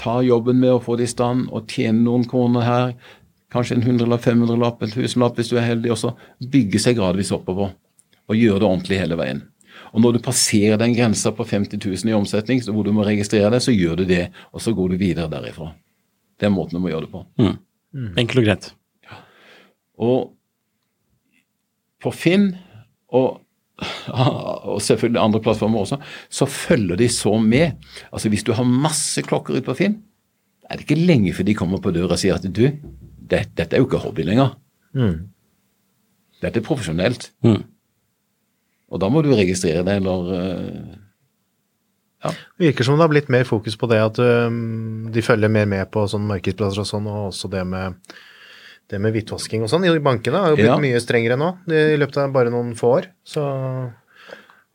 ta 0.00 0.20
jobben 0.24 0.60
med 0.60 0.74
å 0.74 0.82
få 0.82 0.96
det 0.98 1.08
i 1.08 1.12
stand 1.12 1.50
og 1.52 1.70
tjene 1.70 2.02
noen 2.02 2.26
kroner 2.28 2.66
her. 2.66 2.94
Kanskje 3.52 3.76
en 3.76 3.84
100-500 3.84 4.58
lapp, 4.60 4.82
en 4.82 4.92
1000-lapp 4.92 5.38
hvis 5.38 5.50
du 5.50 5.56
er 5.58 5.66
heldig. 5.66 5.92
Og 5.92 5.98
så 6.00 6.14
bygge 6.40 6.80
seg 6.82 6.96
gradvis 6.98 7.32
oppover. 7.36 7.74
Og 8.30 8.38
gjøre 8.38 8.62
det 8.62 8.68
ordentlig 8.68 9.00
hele 9.00 9.18
veien. 9.18 9.42
Og 9.90 10.04
når 10.04 10.16
du 10.16 10.22
passerer 10.22 10.78
den 10.78 10.94
grensa 10.94 11.32
på 11.34 11.44
50 11.44 11.80
000 11.82 12.12
i 12.12 12.16
omsetning, 12.16 12.62
hvor 12.62 12.86
du 12.86 12.92
må 12.94 13.04
registrere 13.06 13.50
deg, 13.50 13.64
så 13.64 13.74
gjør 13.74 14.00
du 14.00 14.04
det. 14.08 14.28
Og 14.54 14.62
så 14.62 14.72
går 14.76 14.94
du 14.94 15.00
videre 15.00 15.30
derifra. 15.32 15.72
Det 16.38 16.48
er 16.48 16.54
måten 16.54 16.78
du 16.78 16.84
må 16.84 16.92
gjøre 16.92 17.08
det 17.08 17.12
på. 17.12 17.24
Mm. 17.42 17.56
Enkelt 17.94 18.42
og 18.42 18.46
greit. 18.46 18.68
Og 20.00 20.18
på 22.00 22.12
Finn, 22.16 22.52
og, 23.12 23.40
og 24.70 24.78
selvfølgelig 24.84 25.20
andre 25.20 25.42
plattformer 25.44 25.82
også, 25.82 25.98
så 26.32 26.46
følger 26.48 27.00
de 27.00 27.08
så 27.12 27.34
med. 27.42 27.82
Altså 28.12 28.32
Hvis 28.32 28.46
du 28.46 28.54
har 28.56 28.64
masse 28.64 29.22
klokker 29.26 29.58
ute 29.58 29.66
på 29.66 29.76
Finn, 29.82 29.98
er 30.70 30.78
det 30.78 30.86
ikke 30.86 31.02
lenge 31.02 31.34
før 31.34 31.48
de 31.48 31.58
kommer 31.58 31.82
på 31.82 31.92
døra 31.94 32.14
og 32.14 32.22
sier 32.22 32.38
at 32.38 32.46
du, 32.46 32.62
det, 33.30 33.42
dette 33.58 33.74
er 33.74 33.82
jo 33.82 33.88
ikke 33.88 34.04
hobby 34.04 34.24
lenger. 34.26 34.54
Dette 36.40 36.60
er 36.60 36.64
profesjonelt. 36.64 37.32
Mm. 37.44 37.64
Og 38.90 39.02
da 39.02 39.10
må 39.10 39.22
du 39.22 39.32
registrere 39.34 39.82
deg 39.86 40.00
eller 40.00 40.30
eh, 42.24 42.40
Det 42.58 42.66
Virker 42.66 42.84
som 42.84 42.96
det 42.98 43.04
har 43.06 43.12
blitt 43.12 43.28
mer 43.32 43.44
fokus 43.48 43.76
på 43.80 43.88
det 43.90 44.00
at 44.02 44.18
um, 44.18 45.10
de 45.12 45.22
følger 45.24 45.48
mer 45.52 45.66
med 45.66 45.90
på 45.90 46.06
sånn 46.10 46.26
markedsplasser 46.28 46.82
og 46.84 46.88
sånn, 46.90 47.06
og 47.10 47.30
også 47.30 47.50
det 47.52 47.64
med, 47.66 47.94
det 48.90 49.00
med 49.00 49.14
hvitvasking 49.14 49.62
og 49.64 49.70
sånn. 49.72 49.86
I 49.88 49.98
bankene 50.04 50.42
har 50.44 50.50
jo 50.52 50.56
blitt 50.60 50.66
Ja. 50.72 50.76
mye 50.82 51.00
strengere 51.00 51.36
nå 51.40 51.52
i 51.70 51.96
løpet 52.00 52.16
av 52.24 52.32
bare 52.34 52.50
noen 52.52 52.74
få 52.76 52.92
år. 52.98 53.06
Så 53.24 53.42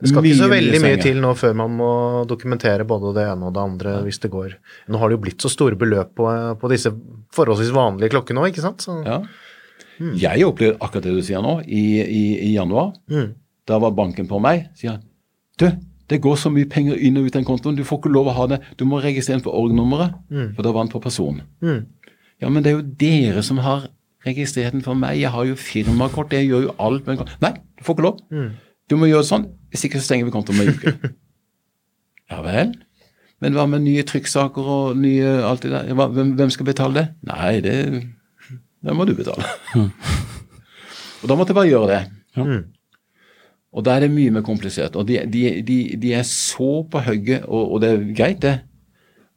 det 0.02 0.10
skal 0.12 0.26
ikke 0.28 0.42
så 0.42 0.50
veldig 0.52 0.80
mye 0.84 0.96
mye 0.98 1.02
til 1.04 1.22
nå 1.24 1.30
før 1.40 1.54
man 1.56 1.72
må 1.80 1.90
dokumentere 2.28 2.84
både 2.88 3.14
det 3.16 3.24
ene 3.32 3.48
og 3.48 3.54
det 3.56 3.62
andre 3.64 3.94
hvis 4.04 4.20
det 4.26 4.32
går. 4.34 4.58
Nå 4.92 5.00
har 5.00 5.08
det 5.10 5.16
jo 5.16 5.22
blitt 5.24 5.42
så 5.46 5.50
store 5.54 5.78
beløp 5.80 6.16
på, 6.20 6.26
på 6.60 6.72
disse 6.74 6.92
forholdsvis 7.36 7.72
vanlige 7.76 8.12
klokkene 8.12 8.42
òg, 8.44 8.52
ikke 8.52 8.66
sant? 8.66 8.82
Så, 8.84 8.98
Ja. 9.06 9.22
Jeg 9.96 10.44
opplevde 10.44 10.76
akkurat 10.84 11.06
det 11.08 11.14
du 11.16 11.22
sier 11.24 11.40
nå, 11.40 11.62
i, 11.64 12.02
i, 12.04 12.24
i 12.50 12.54
januar. 12.58 12.90
Da 13.66 13.78
var 13.80 13.94
banken 13.96 14.28
på 14.28 14.42
meg. 14.44 14.66
sier 14.76 14.98
han, 14.98 15.06
du, 15.58 15.70
det 16.10 16.22
går 16.22 16.36
så 16.38 16.52
mye 16.54 16.68
penger 16.70 17.00
inn 17.02 17.18
og 17.18 17.26
ut 17.28 17.34
den 17.34 17.46
kontoen, 17.48 17.76
du 17.78 17.84
får 17.88 17.98
ikke 18.04 18.12
lov 18.14 18.28
å 18.30 18.36
ha 18.38 18.48
det. 18.52 18.60
Du 18.78 18.86
må 18.86 19.00
registrere 19.02 19.40
den 19.40 19.46
på 19.48 19.54
org-nummeret, 19.58 20.14
for 20.56 20.62
da 20.68 20.72
var 20.76 20.86
den 20.86 20.92
på 20.94 21.02
person. 21.02 21.42
Ja, 22.42 22.50
men 22.52 22.64
det 22.64 22.72
er 22.72 22.76
jo 22.78 22.86
dere 23.00 23.42
som 23.44 23.58
har 23.64 23.88
registrert 24.26 24.74
den 24.74 24.84
for 24.86 24.98
meg. 24.98 25.20
Jeg 25.22 25.32
har 25.34 25.46
jo 25.46 25.56
firmakort, 25.58 26.34
jeg 26.34 26.50
gjør 26.50 26.68
jo 26.68 26.76
alt 26.82 27.06
med 27.08 27.16
en 27.16 27.22
konto. 27.24 27.38
Nei, 27.42 27.54
du 27.78 27.84
får 27.86 27.96
ikke 27.98 28.06
lov. 28.06 28.20
Du 28.90 28.98
må 29.02 29.10
gjøre 29.10 29.24
det 29.26 29.30
sånn, 29.32 29.48
hvis 29.74 29.86
ikke 29.88 29.98
så 30.02 30.06
stenger 30.12 30.28
vi 30.30 30.34
kontoen 30.36 30.60
om 30.60 30.68
en 30.68 30.76
uke. 30.76 31.14
ja 32.32 32.42
vel. 32.46 32.76
Men 33.42 33.58
hva 33.58 33.66
med 33.68 33.84
nye 33.86 34.04
trykksaker 34.08 34.70
og 34.76 34.98
nye 34.98 35.34
alt 35.46 35.66
det 35.66 35.74
der? 35.74 35.90
Hva, 35.98 36.08
hvem, 36.14 36.36
hvem 36.38 36.54
skal 36.54 36.70
betale 36.70 37.02
det? 37.02 37.06
Nei, 37.32 37.52
det, 37.66 37.76
det 38.86 38.96
må 38.96 39.06
du 39.10 39.16
betale. 39.18 39.50
og 41.22 41.26
da 41.30 41.38
måtte 41.38 41.52
jeg 41.54 41.60
bare 41.64 41.72
gjøre 41.74 41.90
det. 41.96 42.02
Og 43.76 43.84
der 43.84 43.98
er 43.98 44.06
det 44.06 44.14
mye 44.16 44.32
mer 44.32 44.46
komplisert. 44.46 44.96
Og 44.96 45.08
de, 45.10 45.20
de, 45.32 45.44
de, 45.68 45.80
de 46.00 46.14
er 46.16 46.24
så 46.28 46.80
på 46.88 47.02
hugget, 47.04 47.44
og, 47.44 47.76
og 47.76 47.84
det 47.84 47.92
er 47.92 48.08
greit, 48.16 48.42
det, 48.46 48.56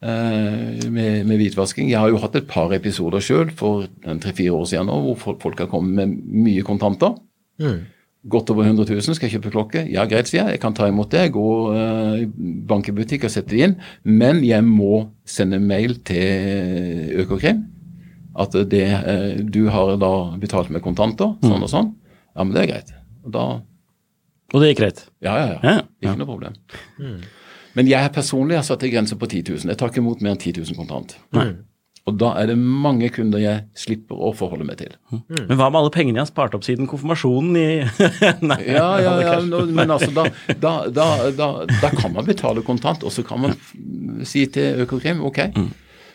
eh, 0.02 0.88
med, 0.94 1.24
med 1.26 1.40
hvitvasking. 1.40 1.90
Jeg 1.90 1.98
har 1.98 2.12
jo 2.12 2.20
hatt 2.22 2.38
et 2.38 2.50
par 2.50 2.72
episoder 2.76 3.24
sjøl 3.24 3.50
for 3.58 3.88
tre-fire 4.06 4.54
år 4.54 4.68
siden 4.70 4.90
nå, 4.90 4.98
hvor 5.08 5.38
folk, 5.42 5.58
har 5.64 5.70
kommet 5.70 5.98
med 5.98 6.44
mye 6.46 6.66
kontanter. 6.66 7.16
Godt 8.28 8.50
over 8.52 8.66
100 8.66 8.86
000, 8.92 9.16
skal 9.16 9.26
jeg 9.26 9.38
kjøpe 9.38 9.54
klokke? 9.54 9.82
Ja, 9.90 10.04
greit, 10.10 10.30
sier 10.30 10.44
jeg. 10.44 10.58
Jeg 10.58 10.62
kan 10.62 10.76
ta 10.76 10.86
imot 10.90 11.10
det. 11.14 11.30
Gå 11.34 11.48
bank 11.70 12.22
i 12.22 12.28
bankebutikk 12.70 13.26
og 13.26 13.32
sette 13.32 13.54
det 13.54 13.64
inn. 13.64 13.76
Men 14.04 14.44
jeg 14.46 14.66
må 14.66 15.08
sende 15.26 15.58
mail 15.62 15.96
til 16.06 17.18
Økokrim 17.24 17.64
at 18.38 18.54
det, 18.70 18.84
uh, 18.86 19.40
du 19.42 19.64
har 19.72 19.96
da 19.98 20.12
betalt 20.38 20.70
med 20.70 20.84
kontanter, 20.84 21.34
sånn 21.42 21.64
og 21.64 21.70
sånn. 21.72 21.88
Ja, 22.36 22.44
men 22.44 22.54
det 22.54 22.62
er 22.62 22.70
greit. 22.70 22.92
Og 23.26 23.32
da 23.34 23.46
Og 24.54 24.62
det 24.62 24.70
gikk 24.72 24.78
greit. 24.82 25.00
Ja, 25.24 25.34
ja, 25.36 25.46
ja. 25.46 25.58
Ja, 25.62 25.72
ja. 25.78 25.82
Ikke 26.08 26.18
noe 26.22 26.28
problem. 26.30 26.54
Men 27.76 27.86
jeg 27.90 28.12
personlig 28.14 28.56
har 28.58 28.64
satt 28.66 28.82
en 28.86 28.90
grense 28.94 29.16
på 29.20 29.28
10 29.28 29.42
000. 29.50 29.72
Jeg 29.72 29.78
tar 29.78 29.90
ikke 29.92 30.00
imot 30.02 30.22
mer 30.24 30.34
enn 30.34 30.40
10 30.40 30.62
000 30.62 30.78
kontant. 30.78 31.18
Og 32.08 32.14
da 32.16 32.30
er 32.40 32.48
det 32.48 32.54
mange 32.56 33.10
kunder 33.12 33.42
jeg 33.42 33.66
slipper 33.76 34.16
å 34.16 34.30
forholde 34.32 34.64
meg 34.64 34.78
til. 34.80 34.94
Men 35.12 35.58
hva 35.58 35.66
med 35.68 35.76
alle 35.82 35.92
pengene 35.92 36.16
jeg 36.16 36.24
har 36.24 36.30
spart 36.30 36.54
opp 36.56 36.64
siden 36.64 36.88
konfirmasjonen 36.88 37.58
i 37.60 37.66
Nei, 38.48 38.56
Ja, 38.70 38.86
ja, 39.04 39.12
ja, 39.20 39.34
kanskje- 39.34 39.66
men 39.76 39.92
altså, 39.92 40.08
da, 40.16 40.24
da, 40.56 40.72
da, 40.88 41.08
da, 41.36 41.48
da 41.68 41.90
kan 41.92 42.14
man 42.16 42.24
betale 42.24 42.64
kontant, 42.64 43.04
og 43.04 43.12
så 43.12 43.20
kan 43.28 43.42
man 43.44 43.52
mm, 43.52 44.24
si 44.24 44.46
til 44.54 44.80
Økokrim 44.86 45.20
ok, 45.28 45.42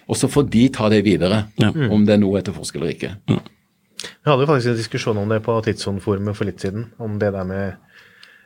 og 0.10 0.18
så 0.18 0.28
får 0.34 0.50
de 0.58 0.66
ta 0.74 0.90
det 0.90 1.04
videre, 1.06 1.44
Ja. 1.62 1.70
om 1.94 2.08
det 2.10 2.18
er 2.18 2.24
noe 2.26 2.42
etterforsker 2.42 2.82
eller 2.82 2.96
ikke. 2.98 3.14
Vi 3.30 4.28
hadde 4.32 4.44
jo 4.44 4.50
faktisk 4.50 4.74
en 4.74 4.82
diskusjon 4.82 5.22
om 5.22 5.30
det 5.30 5.44
på 5.46 5.62
Tidssoneforumet 5.64 6.36
for 6.36 6.50
litt 6.50 6.60
siden, 6.66 6.90
om 7.00 7.20
det 7.22 7.30
der 7.38 7.46
med, 7.48 7.78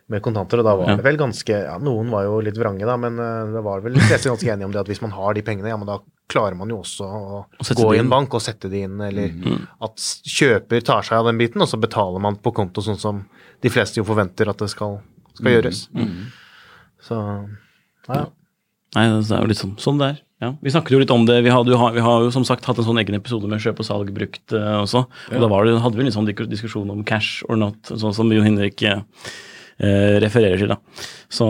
med 0.07 0.21
kontanter, 0.23 0.61
og 0.61 0.65
da 0.67 0.75
var 0.79 0.89
Ja. 0.89 0.95
det 0.95 1.03
vel 1.03 1.17
ganske 1.19 1.51
ja, 1.51 1.77
Noen 1.83 2.09
var 2.09 2.23
jo 2.23 2.37
litt 2.39 2.55
vrange, 2.55 2.85
da, 2.87 2.95
men 2.95 3.19
eh, 3.19 3.51
det 3.51 3.63
var 3.65 3.81
vel 3.83 3.97
de 3.97 4.03
fleste 4.05 4.29
ganske 4.31 4.53
enige 4.53 4.65
om 4.69 4.71
det 4.71 4.79
at 4.79 4.87
hvis 4.87 5.01
man 5.03 5.11
har 5.11 5.35
de 5.35 5.43
pengene, 5.43 5.67
ja, 5.73 5.77
men 5.77 5.89
da 5.89 5.97
klarer 6.31 6.55
man 6.55 6.71
jo 6.71 6.79
også 6.79 7.07
å 7.07 7.41
og 7.47 7.81
gå 7.81 7.89
i 7.95 7.99
en 7.99 8.11
bank 8.11 8.33
og 8.35 8.43
sette 8.43 8.71
de 8.71 8.85
inn, 8.87 9.01
eller 9.03 9.33
at 9.83 10.07
kjøper 10.27 10.83
tar 10.87 11.03
seg 11.07 11.19
av 11.19 11.27
den 11.27 11.37
biten, 11.39 11.61
og 11.61 11.67
så 11.67 11.79
betaler 11.79 12.23
man 12.23 12.39
på 12.39 12.53
konto 12.55 12.83
sånn 12.83 12.99
som 12.99 13.25
de 13.63 13.69
fleste 13.73 13.99
jo 13.99 14.07
forventer 14.07 14.47
at 14.47 14.59
det 14.63 14.69
skal, 14.71 14.99
skal 15.35 15.57
gjøres. 15.57 15.87
Så 17.03 17.19
ja. 18.07 18.25
Nei, 18.95 19.03
det 19.11 19.35
er 19.35 19.43
jo 19.43 19.51
litt 19.51 19.59
sånn, 19.59 19.75
sånn 19.81 19.99
det 19.99 20.07
er. 20.13 20.23
Ja. 20.39 20.51
Vi 20.61 20.71
snakket 20.71 20.93
jo 20.93 20.99
litt 21.01 21.11
om 21.11 21.25
det. 21.25 21.39
Vi, 21.41 21.49
hadde, 21.49 21.73
vi 21.95 22.03
har 22.05 22.23
jo 22.23 22.29
som 22.33 22.45
sagt 22.45 22.65
hatt 22.69 22.77
en 22.77 22.85
sånn 22.85 22.99
egen 23.01 23.17
episode 23.17 23.49
med 23.49 23.61
kjøp 23.63 23.81
og 23.81 23.87
salg 23.87 24.11
brukt 24.13 24.53
uh, 24.53 24.83
også. 24.83 25.03
Og 25.33 25.43
da 25.43 25.49
var 25.49 25.65
det, 25.65 25.73
hadde 25.81 25.97
vi 25.97 26.05
en 26.05 26.09
litt 26.09 26.15
sånn 26.17 26.29
diskusjon 26.29 26.91
om 26.93 27.03
cash 27.07 27.41
or 27.49 27.57
not, 27.59 27.79
sånn 27.89 28.13
som 28.15 28.31
Jon 28.31 28.45
Henrik 28.45 28.83
eh, 28.85 29.01
refererer 29.77 30.57
til. 30.57 30.71
da. 30.71 30.77
Så 31.29 31.47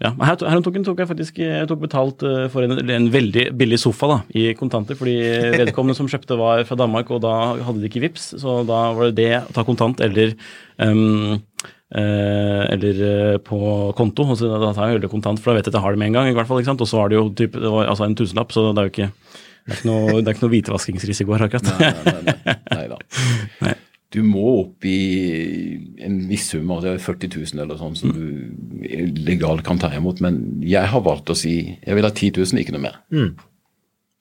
ja. 0.00 0.12
Her, 0.16 0.36
her 0.48 0.62
tok, 0.64 0.78
tok 0.86 1.02
jeg 1.02 1.10
faktisk 1.10 1.40
jeg 1.42 1.68
tok 1.68 1.82
betalt 1.82 2.24
eh, 2.24 2.46
for 2.52 2.64
en, 2.64 2.78
en 2.78 3.08
veldig 3.12 3.48
billig 3.58 3.80
sofa 3.82 4.08
da, 4.12 4.18
i 4.38 4.52
kontanter, 4.58 4.98
fordi 4.98 5.16
vedkommende 5.58 5.98
som 5.98 6.08
kjøpte 6.10 6.38
var 6.40 6.64
fra 6.68 6.78
Danmark, 6.78 7.10
og 7.12 7.24
da 7.26 7.34
hadde 7.58 7.82
de 7.82 7.90
ikke 7.90 8.04
VIPS, 8.06 8.30
så 8.40 8.60
da 8.68 8.88
var 8.96 9.10
det 9.10 9.18
det 9.20 9.32
å 9.42 9.56
ta 9.56 9.66
kontant 9.68 10.00
eller 10.04 10.36
um, 10.80 11.40
Eh, 11.88 12.64
eller 12.74 12.98
eh, 13.00 13.36
på 13.40 13.58
konto. 13.96 14.26
og 14.28 14.36
så 14.36 14.50
Da 14.60 14.74
tar 14.76 14.90
jeg 14.90 14.98
heller 14.98 15.08
kontant, 15.08 15.40
for 15.40 15.50
da 15.50 15.56
vet 15.56 15.68
jeg 15.68 15.72
at 15.72 15.78
jeg 15.78 15.84
har 15.86 15.96
det 15.96 16.00
med 16.02 16.10
en 16.10 16.18
gang. 16.18 16.28
i 16.28 16.36
hvert 16.36 16.48
fall, 16.48 16.60
ikke 16.60 16.72
sant? 16.72 16.84
Og 16.84 16.90
så 16.90 17.00
var 17.00 17.08
det 17.08 17.16
jo 17.16 17.28
typ, 17.32 17.56
det 17.56 17.72
var, 17.72 17.88
altså 17.88 18.04
en 18.04 18.16
tusenlapp, 18.18 18.52
så 18.52 18.68
det 18.72 18.82
er 18.82 18.90
jo 18.90 18.92
ikke 18.92 19.10
det 19.68 19.74
er 19.74 19.80
ikke 19.80 19.88
noe, 19.88 20.20
det 20.20 20.28
er 20.28 20.36
ikke 20.36 20.44
noe 20.46 20.52
hvitvaskingsrisiko 20.54 21.34
her, 21.36 21.42
akkurat. 21.44 21.66
Nei, 21.76 21.90
nei, 22.04 22.34
nei, 22.44 22.54
nei 22.72 22.86
da. 22.88 22.98
Nei. 23.66 23.74
Du 24.14 24.22
må 24.24 24.42
opp 24.62 24.86
i 24.88 24.94
en 26.00 26.14
viss 26.30 26.46
sum, 26.54 26.70
altså 26.72 26.94
40 26.96 27.28
000 27.52 27.60
eller 27.64 27.76
sånn, 27.76 27.96
som 27.98 28.12
du 28.14 28.22
legalt 29.28 29.60
kan 29.66 29.76
ta 29.82 29.90
imot. 29.92 30.22
Men 30.24 30.38
jeg 30.64 30.88
har 30.88 31.02
valgt 31.04 31.28
å 31.28 31.36
si 31.36 31.58
jeg 31.84 31.98
vil 31.98 32.06
ha 32.08 32.12
10 32.14 32.38
000, 32.40 32.62
ikke 32.62 32.72
noe 32.76 32.86
mer. 32.86 32.96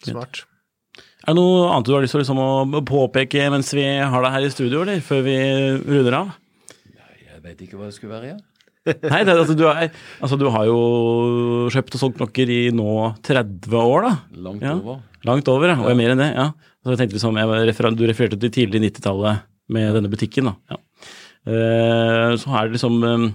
Smart. 0.03 0.43
Er 1.27 1.33
det 1.33 1.39
noe 1.39 1.69
annet 1.71 1.87
du 1.87 1.93
har 1.95 2.03
lyst 2.03 2.13
til 2.15 2.21
liksom, 2.23 2.39
å 2.39 2.83
påpeke 2.87 3.47
mens 3.51 3.71
vi 3.75 3.85
har 3.87 4.23
deg 4.27 4.35
her 4.35 4.45
i 4.47 4.51
studio, 4.53 4.83
eller 4.83 5.01
før 5.03 5.23
vi 5.25 5.37
runder 5.87 6.19
av? 6.19 6.35
Jeg 7.23 7.41
vet 7.47 7.63
ikke 7.65 7.79
hva 7.79 7.87
det 7.89 7.95
skulle 7.97 8.15
være 8.17 8.29
igjen. 8.31 8.43
Nei, 9.11 9.23
det, 9.27 9.33
altså, 9.35 9.55
du, 9.59 9.65
er, 9.67 9.89
altså, 10.23 10.37
du 10.39 10.45
har 10.51 10.67
jo 10.67 10.77
kjøpt 11.73 11.95
og 11.97 12.01
solgt 12.03 12.19
klokker 12.21 12.51
i 12.51 12.61
nå 12.75 12.87
30 13.27 13.75
år, 13.81 14.05
da. 14.07 14.13
Langt 14.45 14.63
Ja. 14.63 14.75
over. 14.79 15.01
Langt 15.27 15.49
over, 15.51 15.71
ja. 15.73 15.79
Og 15.83 15.95
mer 15.99 16.13
enn 16.13 16.21
det. 16.23 16.29
ja. 16.35 16.51
Så 16.83 16.93
jeg 16.93 17.01
tenkte 17.01 17.17
liksom, 17.17 17.35
jeg 17.39 17.67
refer, 17.71 17.89
Du 17.95 18.03
refererte 18.07 18.39
til 18.39 18.51
tidlig 18.55 18.83
90-tallet 18.91 19.43
med 19.73 19.97
denne 19.97 20.11
butikken. 20.11 20.51
Ja. 20.71 20.79
Eh, 21.47 22.33
så 22.39 22.55
er 22.57 22.67
det 22.67 22.75
liksom 22.75 22.97
eh, 23.07 23.27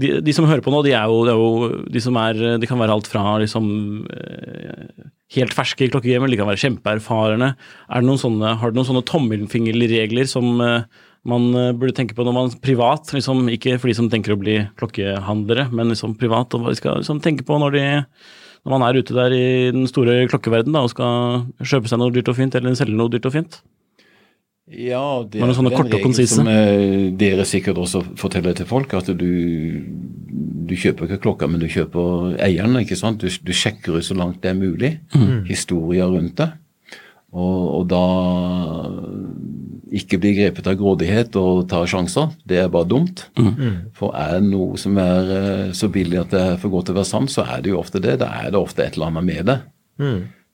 de, 0.00 0.12
de 0.24 0.34
som 0.34 0.48
hører 0.48 0.64
på 0.64 0.72
nå, 0.72 0.80
de 0.86 0.94
er 0.96 1.10
jo, 1.10 1.20
de, 1.26 1.34
er 1.34 1.38
jo 1.38 1.84
de 1.92 2.02
som 2.02 2.16
er 2.18 2.38
De 2.58 2.66
kan 2.66 2.80
være 2.80 2.94
alt 2.94 3.10
fra 3.10 3.36
liksom 3.42 3.68
eh, 4.10 5.04
helt 5.36 5.54
ferske 5.54 5.86
i 5.86 5.92
klokkegamet, 5.92 6.32
de 6.32 6.40
kan 6.40 6.48
være 6.48 6.62
kjempeerfarne. 6.64 7.52
Er 7.86 8.02
det 8.02 8.08
noen 8.08 8.18
sånne, 8.18 8.56
har 8.58 8.72
du 8.72 8.80
noen 8.80 8.88
sånne 8.88 9.06
tommelfingerregler 9.06 10.26
som 10.26 10.58
man 10.58 11.44
burde 11.78 11.94
tenke 11.94 12.16
på 12.16 12.24
når 12.26 12.34
man 12.34 12.50
privat, 12.64 13.12
liksom, 13.14 13.44
ikke 13.52 13.76
for 13.78 13.92
de 13.92 13.94
som 13.94 14.08
tenker 14.10 14.34
å 14.34 14.40
bli 14.40 14.56
klokkehandlere, 14.80 15.68
men 15.70 15.92
liksom 15.92 16.16
privat, 16.18 16.56
og 16.56 16.64
hva 16.64 16.72
de 16.72 16.80
skal 16.80 16.98
liksom, 16.98 17.20
tenke 17.22 17.46
på 17.46 17.60
når, 17.62 17.76
de, 17.76 17.84
når 18.64 18.74
man 18.74 18.86
er 18.88 18.98
ute 18.98 19.14
der 19.14 19.36
i 19.36 19.46
den 19.76 19.86
store 19.86 20.24
klokkeverden 20.32 20.74
da, 20.74 20.82
og 20.82 20.90
skal 20.96 21.44
kjøpe 21.60 21.92
seg 21.92 22.02
noe 22.02 22.16
dyrt 22.16 22.32
og 22.32 22.40
fint, 22.40 22.56
eller 22.58 22.74
selge 22.80 22.98
noe 22.98 23.12
dyrt 23.12 23.30
og 23.30 23.36
fint? 23.36 23.60
Ja, 24.70 25.22
det 25.26 25.40
det 25.40 25.42
er 25.42 25.54
sånne 25.56 25.72
og 25.72 25.80
regel 25.82 26.02
konsise? 26.04 26.36
som 26.38 26.46
eh, 26.50 27.10
dere 27.18 27.44
sikkert 27.48 27.78
også 27.82 28.04
forteller 28.20 28.54
til 28.54 28.66
folk, 28.70 28.92
at 28.94 29.10
du, 29.18 29.26
du 30.70 30.74
kjøper 30.78 31.08
ikke 31.08 31.22
klokka, 31.24 31.48
men 31.50 31.58
du 31.62 31.66
kjøper 31.66 32.36
eieren. 32.46 32.78
ikke 32.78 32.96
sant? 32.98 33.20
Du, 33.20 33.26
du 33.26 33.52
sjekker 33.52 33.98
ut 33.98 34.06
så 34.06 34.14
langt 34.14 34.40
det 34.44 34.52
er 34.52 34.58
mulig. 34.60 34.92
Historier 35.50 36.06
rundt 36.06 36.36
det. 36.38 36.50
Og, 37.30 37.58
og 37.80 37.84
da 37.90 38.04
ikke 39.90 40.20
bli 40.22 40.32
grepet 40.38 40.68
av 40.70 40.76
grådighet 40.78 41.34
og 41.40 41.64
ta 41.70 41.80
sjanser. 41.90 42.30
Det 42.46 42.60
er 42.62 42.68
bare 42.70 42.86
dumt. 42.90 43.24
For 43.98 44.14
er 44.14 44.36
det 44.38 44.50
noe 44.52 44.78
som 44.78 44.98
er 45.02 45.32
eh, 45.34 45.72
så 45.74 45.90
billig 45.90 46.20
at 46.22 46.30
det 46.34 46.42
er 46.52 46.60
for 46.62 46.70
godt 46.70 46.86
til 46.90 46.94
å 46.94 47.00
være 47.00 47.10
sant, 47.10 47.30
så 47.34 47.42
er 47.42 47.62
det 47.64 47.72
jo 47.72 47.80
ofte 47.82 48.02
det. 48.02 48.20
Da 48.22 48.30
er 48.44 48.52
det 48.54 48.60
ofte 48.60 48.84
et 48.86 48.94
eller 48.98 49.10
annet 49.10 49.26
med 49.32 49.50
det. 49.50 49.58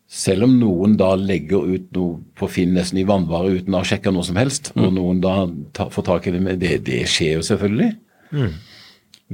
Selv 0.07 0.46
om 0.46 0.52
noen 0.61 0.94
da 0.98 1.11
legger 1.18 1.66
ut 1.66 1.88
noe 1.96 2.20
på 2.38 2.46
Finn 2.50 2.76
nesten 2.76 3.00
i 3.00 3.07
vannvare 3.09 3.57
uten 3.59 3.74
å 3.74 3.80
ha 3.82 3.86
sjekka 3.88 4.12
noe 4.14 4.26
som 4.26 4.38
helst, 4.38 4.70
og 4.78 4.92
noen 4.94 5.18
da 5.24 5.34
ta, 5.74 5.88
får 5.90 6.07
tak 6.07 6.28
i 6.28 6.34
det 6.36 6.42
med 6.44 6.61
Det, 6.62 6.76
det 6.86 7.00
skjer 7.11 7.40
jo 7.40 7.46
selvfølgelig. 7.48 7.90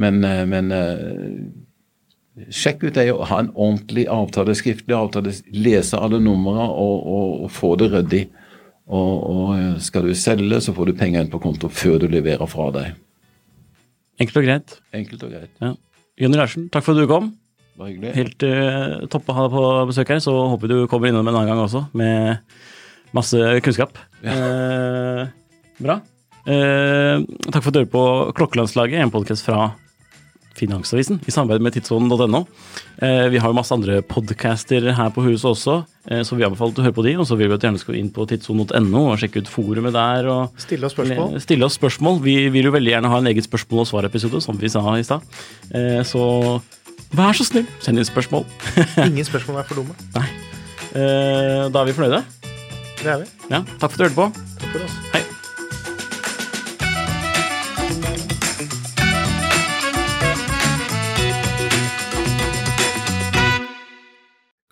Men, 0.00 0.22
eh, 0.24 0.44
men 0.48 0.72
eh, 0.72 2.48
sjekk 2.48 2.86
ut 2.86 2.96
det 2.96 3.10
å 3.12 3.26
ha 3.28 3.42
en 3.42 3.52
ordentlig 3.52 4.06
avtale, 4.08 4.56
skriftlig 4.56 4.96
avtale, 4.96 5.34
lese 5.52 6.00
alle 6.00 6.22
numrene 6.24 6.64
og, 6.70 6.96
og, 7.04 7.44
og 7.44 7.52
få 7.52 7.74
det 7.76 7.90
ryddig. 7.92 8.22
Og, 8.88 9.12
og 9.28 9.52
eh, 9.58 9.76
skal 9.84 10.08
du 10.08 10.16
selge, 10.16 10.62
så 10.64 10.72
får 10.72 10.88
du 10.88 10.98
penger 10.98 11.26
inn 11.26 11.32
på 11.32 11.42
konto 11.42 11.68
før 11.68 12.00
du 12.00 12.08
leverer 12.12 12.48
fra 12.48 12.70
deg. 12.74 12.96
Enkelt 14.22 14.40
og 14.40 14.48
greit. 14.48 14.76
Enkelt 14.96 15.28
og 15.28 15.36
greit. 15.36 15.52
Ja. 15.60 15.74
Jonny 16.20 16.40
Larsen, 16.40 16.68
takk 16.72 16.84
for 16.86 16.96
at 16.96 17.04
du 17.04 17.10
kom. 17.10 17.32
Bare 17.82 17.90
hyggelig. 17.90 18.14
Helt 18.14 18.44
uh, 18.46 19.02
topp 19.10 19.32
å 19.32 19.34
ha 19.34 19.44
deg 19.48 19.54
på 19.56 19.66
besøk 19.90 20.12
her, 20.14 20.22
så 20.22 20.34
håper 20.52 20.70
vi 20.70 20.76
du 20.76 20.90
kommer 20.90 21.10
innom 21.10 21.26
en 21.26 21.34
annen 21.34 21.50
gang 21.50 21.62
også, 21.64 21.88
med 21.98 22.38
masse 23.16 23.38
kunnskap. 23.66 23.98
Eh, 24.22 25.22
bra. 25.82 25.96
Uh, 26.46 27.26
takk 27.48 27.58
for 27.58 27.70
at 27.72 27.74
du 27.74 27.80
hører 27.80 27.90
på 27.90 28.04
Klokkelandslaget, 28.38 29.02
en 29.02 29.10
podkast 29.10 29.48
fra 29.48 29.72
Finansavisen 30.54 31.18
i 31.26 31.32
samarbeid 31.34 31.64
med 31.64 31.74
tidssonen.no. 31.74 32.44
Eh, 33.02 33.26
vi 33.32 33.40
har 33.40 33.50
jo 33.50 33.56
masse 33.56 33.72
andre 33.74 33.98
podcaster 34.06 34.84
her 34.94 35.10
på 35.14 35.24
huset 35.24 35.48
også, 35.48 35.76
så 36.28 36.36
vi 36.36 36.44
anbefaler 36.44 36.74
at 36.74 36.76
du 36.76 36.82
hører 36.84 36.96
på 36.98 37.04
de. 37.06 37.14
Og 37.16 37.26
så 37.26 37.38
vil 37.40 37.48
vi 37.48 37.56
at 37.56 37.62
du 37.62 37.66
gjerne 37.66 37.80
skal 37.80 37.96
inn 37.96 38.10
på 38.12 38.26
tidssonen.no 38.28 39.06
og 39.06 39.16
sjekke 39.22 39.40
ut 39.40 39.48
forumet 39.48 39.96
der. 39.96 40.28
og 40.28 40.60
Stille 40.60 40.86
oss 40.86 40.94
spørsmål. 40.94 41.40
Stille 41.42 41.66
oss 41.66 41.80
spørsmål. 41.80 42.20
Vi 42.26 42.36
vil 42.52 42.68
jo 42.68 42.74
veldig 42.76 42.94
gjerne 42.94 43.14
ha 43.14 43.22
en 43.22 43.32
eget 43.32 43.48
spørsmål- 43.48 43.86
og 43.86 43.90
svarepisode, 43.94 44.44
som 44.44 44.60
vi 44.60 44.70
sa 44.70 44.84
i 44.92 45.08
stad. 45.08 45.24
Eh, 45.72 46.02
så 46.06 46.60
vær 47.16 47.36
så 47.36 47.46
snill, 47.46 47.66
send 47.84 48.00
inn 48.00 48.08
spørsmål. 48.08 48.46
Ingen 49.08 49.28
spørsmål 49.28 49.62
er 49.62 49.68
for 49.68 49.82
dumme. 49.82 49.96
Nei. 50.16 50.28
Eh, 50.92 51.68
da 51.72 51.82
er 51.82 51.88
vi 51.88 51.96
fornøyde. 51.96 52.24
Det 53.02 53.10
er 53.10 53.22
vi. 53.24 53.30
Ja, 53.50 53.62
takk 53.80 53.92
for 53.92 53.94
at 53.94 54.00
du 54.00 54.04
hørte 54.08 54.18
på. 54.18 54.28
Takk 54.62 54.74
for 54.74 54.86
oss. 54.86 54.98
Hei. 55.14 55.22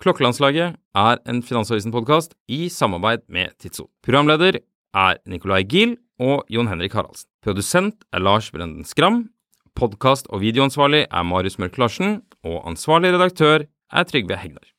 Klokkelandslaget 0.01 0.79
er 0.97 1.19
en 1.29 1.43
Finansavisen-podkast 1.45 2.33
i 2.49 2.65
samarbeid 2.73 3.21
med 3.29 3.53
Tidso. 3.61 3.85
Programleder 4.01 4.57
er 4.97 5.19
Nicolai 5.29 5.61
Giel 5.69 5.93
og 6.17 6.47
Jon 6.49 6.71
Henrik 6.71 6.95
Haraldsen. 6.97 7.29
Produsent 7.45 8.01
er 8.13 8.23
Lars 8.25 8.49
Brenden 8.49 8.85
Skram. 8.85 9.27
Podkast- 9.77 10.29
og 10.33 10.41
videoansvarlig 10.41 11.05
er 11.05 11.23
Marius 11.23 11.59
Mørk 11.61 11.77
Larsen. 11.77 12.23
Og 12.43 12.61
ansvarlig 12.69 13.13
redaktør 13.13 13.67
er 13.91 14.03
Trygve 14.09 14.37
Hegnar. 14.41 14.70